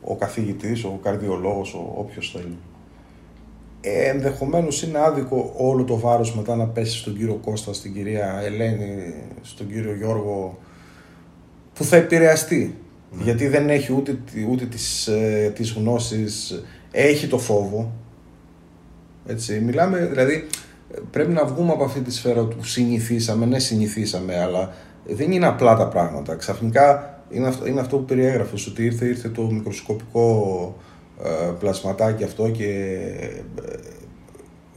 ο 0.00 0.16
καθηγητής, 0.16 0.84
ο 0.84 0.98
καρδιολόγος, 1.02 1.74
ο 1.74 1.94
όποιος 1.96 2.30
θέλει, 2.30 2.56
ε, 3.80 4.08
ενδεχομένως 4.08 4.82
είναι 4.82 4.98
άδικο 4.98 5.52
όλο 5.56 5.84
το 5.84 5.98
βάρος 5.98 6.34
μετά 6.36 6.56
να 6.56 6.66
πέσει 6.66 6.96
στον 6.98 7.16
κύριο 7.16 7.34
Κώστα, 7.34 7.72
στην 7.72 7.92
κυρία 7.94 8.40
Ελένη, 8.44 9.14
στον 9.42 9.68
κύριο 9.68 9.94
Γιώργο, 9.94 10.58
που 11.74 11.84
θα 11.84 11.96
επηρεαστεί. 11.96 12.74
Γιατί 13.22 13.46
δεν 13.48 13.68
έχει 13.70 13.92
ούτε, 13.92 14.18
τη- 14.32 14.46
ούτε 14.50 14.64
τις, 14.64 15.06
ε, 15.06 15.52
τις 15.54 15.70
γνώσεις, 15.72 16.62
έχει 16.90 17.26
το 17.26 17.38
φόβο. 17.38 17.92
Έτσι, 19.26 19.60
μιλάμε, 19.60 20.06
δηλαδή, 20.06 20.46
πρέπει 21.10 21.32
να 21.32 21.44
βγούμε 21.44 21.72
από 21.72 21.84
αυτή 21.84 22.00
τη 22.00 22.12
σφαίρα 22.12 22.44
που 22.44 22.64
συνηθίσαμε, 22.64 23.46
ναι 23.46 23.58
συνηθίσαμε, 23.58 24.40
αλλά 24.40 24.72
δεν 25.06 25.32
είναι 25.32 25.46
απλά 25.46 25.76
τα 25.76 25.88
πράγματα. 25.88 26.34
Ξαφνικά 26.34 27.20
είναι 27.30 27.46
αυτό, 27.48 27.66
είναι 27.66 27.80
αυτό 27.80 27.96
που 27.96 28.04
περιέγραφες, 28.04 28.66
ότι 28.66 28.84
ήρθε, 28.84 29.06
ήρθε 29.06 29.28
το 29.28 29.42
μικροσκοπικό 29.42 30.74
ε, 30.78 30.87
πλασματάκι 31.58 32.24
αυτό 32.24 32.48
και 32.50 32.64
ε, 33.20 33.42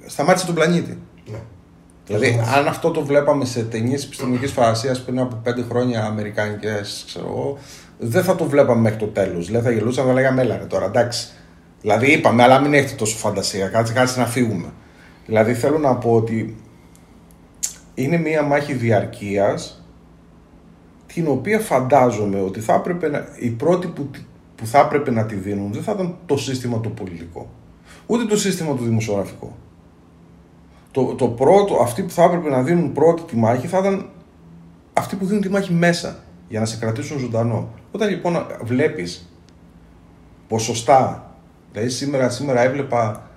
σταμάτησε 0.06 0.46
τον 0.46 0.56
πλανήτη. 0.56 0.98
Ναι. 1.32 1.38
Δηλαδή, 2.06 2.26
Σταμάτησε. 2.28 2.60
αν 2.60 2.68
αυτό 2.68 2.92
το 2.92 3.06
βλέπαμε 3.06 3.46
σε 3.46 3.64
ταινίες 3.64 4.04
επιστημονικής 4.06 4.52
φαντασίας 4.52 5.02
πριν 5.02 5.20
από 5.20 5.36
πέντε 5.44 5.62
χρόνια 5.70 6.06
αμερικάνικε, 6.06 6.82
ξέρω 7.06 7.26
εγώ, 7.28 7.58
δεν 8.00 8.24
θα 8.24 8.36
το 8.36 8.46
βλέπαμε 8.46 8.82
μέχρι 8.82 8.98
το 8.98 9.08
τέλος. 9.08 9.46
Δηλαδή, 9.46 9.66
θα 9.66 9.72
γελούσαμε, 9.72 10.08
θα 10.08 10.14
λέγαμε, 10.14 10.42
έλα 10.42 10.58
ρε 10.58 10.64
τώρα, 10.66 10.86
εντάξει. 10.86 11.28
Δηλαδή, 11.82 12.12
είπαμε, 12.12 12.44
αλλά 12.44 12.60
μην 12.60 12.74
έχετε 12.74 12.96
τόσο 12.96 13.18
φαντασία, 13.18 13.68
κάτσε, 13.68 13.94
κάτσε 13.94 14.20
να 14.20 14.26
φύγουμε. 14.26 14.68
Δηλαδή, 15.26 15.54
θέλω 15.54 15.78
να 15.78 15.96
πω 15.96 16.12
ότι 16.16 16.58
είναι 17.94 18.18
μία 18.18 18.42
μάχη 18.44 18.74
διαρκείας 18.74 19.86
την 21.14 21.28
οποία 21.28 21.60
φαντάζομαι 21.60 22.42
ότι 22.42 22.60
θα 22.60 22.74
έπρεπε 22.74 23.10
να, 23.10 23.28
οι 23.40 23.50
πρώτοι 23.50 23.88
που, 23.88 24.04
τη- 24.06 24.20
που 24.62 24.68
θα 24.68 24.80
έπρεπε 24.80 25.12
να 25.12 25.26
τη 25.26 25.36
δίνουν 25.36 25.72
δεν 25.74 25.84
θα 25.84 25.92
ήταν 25.92 26.16
το 26.26 26.38
σύστημα 26.38 26.80
το 26.80 26.90
πολιτικό, 26.90 27.50
ούτε 28.06 28.26
το 28.26 28.38
σύστημα 28.38 28.76
το 28.76 28.84
δημοσιογραφικό. 28.84 29.56
Το, 30.92 31.04
το 31.04 31.28
πρώτο, 31.28 31.76
αυτοί 31.76 32.04
που 32.04 32.10
θα 32.10 32.24
έπρεπε 32.24 32.50
να 32.50 32.62
δίνουν 32.62 32.92
πρώτη 32.92 33.22
τη 33.22 33.36
μάχη 33.36 33.68
θα 33.68 33.78
ήταν 33.78 34.10
αυτοί 34.94 35.16
που 35.16 35.26
δίνουν 35.26 35.42
τη 35.42 35.50
μάχη 35.50 35.74
μέσα 35.74 36.24
για 36.50 36.60
να 36.60 36.66
σε 36.66 36.78
κρατήσουν 36.78 37.20
ζωντανό. 37.20 37.70
Όταν 37.92 38.10
λοιπόν 38.10 38.46
βλέπεις 38.64 39.30
ποσοστά, 40.48 41.32
δηλαδή 41.72 41.90
σήμερα, 41.90 42.30
σήμερα 42.30 42.62
έβλεπα 42.62 43.30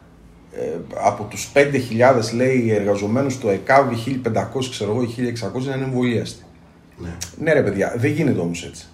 ε, 0.53 0.79
από 0.95 1.25
τους 1.25 1.53
5.000 1.55 2.35
λέει 2.35 2.71
εργαζομένους 2.71 3.39
το 3.39 3.49
ΕΚΑΒ 3.51 3.93
1.500 4.25 4.65
ξέρω 4.71 4.91
εγώ 4.91 5.03
ή 5.03 5.15
1.600 5.19 5.63
να 5.63 5.75
είναι 5.75 5.85
εμβολίαστοι. 5.85 6.45
Ναι. 6.99 7.17
Ναι 7.39 7.53
ρε 7.53 7.63
παιδιά, 7.63 7.95
δεν 7.97 8.13
γίνεται 8.13 8.41
όμως 8.41 8.65
έτσι. 8.65 8.89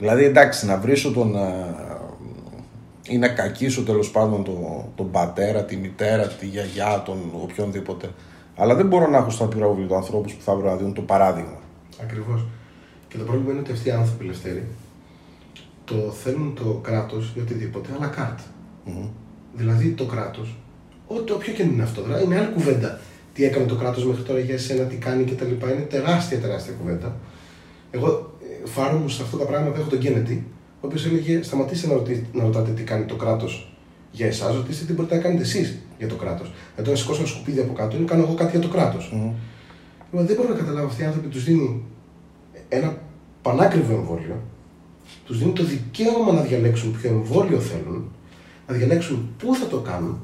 Ναι. 0.00 0.06
Δηλαδή 0.06 0.24
εντάξει 0.24 0.66
να 0.66 0.76
βρίσω 0.76 1.12
τον 1.12 1.36
α, 1.36 1.76
ή 3.08 3.18
να 3.18 3.28
κακίσω 3.28 3.82
τέλος 3.82 4.10
πάντων 4.10 4.44
τον, 4.44 4.56
τον 4.94 5.10
πατέρα, 5.10 5.64
τη 5.64 5.76
μητέρα, 5.76 6.26
τη 6.26 6.46
γιαγιά, 6.46 7.02
τον 7.04 7.18
οποιονδήποτε. 7.42 8.10
Αλλά 8.56 8.74
δεν 8.74 8.86
μπορώ 8.86 9.08
να 9.08 9.16
έχω 9.16 9.30
στο 9.30 9.44
απειρόβλητο 9.44 9.94
ανθρώπους 9.94 10.32
που 10.32 10.42
θα 10.42 10.54
βρω 10.54 10.70
να 10.70 10.76
δίνουν 10.76 10.94
το 10.94 11.02
παράδειγμα. 11.02 11.58
Ακριβώς. 12.02 12.44
Και 13.08 13.18
το 13.18 13.24
πρόβλημα 13.24 13.50
είναι 13.50 13.60
ότι 13.60 13.72
αυτοί 13.72 13.88
οι 13.88 13.92
άνθρωποι 13.92 14.24
ελευθέροι 14.24 14.66
το 15.84 15.94
θέλουν 15.94 16.54
το 16.54 16.80
κράτος 16.82 17.30
για 17.34 17.42
οτιδήποτε, 17.42 17.88
αλλά 17.96 18.06
κάρτ. 18.06 18.38
Δηλαδή 19.54 19.90
το 19.90 20.04
κράτος, 20.06 20.56
ό,τι 21.06 21.32
όποιο 21.32 21.52
και 21.52 21.62
αν 21.62 21.70
είναι 21.70 21.82
αυτό, 21.82 22.02
δηλαδή 22.02 22.24
είναι 22.24 22.38
άλλη 22.38 22.52
κουβέντα. 22.52 22.98
Τι 23.32 23.44
έκανε 23.44 23.66
το 23.66 23.74
κράτος 23.74 24.04
μέχρι 24.04 24.22
τώρα 24.22 24.38
για 24.38 24.54
εσένα, 24.54 24.84
τι 24.84 24.96
κάνει 24.96 25.24
κτλ. 25.24 25.44
Είναι 25.44 25.86
τεράστια, 25.88 26.38
τεράστια 26.38 26.72
κουβέντα. 26.72 27.16
Εγώ, 27.90 28.32
ε, 28.68 28.72
φάρο 28.74 28.96
μου 28.98 29.08
σε 29.08 29.22
αυτά 29.22 29.36
τα 29.36 29.44
πράγματα 29.44 29.78
έχω 29.78 29.88
τον 29.88 29.98
Κέννετι, 29.98 30.46
ο 30.80 30.86
οποίος 30.86 31.06
έλεγε: 31.06 31.42
Σταματήστε 31.42 31.86
να, 31.86 31.92
ρωτή, 31.92 32.26
να 32.32 32.42
ρωτάτε 32.44 32.70
τι 32.70 32.82
κάνει 32.82 33.04
το 33.04 33.14
κράτος 33.14 33.72
για 34.10 34.26
εσάς, 34.26 34.54
ρωτήστε 34.54 34.84
τι 34.84 34.92
μπορείτε 34.92 35.14
να 35.14 35.22
κάνετε 35.22 35.42
εσείς 35.42 35.78
για 35.98 36.08
το 36.08 36.14
κράτος. 36.14 36.52
Δηλαδή, 36.74 36.90
να 36.90 36.96
σηκώσω 36.96 37.20
ένα 37.20 37.28
σκουπίδι 37.28 37.60
από 37.60 37.72
κάτω, 37.72 37.96
είναι 37.96 38.04
κάνω 38.04 38.22
εγώ 38.22 38.34
κάτι 38.34 38.50
για 38.50 38.60
το 38.60 38.68
κράτος. 38.68 39.12
Λοιπόν, 40.10 40.26
δεν 40.26 40.36
μπορώ 40.36 40.48
να 40.48 40.54
καταλάβω 40.54 40.86
αυτοί 40.86 41.02
οι 41.02 41.04
άνθρωποι 41.04 41.28
τους 41.28 41.44
δίνει 41.44 41.82
ένα 42.68 42.98
πανάκριβο 43.42 43.92
εμβόλιο, 43.94 44.42
τους 45.24 45.38
δίνει 45.38 45.52
το 45.52 45.64
δικαίωμα 45.64 46.32
να 46.32 46.40
διαλέξουν 46.40 46.92
ποιο 46.92 47.10
εμβόλιο 47.10 47.58
θέλουν, 47.58 48.10
να 48.68 48.74
διαλέξουν 48.74 49.28
πού 49.38 49.54
θα 49.54 49.66
το 49.66 49.78
κάνουν, 49.78 50.20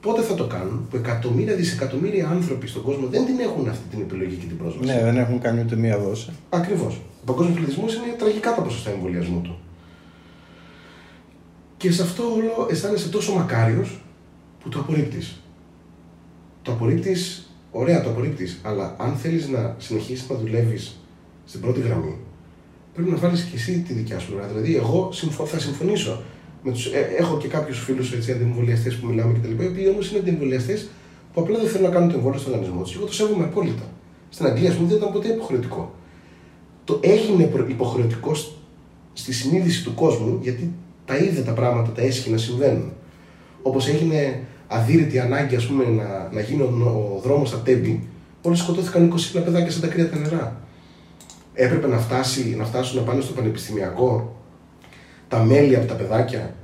πότε 0.00 0.22
θα 0.22 0.34
το 0.34 0.46
κάνουν, 0.46 0.86
που 0.90 0.96
εκατομμύρια 0.96 1.54
δισεκατομμύρια 1.54 2.28
άνθρωποι 2.28 2.66
στον 2.66 2.82
κόσμο 2.82 3.06
δεν 3.06 3.26
την 3.26 3.38
έχουν 3.40 3.68
αυτή 3.68 3.88
την 3.90 4.00
επιλογή 4.00 4.34
και 4.34 4.46
την 4.46 4.56
πρόσβαση. 4.56 4.92
Ναι, 4.92 5.04
δεν 5.04 5.16
έχουν 5.16 5.40
κάνει 5.40 5.60
ούτε 5.60 5.76
μία 5.76 5.98
δόση. 5.98 6.30
Ακριβώς. 6.50 7.00
Ο 7.20 7.24
παγκόσμιος 7.24 7.56
πληθυσμός 7.56 7.94
είναι 7.94 8.14
τραγικά 8.18 8.54
τα 8.54 8.62
ποσοστά 8.62 8.90
εμβολιασμού 8.90 9.40
του. 9.40 9.58
Και 11.76 11.92
σε 11.92 12.02
αυτό 12.02 12.22
όλο 12.22 12.68
αισθάνεσαι 12.70 13.08
τόσο 13.08 13.32
μακάριος 13.32 14.00
που 14.62 14.68
το 14.68 14.78
απορρίπτεις. 14.78 15.40
Το 16.62 16.72
απορρίπτεις 16.72 17.50
Ωραία, 17.72 18.02
το 18.02 18.10
απορρίπτεις. 18.10 18.60
Αλλά 18.62 18.96
αν 18.98 19.14
θέλεις 19.14 19.48
να 19.48 19.74
συνεχίσεις 19.78 20.28
να 20.28 20.36
δουλεύεις 20.36 20.96
στην 21.44 21.60
πρώτη 21.60 21.80
γραμμή, 21.80 22.16
πρέπει 22.94 23.10
να 23.10 23.16
βάλεις 23.16 23.42
και 23.42 23.56
εσύ 23.56 23.78
τη 23.78 23.92
δικιά 23.92 24.18
σου 24.18 24.26
πλευρά. 24.26 24.46
Δηλαδή, 24.46 24.76
εγώ 24.76 25.08
συμφω... 25.12 25.46
θα 25.46 25.58
συμφωνήσω. 25.58 26.22
Με 26.62 26.72
τους... 26.72 26.86
ε, 26.86 27.14
έχω 27.18 27.36
και 27.36 27.48
κάποιους 27.48 27.78
φίλους 27.78 28.12
αντιεμβολιαστές 28.12 28.94
που 28.96 29.06
μιλάμε 29.06 29.38
κτλ. 29.38 29.62
Οι 29.62 29.66
οποίοι 29.66 29.86
όμως 29.92 30.10
είναι 30.10 30.18
αντιεμβολιαστές 30.18 30.88
που 31.32 31.40
απλά 31.40 31.58
δεν 31.58 31.68
θέλουν 31.68 31.86
να 31.86 31.92
κάνουν 31.92 32.08
το 32.10 32.16
εμβόλιο 32.16 32.38
στον 32.38 32.52
οργανισμό 32.52 32.82
τους. 32.82 32.94
Εγώ 32.94 33.04
το 33.04 33.12
σέβομαι 33.12 33.44
απόλυτα. 33.44 33.82
Στην 34.28 34.46
Αγγλία, 34.46 34.70
ας 34.70 34.76
πούμε, 34.76 34.88
δεν 34.88 34.96
ήταν 34.96 35.12
ποτέ 35.12 35.28
υποχρεωτικό. 35.28 35.94
Το 36.90 36.98
έγινε 37.02 37.50
υποχρεωτικό 37.68 38.32
στη 39.12 39.32
συνείδηση 39.32 39.84
του 39.84 39.94
κόσμου 39.94 40.38
γιατί 40.42 40.72
τα 41.04 41.16
είδε 41.16 41.40
τα 41.40 41.52
πράγματα, 41.52 41.90
τα 41.90 42.02
έσχη 42.02 42.30
να 42.30 42.36
συμβαίνουν. 42.36 42.92
Όπως 43.62 43.88
έγινε 43.88 44.40
αδύρυτη 44.66 45.18
ανάγκη 45.18 45.56
ας 45.56 45.66
πούμε, 45.66 45.84
να, 45.84 46.28
να 46.32 46.40
γίνει 46.40 46.62
ο, 46.62 47.14
ο 47.16 47.20
δρόμος 47.20 47.48
στα 47.48 47.58
τέμπη, 47.58 48.08
όλοι 48.42 48.56
σκοτώθηκαν 48.56 49.12
20 49.12 49.42
παιδάκια 49.44 49.70
σαν 49.70 49.80
τα 49.80 49.86
κρύα 49.86 50.10
τα 50.10 50.18
νερά. 50.18 50.60
Έπρεπε 51.54 51.86
να, 51.86 51.98
φτάσει, 51.98 52.54
να 52.58 52.64
φτάσουν 52.64 52.98
να 52.98 53.02
πάνε 53.02 53.20
στο 53.20 53.32
πανεπιστημιακό 53.32 54.36
τα 55.28 55.42
μέλη 55.42 55.76
από 55.76 55.86
τα 55.86 55.94
παιδάκια 55.94 56.54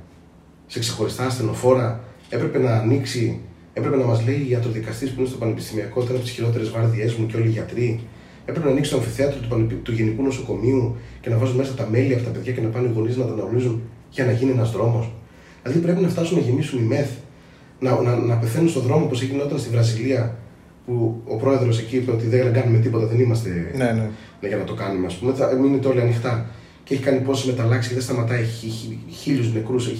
σε 0.67 0.79
ξεχωριστά 0.79 1.25
ασθενοφόρα. 1.25 2.03
Έπρεπε 2.29 2.59
να 2.59 2.73
ανοίξει, 2.73 3.41
έπρεπε 3.73 3.95
να 3.95 4.05
μας 4.05 4.25
λέει 4.25 4.45
η 4.47 4.49
ιατροδικαστή 4.49 5.05
που 5.05 5.19
είναι 5.19 5.27
στο 5.27 5.37
πανεπιστημιακό, 5.37 6.01
ήταν 6.01 6.15
από 6.15 6.23
τις 6.23 6.33
χειρότερες 6.33 6.69
βάρδιές 6.69 7.13
μου 7.13 7.25
και 7.25 7.35
όλοι 7.35 7.47
οι 7.47 7.51
γιατροί. 7.51 8.07
Έπρεπε 8.49 8.65
να 8.65 8.71
ανοίξει 8.71 8.91
το 8.91 8.97
αμφιθέατρο 8.97 9.39
του, 9.39 9.81
του 9.83 9.91
Γενικού 9.91 10.23
Νοσοκομείου 10.23 10.95
και 11.21 11.29
να 11.29 11.37
βάζουν 11.37 11.55
μέσα 11.55 11.73
τα 11.73 11.87
μέλη 11.91 12.13
από 12.13 12.23
τα 12.23 12.29
παιδιά 12.29 12.51
και 12.51 12.61
να 12.61 12.69
πάνε 12.69 12.87
οι 12.87 12.91
γονείς 12.95 13.17
να 13.17 13.25
τα 13.25 13.31
αναγνωρίζουν 13.31 13.81
για 14.09 14.25
να 14.25 14.31
γίνει 14.31 14.51
ένας 14.51 14.71
δρόμος. 14.71 15.11
Δηλαδή 15.63 15.79
πρέπει 15.79 16.01
να 16.01 16.07
φτάσουν 16.07 16.37
να 16.37 16.43
γεμίσουν 16.43 16.79
οι 16.79 16.85
μεθ, 16.85 17.09
να, 17.79 18.01
να, 18.01 18.15
να 18.15 18.35
πεθαίνουν 18.35 18.69
στον 18.69 18.81
δρόμο 18.81 19.05
όπως 19.05 19.21
γινόταν 19.23 19.59
στη 19.59 19.69
Βραζιλία, 19.69 20.37
που 20.85 21.21
ο 21.25 21.35
πρόεδρος 21.35 21.79
εκεί 21.79 21.95
είπε 21.95 22.11
ότι 22.11 22.27
δεν 22.27 22.53
κάνουμε 22.53 22.77
τίποτα, 22.77 23.05
δεν 23.05 23.19
είμαστε 23.19 23.71
ναι, 23.75 23.83
ναι. 23.83 24.09
ναι 24.41 24.47
για 24.47 24.57
να 24.57 24.63
το 24.63 24.73
κάνουμε, 24.73 25.05
ας 25.05 25.15
πούμε. 25.15 25.33
Θα 25.33 25.55
μείνετε 25.55 25.87
όλοι 25.87 26.01
ανοιχτά. 26.01 26.49
Και 26.83 26.93
έχει 26.93 27.03
κάνει 27.03 27.19
πόσες 27.19 27.45
μεταλλάξεις 27.45 27.87
και 27.87 27.93
δεν 27.93 28.03
σταματάει. 28.03 28.39
Έχει 28.39 28.99
χίλιους 29.09 29.53
νεκρούς. 29.53 29.91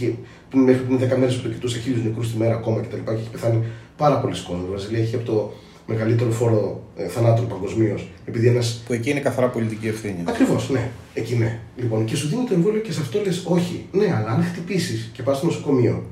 Μέχρι 0.53 0.81
πριν 0.81 0.99
10 0.99 1.17
μέρες 1.17 1.35
που 1.35 1.41
το 1.41 1.49
κοιτούσα, 1.49 1.77
χίλιους 1.77 2.03
νεκρούς 2.03 2.31
τη 2.31 2.37
μέρα 2.37 2.53
ακόμα 2.53 2.79
κτλ. 2.81 2.95
Και, 2.95 3.01
και 3.05 3.11
έχει 3.11 3.29
πεθάνει 3.31 3.63
πάρα 3.97 4.19
πολλοί 4.19 4.33
κόσμο. 4.47 4.63
Η 4.67 4.69
Βραζιλία 4.69 4.99
έχει 4.99 5.15
από 5.15 5.25
το 5.25 5.53
μεγαλύτερο 5.87 6.31
φόρο 6.31 6.83
ε, 6.95 7.07
θανάτων 7.07 7.47
παγκοσμίως. 7.47 8.07
Ένας... 8.43 8.83
Που 8.85 8.93
εκεί 8.93 9.09
είναι 9.09 9.19
καθαρά 9.19 9.47
πολιτική 9.47 9.87
ευθύνη. 9.87 10.23
Ακριβώς, 10.27 10.69
ναι. 10.69 10.89
Εκεί 11.13 11.35
ναι. 11.35 11.59
Λοιπόν, 11.75 12.05
και 12.05 12.15
σου 12.15 12.27
δίνει 12.27 12.45
το 12.45 12.53
εμβόλιο 12.53 12.81
και 12.81 12.91
σε 12.91 13.01
αυτό 13.01 13.21
λες 13.21 13.43
όχι. 13.45 13.85
Ναι, 13.91 14.13
αλλά 14.15 14.29
αν 14.29 14.43
χτυπήσεις 14.43 15.09
και 15.13 15.23
πας 15.23 15.37
στο 15.37 15.45
νοσοκομείο, 15.45 16.03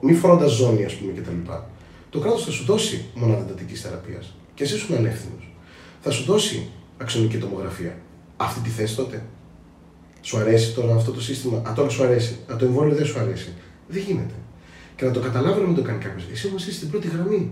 μη 0.00 0.14
φορώντας 0.14 0.50
ζώνη, 0.50 0.84
ας 0.84 0.94
πούμε 0.94 1.12
κτλ. 1.12 1.50
Το 2.10 2.18
κράτος 2.18 2.44
θα 2.44 2.50
σου 2.50 2.64
δώσει 2.64 3.04
μονάδα 3.14 3.40
εντατικής 3.40 3.80
θεραπείας. 3.80 4.34
Και 4.54 4.64
εσύ 4.64 4.76
σου 4.76 4.86
είναι 4.88 4.98
ανεύθυνος. 4.98 5.52
Θα 6.00 6.10
σου 6.10 6.24
δώσει 6.24 6.68
αξιονική 6.98 7.38
τομογραφία. 7.38 7.98
Αυτή 8.36 8.60
τη 8.60 8.68
θέση 8.70 8.96
τότε; 8.96 9.22
Σου 10.20 10.38
αρέσει 10.38 10.74
τώρα 10.74 10.94
αυτό 10.94 11.10
το 11.12 11.20
σύστημα; 11.20 11.62
Αν 11.66 11.74
τώρα 11.74 11.88
σου 11.88 12.04
αρέσει. 12.04 12.36
Αν 12.48 12.58
το 12.58 12.64
εμβόλιο 12.64 12.94
δεν 12.94 13.06
σου 13.06 13.18
αρέσει. 13.20 13.52
Δεν 13.88 14.02
γίνεται. 14.02 14.34
Και 14.96 15.04
να 15.04 15.10
το 15.10 15.20
καταλάβει 15.20 15.60
να 15.60 15.66
μην 15.66 15.76
το 15.76 15.82
κάνει 15.82 15.98
κάποιος. 15.98 16.26
Εσύ 16.32 16.46
όμως 16.46 16.62
είσαι 16.62 16.76
στην 16.76 16.90
πρώτη 16.90 17.08
γραμμή. 17.08 17.50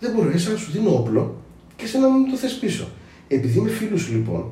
Δεν 0.00 0.12
μπορεί 0.14 0.34
εσά 0.34 0.50
να 0.50 0.56
σου 0.56 0.70
δίνω 0.70 0.94
όπλο 0.94 1.36
και 1.76 1.86
σε 1.86 1.98
να 1.98 2.08
μην 2.08 2.30
το 2.30 2.36
θε 2.36 2.48
πίσω. 2.60 2.88
Επειδή 3.28 3.58
είμαι 3.58 3.70
φίλος 3.70 4.00
σου 4.00 4.12
λοιπόν, 4.12 4.44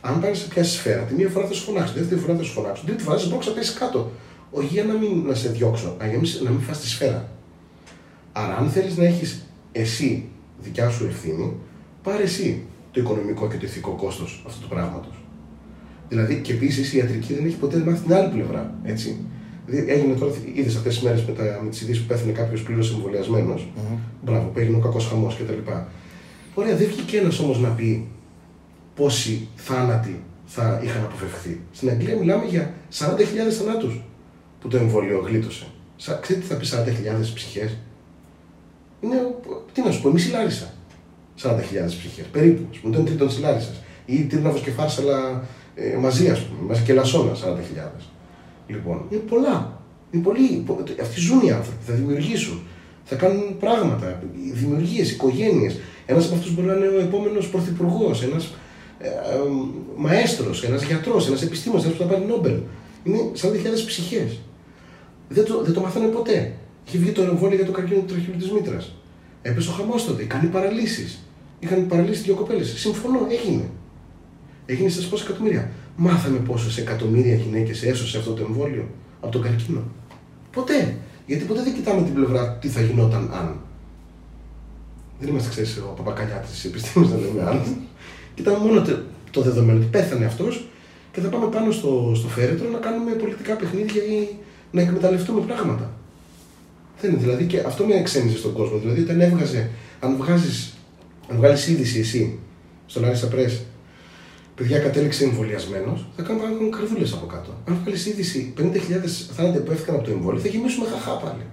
αν 0.00 0.20
πάρει 0.20 0.34
σε 0.34 0.48
πιάσει 0.48 0.76
σφαίρα, 0.76 1.02
τη 1.02 1.14
μία 1.14 1.28
φορά 1.28 1.46
θα 1.46 1.52
σου 1.52 1.64
φωνάξω, 1.64 1.92
τη 1.92 1.98
δεύτερη 1.98 2.20
φορά 2.20 2.36
θα 2.36 2.42
σου 2.42 2.52
φωνάξω, 2.52 2.84
την 2.84 2.88
τρίτη 2.88 3.02
φορά 3.02 3.18
θα 3.18 3.42
σε 3.42 3.50
πέσει 3.50 3.78
κάτω. 3.78 4.10
Όχι 4.50 4.66
για 4.66 4.84
να 4.84 4.94
μην 4.94 5.26
να 5.26 5.34
σε 5.34 5.48
διώξω, 5.48 5.96
αλλά 5.98 6.10
για 6.10 6.20
να 6.42 6.50
μην 6.50 6.60
φας 6.60 6.80
τη 6.80 6.88
σφαίρα. 6.88 7.28
Άρα, 8.32 8.56
αν 8.56 8.70
θέλεις 8.70 8.96
να 8.96 9.04
έχεις 9.04 9.46
εσύ 9.72 10.28
δικιά 10.58 10.90
σου 10.90 11.04
ευθύνη, 11.04 11.56
πάρε 12.02 12.22
εσύ 12.22 12.62
το 12.90 13.00
οικονομικό 13.00 13.48
και 13.48 13.56
το 13.56 13.66
ηθικό 13.66 13.90
κόστος 13.90 14.42
αυτού 14.46 14.60
του 14.60 14.68
πράγματος. 14.68 15.14
Δηλαδή, 16.08 16.40
και 16.40 16.52
επίσης 16.52 16.92
η 16.92 16.96
ιατρική 16.96 17.34
δεν 17.34 17.46
έχει 17.46 17.56
ποτέ 17.56 17.78
μάθει 17.78 18.02
την 18.02 18.14
άλλη 18.14 18.32
πλευρά. 18.32 18.74
Έτσι. 18.84 19.16
Δηλαδή 19.68 19.92
έγινε 19.92 20.14
τώρα, 20.14 20.32
είδες 20.54 20.76
αυτές 20.76 20.94
τις 20.94 21.02
μέρες 21.02 21.24
με, 21.24 21.32
με 21.62 21.68
τις 21.70 21.80
ειδήσεις 21.80 22.02
που 22.02 22.08
πέθανε 22.08 22.32
κάποιος 22.32 22.62
πλήρως 22.62 22.92
εμβολιασμένος. 22.92 23.68
Mm-hmm. 23.76 23.98
Μπράβο, 24.22 24.48
που 24.48 24.58
έγινε 24.58 24.76
ο 24.76 24.80
κακός 24.80 25.06
χαμός 25.06 25.36
κτλ. 25.36 25.70
Ωραία, 26.54 26.76
δεν 26.76 26.86
βγήκε 26.86 27.18
ένας 27.18 27.38
όμως 27.38 27.60
να 27.60 27.68
πει 27.68 28.08
πόσοι 28.94 29.48
θάνατοι 29.54 30.22
θα 30.44 30.80
είχαν 30.84 31.02
αποφευχθεί. 31.04 31.60
Στην 31.72 31.90
Αγγλία 31.90 32.16
μιλάμε 32.16 32.44
για 32.44 32.74
40.000 32.98 33.06
θανάτους 33.58 34.02
που 34.60 34.68
το 34.68 34.76
εμβόλιο 34.76 35.18
γλίτωσε. 35.26 35.66
Ξέρετε 35.96 36.34
τι 36.34 36.46
θα 36.46 36.54
πει 36.54 36.66
40.000 36.66 37.34
ψυχές; 37.34 37.76
Είναι, 39.00 39.16
τι 39.72 39.82
να 39.82 39.90
σου 39.90 40.02
πω, 40.02 40.08
εμεί 40.08 40.20
η 40.22 40.30
Λάρισα. 40.30 40.72
40.000 41.42 41.58
ψυχές. 41.86 42.26
Περίπου. 42.32 42.62
Α 42.76 42.80
πούμε, 42.80 42.94
το 42.94 43.00
είναι 43.00 43.08
τρίτο 43.08 43.26
τη 43.26 43.40
Λάρισα. 43.40 43.70
Ή 44.06 44.24
τρίτο 44.24 44.50
και 44.64 44.70
φάρσαλα 44.70 45.44
ε, 45.74 45.96
μαζί, 45.96 46.28
ας 46.30 46.40
πούμε, 46.40 46.68
μαζί 46.68 46.82
και 46.82 46.92
λασόνα 46.92 47.32
40.000. 47.34 47.38
Λοιπόν, 48.68 49.02
είναι 49.10 49.20
πολλά. 49.20 49.82
Είναι 50.10 50.22
πολλοί. 50.22 50.64
Αυτοί 51.00 51.20
ζουν 51.20 51.40
οι 51.40 51.50
άνθρωποι, 51.50 51.84
θα 51.86 51.92
δημιουργήσουν. 51.92 52.60
Θα 53.04 53.16
κάνουν 53.16 53.58
πράγματα, 53.58 54.22
δημιουργίες, 54.52 55.10
οικογένειες. 55.10 55.76
Ένας 56.06 56.26
από 56.26 56.34
αυτούς 56.34 56.54
μπορεί 56.54 56.66
να 56.66 56.74
είναι 56.74 56.86
ο 56.86 57.00
επόμενος 57.00 57.48
πρωθυπουργός, 57.48 58.22
ένας 58.22 58.54
ε, 58.98 59.08
ε, 59.08 59.12
μαέστρος, 59.96 60.64
ένας 60.64 60.82
γιατρός, 60.82 61.26
ένας 61.26 61.42
επιστήμονας, 61.42 61.84
ένας 61.84 61.96
που 61.96 62.02
θα 62.02 62.08
πάρει 62.08 62.24
Νόμπελ. 62.24 62.58
Είναι 63.04 63.18
40.000 63.34 63.86
ψυχές. 63.86 64.38
Δεν 65.28 65.44
το, 65.44 65.62
δεν 65.62 65.72
το 65.72 65.80
μαθαίνω 65.80 66.08
ποτέ. 66.08 66.52
Έχει 66.86 66.98
βγει 66.98 67.10
το 67.10 67.22
εμβόλιο 67.22 67.56
για 67.56 67.66
το 67.66 67.72
καρκίνο 67.72 68.00
του 68.00 68.06
τραχύλου 68.06 68.36
της 68.36 68.50
μήτρας. 68.50 68.94
Έπεσε 69.42 69.68
ο 69.68 69.72
χαμός 69.72 70.04
τότε, 70.04 70.22
κάνει 70.22 70.48
παραλύσεις. 70.48 71.18
Είχαν 71.58 71.86
παραλύσει 71.86 72.22
δύο 72.22 72.34
κοπέλες. 72.34 72.74
Συμφωνώ, 72.76 73.26
έγινε. 73.30 73.70
Έγινε 74.66 74.88
στι 74.88 75.06
πόσα 75.06 75.24
εκατομμύρια. 75.24 75.70
Μάθαμε 76.00 76.38
πόσες 76.38 76.78
εκατομμύρια 76.78 77.34
γυναίκες 77.34 77.82
έσωσε 77.82 78.18
αυτό 78.18 78.32
το 78.32 78.44
εμβόλιο 78.48 78.88
από 79.20 79.32
τον 79.32 79.42
καρκίνο. 79.42 79.82
Ποτέ. 80.52 80.96
Γιατί 81.26 81.44
ποτέ 81.44 81.62
δεν 81.62 81.74
κοιτάμε 81.74 82.02
την 82.02 82.14
πλευρά 82.14 82.58
τι 82.60 82.68
θα 82.68 82.80
γινόταν 82.80 83.30
αν. 83.32 83.60
Δεν 85.20 85.28
είμαστε, 85.28 85.50
ξέρεις, 85.50 85.76
ο 85.76 85.94
παπακαλιά 85.96 86.36
τη 86.36 86.68
επιστήμη 86.68 87.06
να 87.06 87.16
λέμε 87.16 87.50
αν. 87.50 87.62
Κοιτάμε 88.34 88.58
μόνο 88.58 88.82
το, 88.82 88.98
το 89.30 89.40
δεδομένο 89.40 89.78
ότι 89.78 89.88
πέθανε 89.88 90.24
αυτός 90.24 90.68
και 91.12 91.20
θα 91.20 91.28
πάμε 91.28 91.46
πάνω 91.46 91.70
στο, 91.70 92.12
στο 92.14 92.28
φέρετρο 92.28 92.68
να 92.70 92.78
κάνουμε 92.78 93.12
πολιτικά 93.12 93.54
παιχνίδια 93.54 94.02
ή 94.02 94.28
να 94.70 94.80
εκμεταλλευτούμε 94.80 95.40
πράγματα. 95.40 95.92
Δεν 97.00 97.10
είναι 97.10 97.20
δηλαδή 97.20 97.44
και 97.44 97.58
αυτό 97.66 97.84
με 97.84 97.94
εξένησε 97.94 98.36
στον 98.36 98.52
κόσμο. 98.52 98.78
Δηλαδή 98.78 99.00
όταν 99.00 99.20
έβγαζε, 99.20 99.70
αν 100.00 100.16
βγάζεις, 100.16 100.78
αν 101.30 101.36
βγάλεις 101.36 101.68
είδηση 101.68 101.98
εσύ 101.98 102.38
στον 102.86 103.04
Άριστα 103.04 103.28
Press 103.32 103.52
παιδιά 104.58 104.78
κατέληξε 104.78 105.24
εμβολιασμένος, 105.24 106.06
θα 106.16 106.22
κάνουν 106.22 106.70
καρδούλε 106.70 107.06
από 107.12 107.26
κάτω. 107.26 107.50
Αν 107.68 107.78
βγάλεις 107.82 108.06
είδηση 108.06 108.54
50.000 108.58 108.62
θάνατοι 109.36 109.58
που 109.58 109.72
έφυγαν 109.72 109.94
από 109.94 110.04
το 110.04 110.10
εμβόλιο, 110.10 110.40
θα 110.40 110.48
γεμίσουμε 110.48 110.86
χαχά 110.92 111.16
πάλι. 111.16 111.44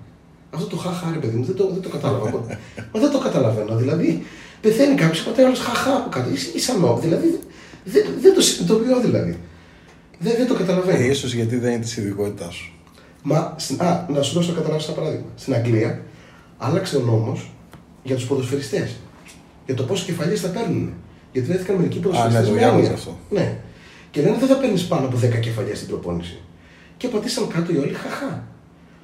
Αυτό 0.50 0.68
το 0.68 0.78
χαχά, 0.78 1.12
ρε 1.14 1.20
παιδί 1.20 1.38
μου, 1.38 1.46
δεν 1.46 1.56
το, 1.56 1.70
δεν 1.74 1.82
το 1.82 1.90
κατάλαβα. 1.90 2.30
Μα 2.94 3.00
δεν 3.00 3.12
το 3.12 3.20
καταλαβαίνω. 3.20 3.76
Δηλαδή, 3.76 4.24
πεθαίνει 4.62 4.96
κάποιος 4.96 5.20
και 5.22 5.30
πατάει 5.30 5.46
άλλο 5.46 5.56
χαχά 5.56 5.96
από 5.96 6.10
κάτω. 6.10 6.30
Είσαι 6.30 6.60
σαν 6.60 7.00
Δηλαδή, 7.02 7.40
δεν, 7.84 8.04
δεν 8.22 8.34
το 8.34 8.42
συνειδητοποιώ 8.42 9.00
δηλαδή. 9.00 9.40
Δεν, 10.20 10.34
δεν 10.38 10.48
το 10.48 10.54
καταλαβαίνω. 10.54 11.04
Ε, 11.04 11.10
ίσως 11.10 11.34
γιατί 11.34 11.56
δεν 11.58 11.72
είναι 11.72 11.82
της 11.82 11.98
ειδικότητάς 11.98 12.54
σου. 12.54 12.74
Μα, 13.24 13.38
α, 13.78 14.06
να 14.10 14.22
σου 14.22 14.34
δώσω 14.34 14.52
να 14.52 14.58
καταλάβει 14.58 14.84
ένα 14.84 14.94
παράδειγμα. 14.94 15.28
Στην 15.36 15.54
Αγγλία 15.54 16.02
άλλαξε 16.58 16.98
ο 16.98 17.00
νόμος 17.00 17.52
για 18.04 18.16
τους 18.16 18.26
ποδοσφαιριστές. 18.26 18.96
Για 19.66 19.76
το 19.76 19.84
πόσες 19.84 20.06
κεφαλιές 20.06 20.42
θα 20.42 20.48
παίρνουν. 20.48 20.94
Γιατί 21.36 21.50
βρέθηκαν 21.50 21.76
μερικοί 21.76 22.00
ποδοσφαιριστέ. 22.00 22.66
Α, 22.66 22.72
ναι, 22.72 22.88
αυτό. 22.88 23.18
Ναι. 23.30 23.58
Και 24.12 24.22
λένε 24.22 24.38
δεν 24.40 24.48
θα 24.48 24.56
παίρνεις 24.56 24.86
πάνω 24.88 25.06
από 25.06 25.18
10 25.18 25.40
κεφαλιέ 25.40 25.76
στην 25.76 25.88
προπόνηση. 25.88 26.38
Και 26.98 27.08
πατήσαν 27.08 27.48
κάτω 27.48 27.74
οι 27.74 27.78
όλοι 27.78 27.94
χαχά. 27.94 28.44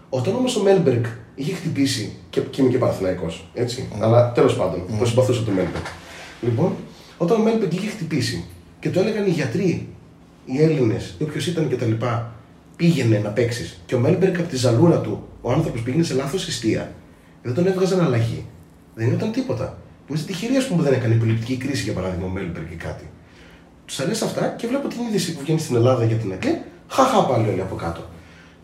Όταν 0.09 0.35
όμως 0.35 0.55
ο 0.55 0.61
Μέλμπεργκ 0.63 1.03
είχε 1.35 1.53
χτυπήσει. 1.53 2.15
και, 2.29 2.39
και 2.39 2.61
είμαι 2.61 2.69
και 2.69 2.77
Παναθυναϊκό, 2.77 3.33
έτσι. 3.53 3.87
Mm. 3.91 3.97
Αλλά 4.01 4.31
τέλος 4.31 4.55
πάντων, 4.55 4.83
mm. 4.89 4.99
το 4.99 5.05
συμπαθούσα 5.05 5.43
το 5.43 5.51
Μέλμπεργκ. 5.51 5.83
Λοιπόν, 6.41 6.75
όταν 7.17 7.39
ο 7.39 7.43
Μέλμπεργκ 7.43 7.73
είχε 7.73 7.87
χτυπήσει 7.87 8.45
και 8.79 8.89
το 8.89 8.99
έλεγαν 8.99 9.27
οι 9.27 9.29
γιατροί, 9.29 9.87
οι 10.45 10.61
Έλληνες, 10.61 11.15
ή 11.19 11.23
όποιος 11.23 11.47
ήταν 11.47 11.69
κτλ., 11.69 11.91
πήγαινε 12.75 13.19
να 13.19 13.29
παίξεις. 13.29 13.81
Και 13.85 13.95
ο 13.95 13.99
Μέλμπεργκ 13.99 14.39
από 14.39 14.47
τη 14.47 14.55
ζαλούρα 14.55 15.01
του, 15.01 15.27
ο 15.41 15.51
άνθρωπος 15.51 15.81
πήγαινε 15.81 16.03
σε 16.03 16.13
λάθος 16.13 16.47
εστία. 16.47 16.91
Δεν 17.43 17.53
τον 17.53 17.67
έβγαζαν 17.67 18.01
αλλαγή. 18.01 18.45
Δεν 18.95 19.11
ήταν 19.11 19.31
τίποτα. 19.31 19.80
Είμαστε 20.11 20.31
τυχεροί, 20.31 20.55
ας 20.55 20.67
πούμε, 20.67 20.77
που 20.77 20.83
δεν 20.89 20.93
έκανε 20.93 21.13
επιληπτική 21.13 21.57
κρίση, 21.57 21.83
για 21.83 21.93
παράδειγμα, 21.93 22.25
ο 22.25 22.29
Μέλμπεργκ 22.29 22.71
ή 22.71 22.75
κάτι. 22.75 23.09
Τους 23.85 23.99
αρέσει 23.99 24.23
αυτά 24.23 24.55
και 24.57 24.67
βλέπω 24.67 24.87
την 24.87 24.99
είδηση 25.07 25.33
που 25.33 25.39
βγαίνει 25.43 25.59
στην 25.59 25.75
Ελλάδα 25.75 26.03
για 26.05 26.15
την 26.15 26.31
Αγγλία. 26.33 26.63
Χαχά 26.87 27.25
πάλι 27.25 27.49
όλοι 27.49 27.61
από 27.61 27.75
κάτω. 27.75 28.01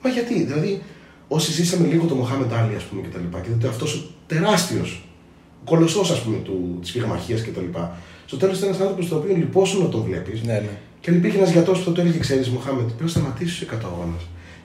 Μα 0.03 0.09
γιατί, 0.09 0.43
δηλαδή, 0.43 0.81
όσοι 1.27 1.51
ζήσαμε 1.51 1.87
λίγο 1.87 2.05
το 2.05 2.15
Μοχάμεντ 2.15 2.53
Άλι, 2.53 2.75
ας 2.75 2.83
πούμε, 2.83 3.01
και 3.01 3.07
τα 3.07 3.19
λοιπά, 3.19 3.39
και 3.39 3.49
δείτε 3.49 3.67
αυτός 3.67 3.95
ο 3.95 4.09
τεράστιος 4.27 5.09
κολοσσός, 5.63 6.11
ας 6.11 6.21
πούμε, 6.21 6.37
της 6.81 6.91
πυγμαχία 6.91 7.37
και 7.37 7.51
τα 7.51 7.61
λοιπά. 7.61 7.97
Στο 8.25 8.37
τέλος 8.37 8.57
ήταν 8.57 8.69
ένας 8.69 8.81
άνθρωπος 8.81 9.07
τον 9.09 9.17
οποίο 9.17 9.35
λυπόσουν 9.35 9.81
να 9.83 9.89
τον 9.89 10.01
βλέπεις. 10.01 10.41
Ναι, 10.43 10.53
ναι. 10.53 10.77
Και 10.99 11.09
αν 11.09 11.15
υπήρχε 11.15 11.37
ένας 11.37 11.51
γιατρός 11.51 11.79
που 11.79 11.85
θα 11.85 11.91
το 11.91 12.01
έλεγε, 12.01 12.17
ξέρεις, 12.17 12.49
Μοχάμεντ, 12.49 12.85
πρέπει 12.85 13.03
να 13.03 13.09
σταματήσεις 13.09 13.59
του 13.59 13.65
100 13.65 13.87
αγώνα. 13.93 14.17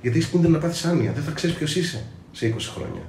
Γιατί 0.03 0.19
έχεις 0.19 0.29
κίνδυνο 0.31 0.53
να 0.53 0.59
πάθεις 0.59 0.85
άνοια. 0.85 1.13
Δεν 1.13 1.23
θα 1.23 1.31
ξέρεις 1.31 1.57
ποιος 1.57 1.77
είσαι 1.77 2.05
σε 2.33 2.47
20 2.47 2.71
χρόνια. 2.75 3.03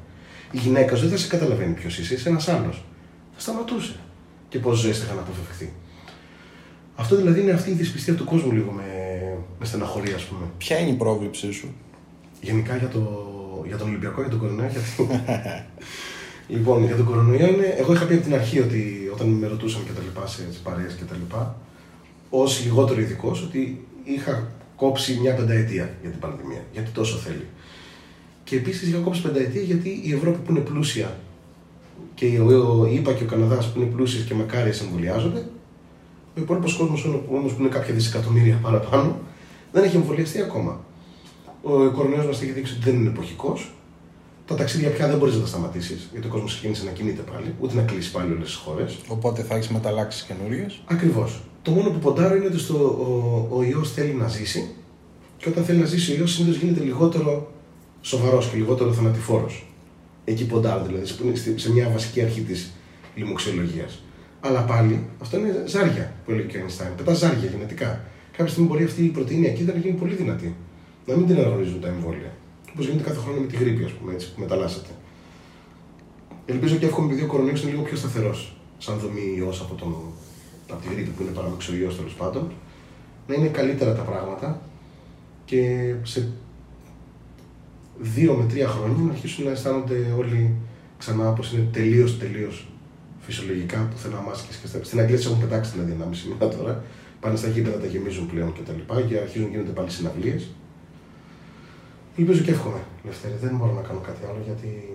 Η 0.51 0.57
γυναίκα 0.57 0.95
σου 0.95 1.01
δεν 1.01 1.11
θα 1.11 1.17
σε 1.17 1.27
καταλαβαίνει 1.27 1.73
ποιος 1.73 1.97
είσαι, 1.97 2.13
είσαι 2.13 2.29
ένας 2.29 2.47
άλλος. 2.47 2.83
Θα 3.33 3.39
σταματούσε. 3.39 3.95
Και 4.49 4.59
πόσε 4.59 4.81
ζωές 4.81 4.99
θα 4.99 5.05
είχαν 5.05 5.19
αποφευχθεί. 5.19 5.73
Αυτό 6.95 7.15
δηλαδή 7.15 7.41
είναι 7.41 7.51
αυτή 7.51 7.69
η 7.69 7.73
δυσπιστία 7.73 8.15
του 8.15 8.25
κόσμου 8.25 8.51
λίγο 8.51 8.71
με, 8.71 8.83
με 9.59 9.65
στεναχωρεί, 9.65 10.13
ας 10.13 10.23
πούμε. 10.23 10.45
Ποια 10.57 10.79
είναι 10.79 10.89
η 10.89 10.93
πρόβλεψή 10.93 11.51
σου; 11.51 11.73
Γενικά 12.41 12.77
για, 12.77 12.87
το, 12.87 13.01
για 13.67 13.77
τον 13.77 13.87
Ολυμπιακό, 13.87 14.21
για 14.21 14.29
τον 14.29 14.39
κορονοϊό. 14.39 14.69
Γιατί... 14.69 15.21
λοιπόν, 16.55 16.85
για 16.85 16.95
τον 16.95 17.05
κορονοϊό 17.05 17.47
είναι. 17.47 17.75
Εγώ 17.77 17.93
είχα 17.93 18.05
πει 18.05 18.13
από 18.13 18.23
την 18.23 18.33
αρχή 18.33 18.59
ότι 18.59 19.09
όταν 19.13 19.27
με 19.27 19.47
ρωτούσαν 19.47 19.85
και 19.85 19.91
τα 19.91 20.01
λοιπά 20.01 20.27
σε 20.27 20.47
παρέες 20.63 20.93
και 20.93 21.03
τα 21.03 21.15
λοιπά, 21.15 21.55
ως 22.29 22.63
λιγότερο 22.63 23.01
ειδικός, 23.01 23.41
ότι 23.41 23.85
είχα 24.03 24.51
κόψει 24.75 25.17
μια 25.21 25.33
πενταετία 25.33 25.89
για 26.01 26.09
την 26.09 26.19
πανδημία. 26.19 26.61
Γιατί 26.73 26.89
τόσο 26.89 27.17
θέλει. 27.17 27.47
Και 28.43 28.55
επίσης 28.55 28.89
είχα 28.89 28.99
κόψει 28.99 29.21
πενταετία 29.21 29.61
γιατί 29.61 30.01
η 30.03 30.13
Ευρώπη 30.13 30.37
που 30.37 30.51
είναι 30.51 30.59
πλούσια 30.59 31.17
και 32.13 32.25
η 32.25 32.39
ΙΠΑ 32.93 33.13
και 33.13 33.23
ο 33.23 33.27
Καναδάς 33.27 33.71
που 33.71 33.79
είναι 33.79 33.89
πλούσιες 33.89 34.23
και 34.23 34.33
μακάρια 34.33 34.73
εμβολιάζονται, 34.81 35.45
ο 36.37 36.41
υπόλοιπος 36.41 36.73
κόσμος 36.73 37.05
όμως 37.29 37.53
που 37.53 37.59
είναι 37.59 37.69
κάποια 37.69 37.93
δισεκατομμύρια 37.93 38.59
παραπάνω 38.61 39.17
δεν 39.71 39.83
έχει 39.83 39.95
εμβολιαστεί 39.95 40.41
ακόμα. 40.41 40.79
Ο 41.61 41.89
κορονοϊός 41.89 42.25
μας 42.25 42.41
έχει 42.41 42.51
δείξει 42.51 42.73
ότι 42.73 42.89
δεν 42.89 42.99
είναι 42.99 43.09
εποχικός. 43.09 43.71
Τα 44.45 44.55
ταξίδια 44.55 44.89
πια 44.89 45.07
δεν 45.07 45.17
μπορείς 45.17 45.35
να 45.35 45.41
τα 45.41 45.47
σταματήσεις, 45.47 46.09
γιατί 46.11 46.27
ο 46.27 46.29
κόσμος 46.29 46.51
ξεκίνησε 46.51 46.83
να 46.85 46.91
κινείται 46.91 47.21
πάλι, 47.21 47.53
ούτε 47.59 47.75
να 47.75 47.81
κλείσει 47.81 48.11
πάλι 48.11 48.31
όλες 48.31 48.45
τις 48.45 48.55
χώρες. 48.55 48.97
Οπότε 49.07 49.41
θα 49.41 49.55
έχεις 49.55 49.69
μεταλλάξεις 49.69 50.21
καινούριες. 50.23 50.81
Ακριβώς. 50.85 51.41
Το 51.61 51.71
μόνο 51.71 51.89
που 51.89 51.99
ποντάρω 51.99 52.35
είναι 52.35 52.45
ότι 52.45 52.59
στο, 52.59 52.75
ο, 52.75 53.57
ο 53.57 53.63
ιός 53.63 53.91
θέλει 53.91 54.13
να 54.13 54.27
ζήσει 54.27 54.69
και 55.37 55.49
όταν 55.49 55.63
θέλει 55.63 55.79
να 55.79 55.85
ζήσει 55.85 56.11
ο 56.11 56.15
ιός 56.15 56.31
συνήθως 56.31 56.61
γίνεται 56.61 56.83
λιγότερο 56.83 57.51
σοβαρός 58.01 58.47
και 58.47 58.57
λιγότερο 58.57 58.93
θανατηφόρος. 58.93 59.72
Εκεί 60.25 60.45
ποντάρω 60.45 60.85
δηλαδή, 60.85 61.05
σε 61.55 61.71
μια 61.71 61.89
βασική 61.89 62.21
αρχή 62.21 62.41
της 62.41 62.71
λοιμοξιολογίας. 63.15 64.03
Αλλά 64.39 64.61
πάλι 64.61 65.05
αυτό 65.21 65.37
είναι 65.37 65.63
ζάρια 65.65 66.13
που 66.25 66.31
έλεγε 66.31 66.47
και 66.47 66.57
ο 66.57 66.61
Einstein. 66.67 66.93
Πετά 66.97 67.13
ζάρια 67.13 67.49
γενετικά. 67.49 68.05
Κάποια 68.31 68.51
στιγμή 68.51 68.69
μπορεί 68.69 68.83
αυτή 68.83 69.03
η 69.03 69.07
πρωτενη 69.07 69.45
εκεί 69.45 69.63
να 69.63 69.73
γίνει 69.73 69.95
πολύ 69.95 70.13
δυνατή. 70.13 70.55
Να 71.05 71.15
μην 71.15 71.27
την 71.27 71.37
αναγνωρίζουν 71.37 71.81
τα 71.81 71.87
εμβόλια. 71.87 72.31
Όπως 72.73 72.85
γίνεται 72.85 73.03
κάθε 73.03 73.19
χρόνο 73.19 73.39
με 73.39 73.47
τη 73.47 73.55
γρήπη, 73.55 73.83
ας 73.83 73.91
πούμε, 73.91 74.13
έτσι, 74.13 74.33
που 74.33 74.39
μεταλλάσσεται. 74.41 74.89
Ελπίζω 76.45 76.75
και 76.75 76.85
εύχομαι 76.85 77.07
επειδή 77.07 77.23
ο 77.23 77.27
κορονοϊός 77.27 77.61
είναι 77.61 77.71
λίγο 77.71 77.83
πιο 77.83 77.97
σταθερός, 77.97 78.57
σαν 78.77 78.97
δομή 78.97 79.35
ιός 79.37 79.61
από, 79.61 79.73
τον, 79.75 79.95
από 80.71 80.81
τη 80.81 80.93
γρήπη 80.93 81.09
που 81.09 81.21
είναι 81.21 81.31
παραμεξοϊό 81.31 81.93
τέλος 81.93 82.13
πάντων, 82.13 82.51
να 83.27 83.35
είναι 83.35 83.47
καλύτερα 83.47 83.95
τα 83.95 84.01
πράγματα 84.01 84.61
και 85.45 85.93
σε 86.03 86.31
δύο 87.99 88.33
με 88.33 88.45
τρία 88.45 88.67
χρόνια 88.67 89.03
να 89.03 89.11
αρχίσουν 89.11 89.45
να 89.45 89.51
αισθάνονται 89.51 90.13
όλοι 90.17 90.55
ξανά 90.97 91.31
πως 91.31 91.53
είναι 91.53 91.67
τελείως 91.71 92.19
τελείως 92.19 92.67
φυσιολογικά 93.19 93.87
πουθενά 93.91 94.21
μάσκες 94.21 94.55
και 94.55 94.67
στα... 94.67 94.83
Στην 94.83 94.99
Αγγλία 94.99 95.17
τι 95.17 95.25
έχουν 95.25 95.39
πετάξει 95.39 95.71
δηλαδή 95.71 95.97
1,5 95.99 96.05
μήνα 96.27 96.55
τώρα. 96.55 96.83
Πάνε 97.19 97.35
στα 97.35 97.47
γήπεδα, 97.47 97.77
τα 97.77 97.85
γεμίζουν 97.85 98.27
πλέον 98.27 98.53
κτλ. 98.53 98.95
Και, 98.95 99.01
και 99.01 99.17
αρχίζουν 99.17 99.49
γίνονται 99.49 99.71
πάλι 99.71 99.89
συναυλίες. 99.89 100.47
Ελπίζω 102.17 102.43
και 102.43 102.51
εύχομαι, 102.51 102.79
Λευτέρη. 103.05 103.33
Δεν 103.41 103.55
μπορώ 103.55 103.73
να 103.73 103.81
κάνω 103.81 103.99
κάτι 103.99 104.25
άλλο 104.29 104.41
γιατί. 104.45 104.89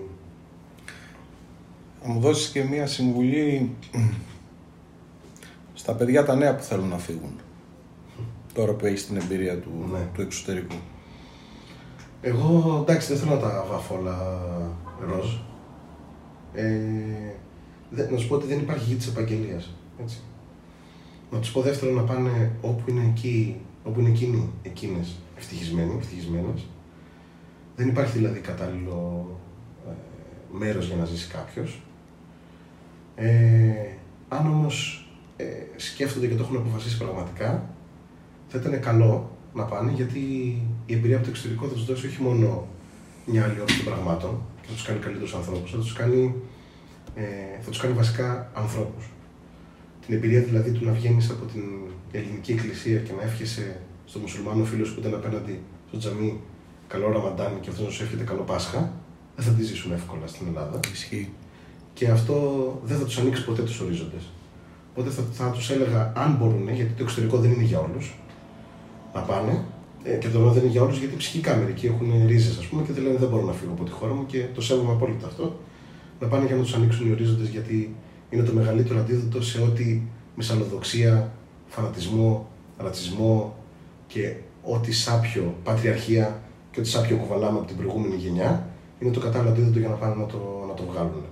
Θα 2.01 2.07
μου 2.09 2.19
δώσεις 2.19 2.49
και 2.49 2.63
μία 2.63 2.87
συμβουλή 2.87 3.75
στα 5.81 5.93
παιδιά 5.93 6.25
τα 6.25 6.35
νέα 6.35 6.55
που 6.55 6.63
θέλουν 6.63 6.87
να 6.87 6.97
φύγουν. 6.97 7.31
Τώρα 8.53 8.73
που 8.73 8.85
έχεις 8.85 9.07
την 9.07 9.15
εμπειρία 9.17 9.57
του, 9.59 9.89
Ναι. 9.91 10.07
του 10.13 10.21
εξωτερικού. 10.21 10.75
Εγώ 12.21 12.77
εντάξει 12.87 13.07
δεν 13.13 13.17
θέλω 13.17 13.33
να 13.35 13.39
τα 13.41 13.65
βάφω 13.69 13.95
όλα 13.95 14.39
ροζ. 15.09 15.33
Ε, 16.53 16.79
δε- 17.89 18.11
να 18.11 18.17
σου 18.17 18.27
πω 18.27 18.35
ότι 18.35 18.47
δεν 18.47 18.59
υπάρχει 18.59 18.83
γη 18.89 18.95
της 18.95 19.07
επαγγελίας. 19.07 19.73
Να 21.31 21.39
τους 21.39 21.51
πω 21.51 21.61
δεύτερον 21.61 21.95
να 21.95 22.03
πάνε 22.03 22.51
όπου 22.61 22.89
είναι, 22.89 23.05
εκεί, 23.09 23.59
όπου 23.83 23.99
είναι 23.99 24.09
εκείνοι, 24.09 24.49
εκείνες 24.61 25.15
ευτυχισμένοι, 25.37 25.95
ευτυχισμένες. 25.99 26.67
Δεν 27.75 27.87
υπάρχει 27.87 28.17
δηλαδή 28.17 28.39
κατάλληλο 28.39 29.27
ε, 29.87 29.91
μέρος 30.51 30.87
για 30.87 30.95
να 30.95 31.05
ζήσει 31.05 31.29
κάποιος. 31.29 31.81
Ε, 33.15 33.87
αν 34.29 34.47
όμως 34.47 35.07
ε, 35.37 35.45
σκέφτονται 35.75 36.27
και 36.27 36.35
το 36.35 36.43
έχουν 36.43 36.57
αποφασίσει 36.57 36.97
πραγματικά, 36.97 37.69
θα 38.47 38.57
ήταν 38.59 38.79
καλό 38.79 39.31
να 39.59 39.65
πάνε 39.65 39.91
γιατί 39.91 40.19
η 40.85 40.93
εμπειρία 40.93 41.15
από 41.15 41.25
το 41.25 41.31
εξωτερικό 41.31 41.67
θα 41.67 41.73
τους 41.73 41.85
δώσει 41.85 42.07
όχι 42.07 42.21
μόνο 42.21 42.67
μια 43.25 43.43
άλλη 43.43 43.59
όρεξη 43.61 43.83
των 43.83 43.93
πραγμάτων 43.93 44.41
και 44.61 44.67
θα 44.67 44.73
τους 44.73 44.83
κάνει 44.83 44.99
καλύτερους 44.99 45.33
ανθρώπους, 45.33 45.71
θα 45.71 45.77
τους 45.77 45.93
κάνει, 45.93 46.35
ε, 47.15 47.23
θα 47.63 47.69
τους 47.69 47.79
κάνει 47.79 47.93
βασικά 47.93 48.51
ανθρώπους. 48.53 49.05
Την 50.05 50.15
εμπειρία 50.15 50.41
δηλαδή 50.41 50.71
του 50.71 50.85
να 50.85 50.91
βγαίνεις 50.91 51.29
από 51.29 51.45
την 51.45 51.63
ελληνική 52.11 52.51
εκκλησία 52.51 52.99
και 52.99 53.11
να 53.17 53.21
εύχεσαι 53.21 53.81
στο 54.05 54.19
μουσουλμάνο 54.19 54.63
φίλος 54.63 54.89
που 54.93 54.99
ήταν 54.99 55.13
απέναντι 55.13 55.59
στο 55.87 55.97
τζαμί 55.97 56.41
καλό 56.87 57.11
Ραμαντάν 57.11 57.59
και 57.61 57.69
αυτός 57.69 57.85
να 57.85 57.91
σου 57.91 58.03
εύχεται 58.03 58.23
καλό 58.23 58.41
Πάσχα, 58.41 58.93
δεν 59.35 59.45
θα 59.45 59.51
τη 59.51 59.63
ζήσουν 59.63 59.91
εύκολα 59.91 60.27
στην 60.27 60.47
Ελλάδα. 60.47 60.79
Ισχύει. 60.91 61.29
Και 61.93 62.09
αυτό 62.09 62.35
δεν 62.83 62.97
θα 62.97 63.05
τους 63.05 63.17
ανοίξει 63.17 63.45
ποτέ 63.45 63.61
τους 63.61 63.79
ορίζοντες. 63.79 64.23
Οπότε 64.91 65.09
θα, 65.09 65.23
θα 65.31 65.49
τους 65.51 65.69
έλεγα, 65.69 66.13
αν 66.15 66.35
μπορούν, 66.35 66.69
γιατί 66.73 66.91
το 66.91 67.03
εξωτερικό 67.03 67.37
δεν 67.37 67.51
είναι 67.51 67.63
για 67.63 67.79
όλους, 67.79 68.15
να 69.13 69.21
πάνε. 69.21 69.63
Ε, 70.03 70.15
και 70.15 70.27
το 70.27 70.39
λέω 70.39 70.51
δεν 70.51 70.61
είναι 70.63 70.71
για 70.71 70.81
όλους, 70.81 70.99
γιατί 70.99 71.15
ψυχικά 71.15 71.55
μερικοί 71.55 71.85
έχουν 71.85 72.27
ρίζες, 72.27 72.57
ας 72.57 72.65
πούμε, 72.65 72.81
και 72.83 72.93
δεν 72.93 73.03
λένε 73.03 73.17
δεν 73.17 73.29
μπορώ 73.29 73.45
να 73.45 73.51
φύγω 73.51 73.71
από 73.71 73.83
τη 73.83 73.91
χώρα 73.91 74.13
μου 74.13 74.25
και 74.25 74.45
το 74.53 74.61
σέβομαι 74.61 74.91
απόλυτα 74.91 75.27
αυτό. 75.27 75.59
Να 76.19 76.27
πάνε 76.27 76.45
για 76.45 76.55
να 76.55 76.61
τους 76.61 76.73
ανοίξουν 76.73 77.07
οι 77.07 77.11
ορίζοντες, 77.11 77.47
γιατί 77.47 77.95
είναι 78.29 78.43
το 78.43 78.53
μεγαλύτερο 78.53 78.99
αντίδοτο 78.99 79.41
σε 79.41 79.61
ό,τι 79.61 80.01
μυσαλλοδοξία, 80.35 81.31
φανατισμό, 81.67 82.47
ρατσισμό 82.77 83.55
και 84.07 84.35
ό,τι 84.63 84.91
σάπιο, 84.91 85.55
πατριαρχία 85.63 86.41
και 86.71 86.79
ό,τι 86.79 86.89
σάπιο 86.89 87.17
κουβαλάμε 87.17 87.57
από 87.57 87.67
την 87.67 87.77
προηγούμενη 87.77 88.15
γενιά, 88.15 88.67
είναι 88.99 89.11
το 89.11 89.19
κατάλληλο 89.19 89.51
αντίδοτο 89.51 89.79
για 89.79 89.87
να 89.87 89.95
πάνε 89.95 90.15
να 90.15 90.25
το, 90.25 90.65
να 90.67 90.73
το 90.73 90.83
βγάλουν. 90.91 91.23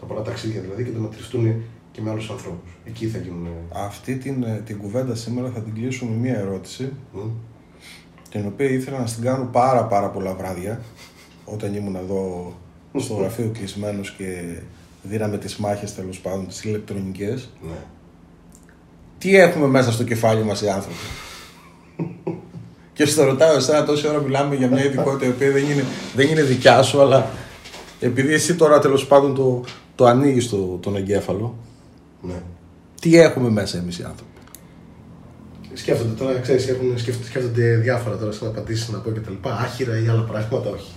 Τα 0.00 0.06
πολλά 0.06 0.22
ταξίδια 0.22 0.60
δηλαδή 0.60 0.84
και 0.84 0.90
το 0.90 1.00
να 1.00 1.08
τριστούν 1.08 1.62
και 1.94 2.00
με 2.00 2.10
άλλους 2.10 2.30
ανθρώπους. 2.30 2.72
Εκεί 2.84 3.06
θα 3.06 3.18
γίνουν. 3.18 3.48
Αυτή 3.72 4.16
την, 4.16 4.42
ε, 4.42 4.62
την 4.64 4.78
κουβέντα 4.78 5.14
σήμερα 5.14 5.50
θα 5.54 5.60
την 5.60 5.74
κλείσουμε 5.74 6.10
με 6.10 6.16
μία 6.16 6.38
ερώτηση 6.38 6.92
μ, 7.12 7.18
την 8.30 8.46
οποία 8.46 8.68
ήθελα 8.68 8.98
να 8.98 9.06
στην 9.06 9.22
κάνω 9.22 9.48
πάρα 9.52 9.84
πάρα 9.84 10.08
πολλά 10.08 10.34
βράδια 10.34 10.80
όταν 11.44 11.74
ήμουν 11.74 11.96
εδώ 11.96 12.52
στο 12.96 13.14
γραφείο 13.14 13.50
κλεισμένος 13.58 14.10
και 14.10 14.58
δίναμε 15.02 15.38
τις 15.38 15.56
μάχες 15.56 15.94
τέλος 15.94 16.18
πάντων 16.18 16.46
τις 16.46 16.64
ηλεκτρονικές 16.64 17.48
Ναι. 17.68 17.76
τι 19.18 19.36
έχουμε 19.36 19.66
μέσα 19.66 19.92
στο 19.92 20.04
κεφάλι 20.04 20.42
μας 20.44 20.62
οι 20.62 20.68
άνθρωποι; 20.68 20.96
Και 22.92 23.04
στο 23.06 23.24
ρωτάω 23.24 23.56
εσένα 23.56 23.84
τόση 23.84 24.08
ώρα 24.08 24.20
μιλάμε 24.20 24.54
για 24.54 24.68
μια 24.68 24.84
ειδικότητα 24.84 25.26
η 25.26 25.28
οποία 25.28 25.50
δεν 25.50 25.64
είναι, 25.64 25.84
δεν 26.14 26.28
είναι 26.28 26.42
δικιά 26.42 26.82
σου 26.82 27.00
αλλά 27.00 27.26
επειδή 28.00 28.32
εσύ 28.32 28.54
τώρα 28.54 28.78
τέλος 28.78 29.06
πάντων 29.06 29.34
το, 29.34 29.64
το 29.94 30.06
ανοίγεις 30.06 30.48
το, 30.48 30.56
τον 30.56 30.96
εγκέφαλο 30.96 31.54
ναι. 32.26 32.42
τι 33.00 33.16
έχουμε 33.16 33.50
μέσα 33.50 33.78
εμείς 33.78 33.98
οι 33.98 34.02
άνθρωποι; 34.02 34.30
Σκέφτονται 35.74 36.12
τώρα, 36.12 36.38
ξέρεις, 36.38 36.68
έχουν 36.68 36.98
σκέφτονται, 36.98 37.26
σκέφτονται 37.26 37.76
διάφορα 37.76 38.16
τώρα 38.16 38.32
σαν 38.32 38.48
απαντήσεις 38.48 38.88
να 38.88 38.98
πω 38.98 39.10
και 39.10 39.20
τα 39.20 39.30
λοιπά. 39.30 39.58
Άχυρα 39.58 39.98
ή 39.98 40.08
άλλα 40.08 40.22
πράγματα, 40.22 40.70
όχι. 40.70 40.92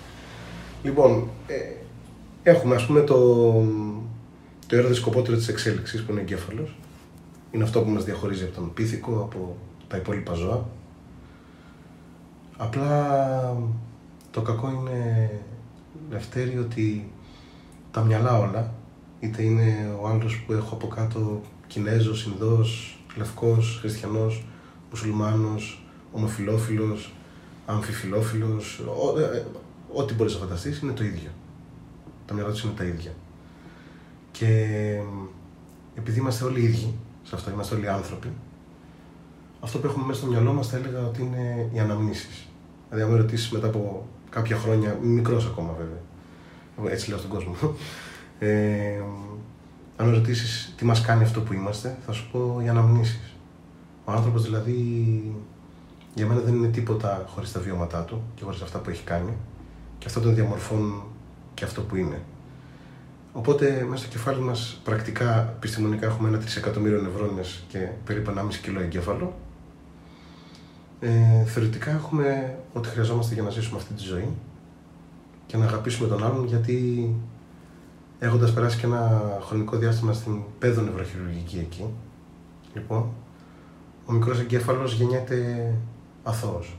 Λοιπόν, 0.84 1.30
ε, 1.47 1.53
έχουμε 2.43 2.75
ας 2.75 2.86
πούμε 2.86 3.01
το, 3.01 3.15
το 4.67 4.75
αεροδισκοπότερο 4.75 5.38
της 5.38 5.47
εξέλιξης 5.47 6.03
που 6.03 6.11
είναι 6.11 6.19
ο 6.19 6.23
εγκέφαλος. 6.23 6.78
Είναι 7.51 7.63
αυτό 7.63 7.82
που 7.82 7.89
μας 7.89 8.03
διαχωρίζει 8.03 8.43
από 8.43 8.55
τον 8.55 8.73
πίθηκο, 8.73 9.11
από 9.11 9.57
τα 9.88 9.97
υπόλοιπα 9.97 10.34
ζώα. 10.34 10.65
Απλά 12.57 13.57
το 14.32 14.41
κακό 14.41 14.69
είναι, 14.69 15.32
Λευτέρη, 16.11 16.57
ότι 16.57 17.11
τα 17.91 18.01
μυαλά 18.01 18.38
όλα, 18.38 18.73
είτε 19.20 19.43
είναι 19.43 19.95
ο 20.01 20.07
άλλος 20.07 20.43
που 20.45 20.53
έχω 20.53 20.76
από 20.76 20.88
κάτω 20.88 21.41
Κινέζος, 21.68 22.26
Ινδός, 22.26 22.99
Λευκός, 23.15 23.78
Χριστιανός, 23.80 24.45
Μουσουλμάνος, 24.89 25.84
Ομοφιλόφιλος, 26.11 27.13
Αμφιφιλόφιλος, 27.65 28.80
ό, 28.80 29.20
ε, 29.20 29.38
ε, 29.38 29.45
ό,τι 29.93 30.13
μπορείς 30.13 30.34
να 30.34 30.39
φανταστείς 30.39 30.80
είναι 30.80 30.91
το 30.91 31.03
ίδιο. 31.03 31.30
Τα 32.26 32.34
μυαλά 32.34 32.51
τους 32.51 32.63
είναι 32.63 32.74
τα 32.78 32.84
ίδια. 32.84 33.11
Και 34.32 34.45
ε, 34.45 35.01
επειδή 35.95 36.20
είμαστε 36.20 36.45
όλοι 36.45 36.61
ίδιοι, 36.61 36.93
σε 37.24 37.36
αυτό 37.36 37.51
είμαστε 37.51 37.76
όλοι 37.76 37.89
άνθρωποι, 37.89 38.32
αυτό 39.59 39.80
που 39.80 39.88
έχουμε 39.88 40.05
μέσα 40.05 40.20
στο 40.20 40.30
μυαλό 40.30 40.53
μας 40.53 40.68
θα 40.68 40.78
έλεγα 40.78 40.99
ότι 41.07 41.22
είναι 41.22 41.70
οι 41.74 41.80
αναμνήσεις. 41.80 42.47
Δηλαδή, 42.89 43.05
αν 43.05 43.11
με 43.11 43.18
ρωτήσεις 43.18 43.51
μετά 43.51 43.68
από 43.68 44.07
κάποια 44.30 44.57
χρόνια, 44.57 44.97
μικρός 45.01 45.45
ακόμα 45.45 45.74
βέβαια, 45.78 46.01
Εγώ 46.80 46.89
έτσι 46.89 47.09
λέω 47.09 47.18
στον 47.18 47.30
κόσμο, 47.30 47.55
ε, 48.40 49.02
αν 49.96 50.08
με 50.08 50.14
ρωτήσεις 50.14 50.74
τι 50.78 50.86
μας 50.86 51.02
κάνει 51.02 51.24
αυτό 51.24 51.42
που 51.42 51.54
είμαστε, 51.54 51.98
θα 52.06 52.12
σου 52.12 52.30
πω 52.32 52.62
οι 52.64 52.70
αναμνήσεις. 52.70 53.36
Ο 54.06 54.12
άνθρωπος 54.12 54.44
δηλαδή 54.44 54.76
για 56.14 56.26
μένα 56.26 56.40
δεν 56.40 56.54
είναι 56.54 56.68
τίποτα 56.68 57.26
χωρίς 57.28 57.52
τα 57.52 57.60
βιώματά 57.60 58.04
του 58.04 58.22
και 58.36 58.44
χωρίς 58.44 58.62
αυτά 58.62 58.80
που 58.80 58.90
έχει 58.90 59.04
κάνει 59.04 59.34
και 59.98 60.06
αυτό 60.08 60.20
τον 60.20 60.36
διαμορφώνουν 60.36 61.04
και 61.54 61.64
αυτό 61.64 61.82
που 61.82 61.96
είναι. 61.96 62.22
Οπότε 63.34 63.86
μέσα 63.90 64.04
στο 64.04 64.12
κεφάλι 64.12 64.42
μας 64.42 64.82
πρακτικά 64.84 65.54
επιστημονικά 65.56 66.06
έχουμε 66.06 66.28
ένα 66.28 66.38
τρισεκατομμύριο 66.38 67.02
νευρώνες 67.02 67.64
και 67.68 67.90
περίπου 68.06 68.34
1,5 68.38 68.56
κιλό 68.62 68.80
εγκέφαλο. 68.80 69.34
Ε, 71.00 71.44
θεωρητικά 71.46 71.92
έχουμε 71.92 72.58
ό,τι 72.74 72.88
χρειαζόμαστε 72.88 73.34
για 73.34 73.44
να 73.44 73.50
ζήσουμε 73.50 73.78
αυτή 73.78 73.94
τη 73.94 74.04
ζωή 74.04 74.30
και 75.46 75.58
να 75.58 75.66
αγαπήσουμε 75.66 76.08
τον 76.08 76.24
άλλον 76.24 76.46
γιατί 76.46 77.10
έχοντας 78.20 78.53
περάσει 78.53 78.78
και 78.80 78.86
ένα 78.86 79.22
χρονικό 79.41 79.78
διάστημα 79.78 80.13
στην 80.13 80.41
παιδο 80.59 80.82
νευροχειρουργική 80.82 81.57
εκεί, 81.59 81.86
λοιπόν, 82.74 83.09
ο 84.05 84.11
μικρός 84.11 84.39
εγκέφαλος 84.39 84.93
γεννιέται 84.93 85.74
αθώος. 86.24 86.78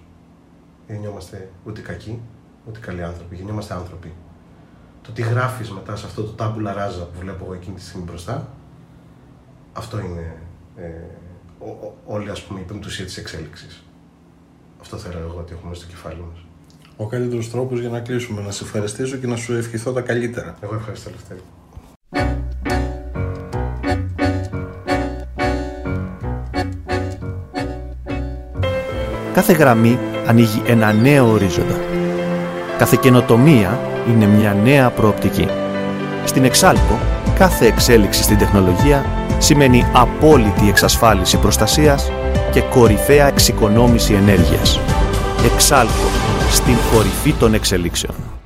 Δεν 0.86 0.96
γεννιόμαστε 0.96 1.50
ούτε 1.64 1.80
κακοί, 1.80 2.20
ούτε 2.68 2.78
καλοί 2.78 3.02
άνθρωποι, 3.02 3.34
γεννιόμαστε 3.36 3.74
άνθρωποι. 3.74 4.12
Το 5.02 5.12
τι 5.12 5.22
γράφεις 5.22 5.70
μετά 5.70 5.96
σε 5.96 6.06
αυτό 6.06 6.22
το 6.22 6.30
τάμπουλα 6.30 6.72
ράζα 6.72 7.04
που 7.04 7.18
βλέπω 7.18 7.44
εγώ 7.44 7.54
εκείνη 7.54 7.76
τη 7.76 7.82
στιγμή 7.82 8.06
μπροστά, 8.06 8.48
αυτό 9.72 10.00
είναι 10.00 10.36
ε, 10.76 11.04
όλη 12.06 12.30
ας 12.30 12.42
πούμε, 12.42 12.60
η 12.60 12.62
πεμπτουσία 12.62 13.04
της 13.04 13.16
εξέλιξης. 13.16 13.82
Αυτό 14.80 14.96
θέλω 14.96 15.18
εγώ 15.18 15.38
ότι 15.38 15.52
έχουμε 15.52 15.74
στο 15.74 15.86
κεφάλι 15.86 16.20
μας. 16.20 16.47
Ο 17.00 17.06
καλύτερος 17.06 17.50
τρόπος 17.50 17.80
για 17.80 17.88
να 17.88 18.00
κλείσουμε, 18.00 18.42
να 18.42 18.50
σε 18.50 18.64
ευχαριστήσω 18.64 19.16
και 19.16 19.26
να 19.26 19.36
σου 19.36 19.52
ευχηθώ 19.54 19.92
τα 19.92 20.00
καλύτερα. 20.00 20.56
Εγώ 20.60 20.74
ευχαριστώ, 20.74 21.10
Λευτέρη. 21.10 21.40
Κάθε 29.34 29.52
γραμμή 29.52 29.98
ανοίγει 30.26 30.62
ένα 30.66 30.92
νέο 30.92 31.30
ορίζοντα. 31.30 31.80
Κάθε 32.78 32.98
καινοτομία 33.00 33.80
είναι 34.08 34.26
μια 34.26 34.54
νέα 34.54 34.90
προοπτική. 34.90 35.48
Στην 36.24 36.44
Exalco, 36.44 36.98
κάθε 37.38 37.66
εξέλιξη 37.66 38.22
στην 38.22 38.38
τεχνολογία 38.38 39.04
σημαίνει 39.38 39.84
απόλυτη 39.92 40.68
εξασφάλιση 40.68 41.36
προστασίας 41.38 42.10
και 42.52 42.60
κορυφαία 42.60 43.26
εξοικονόμηση 43.26 44.14
ενέργειας. 44.14 44.80
Exalco, 45.44 46.10
στην 46.50 46.76
κορυφή 46.92 47.32
των 47.32 47.54
εξελίξεων. 47.54 48.37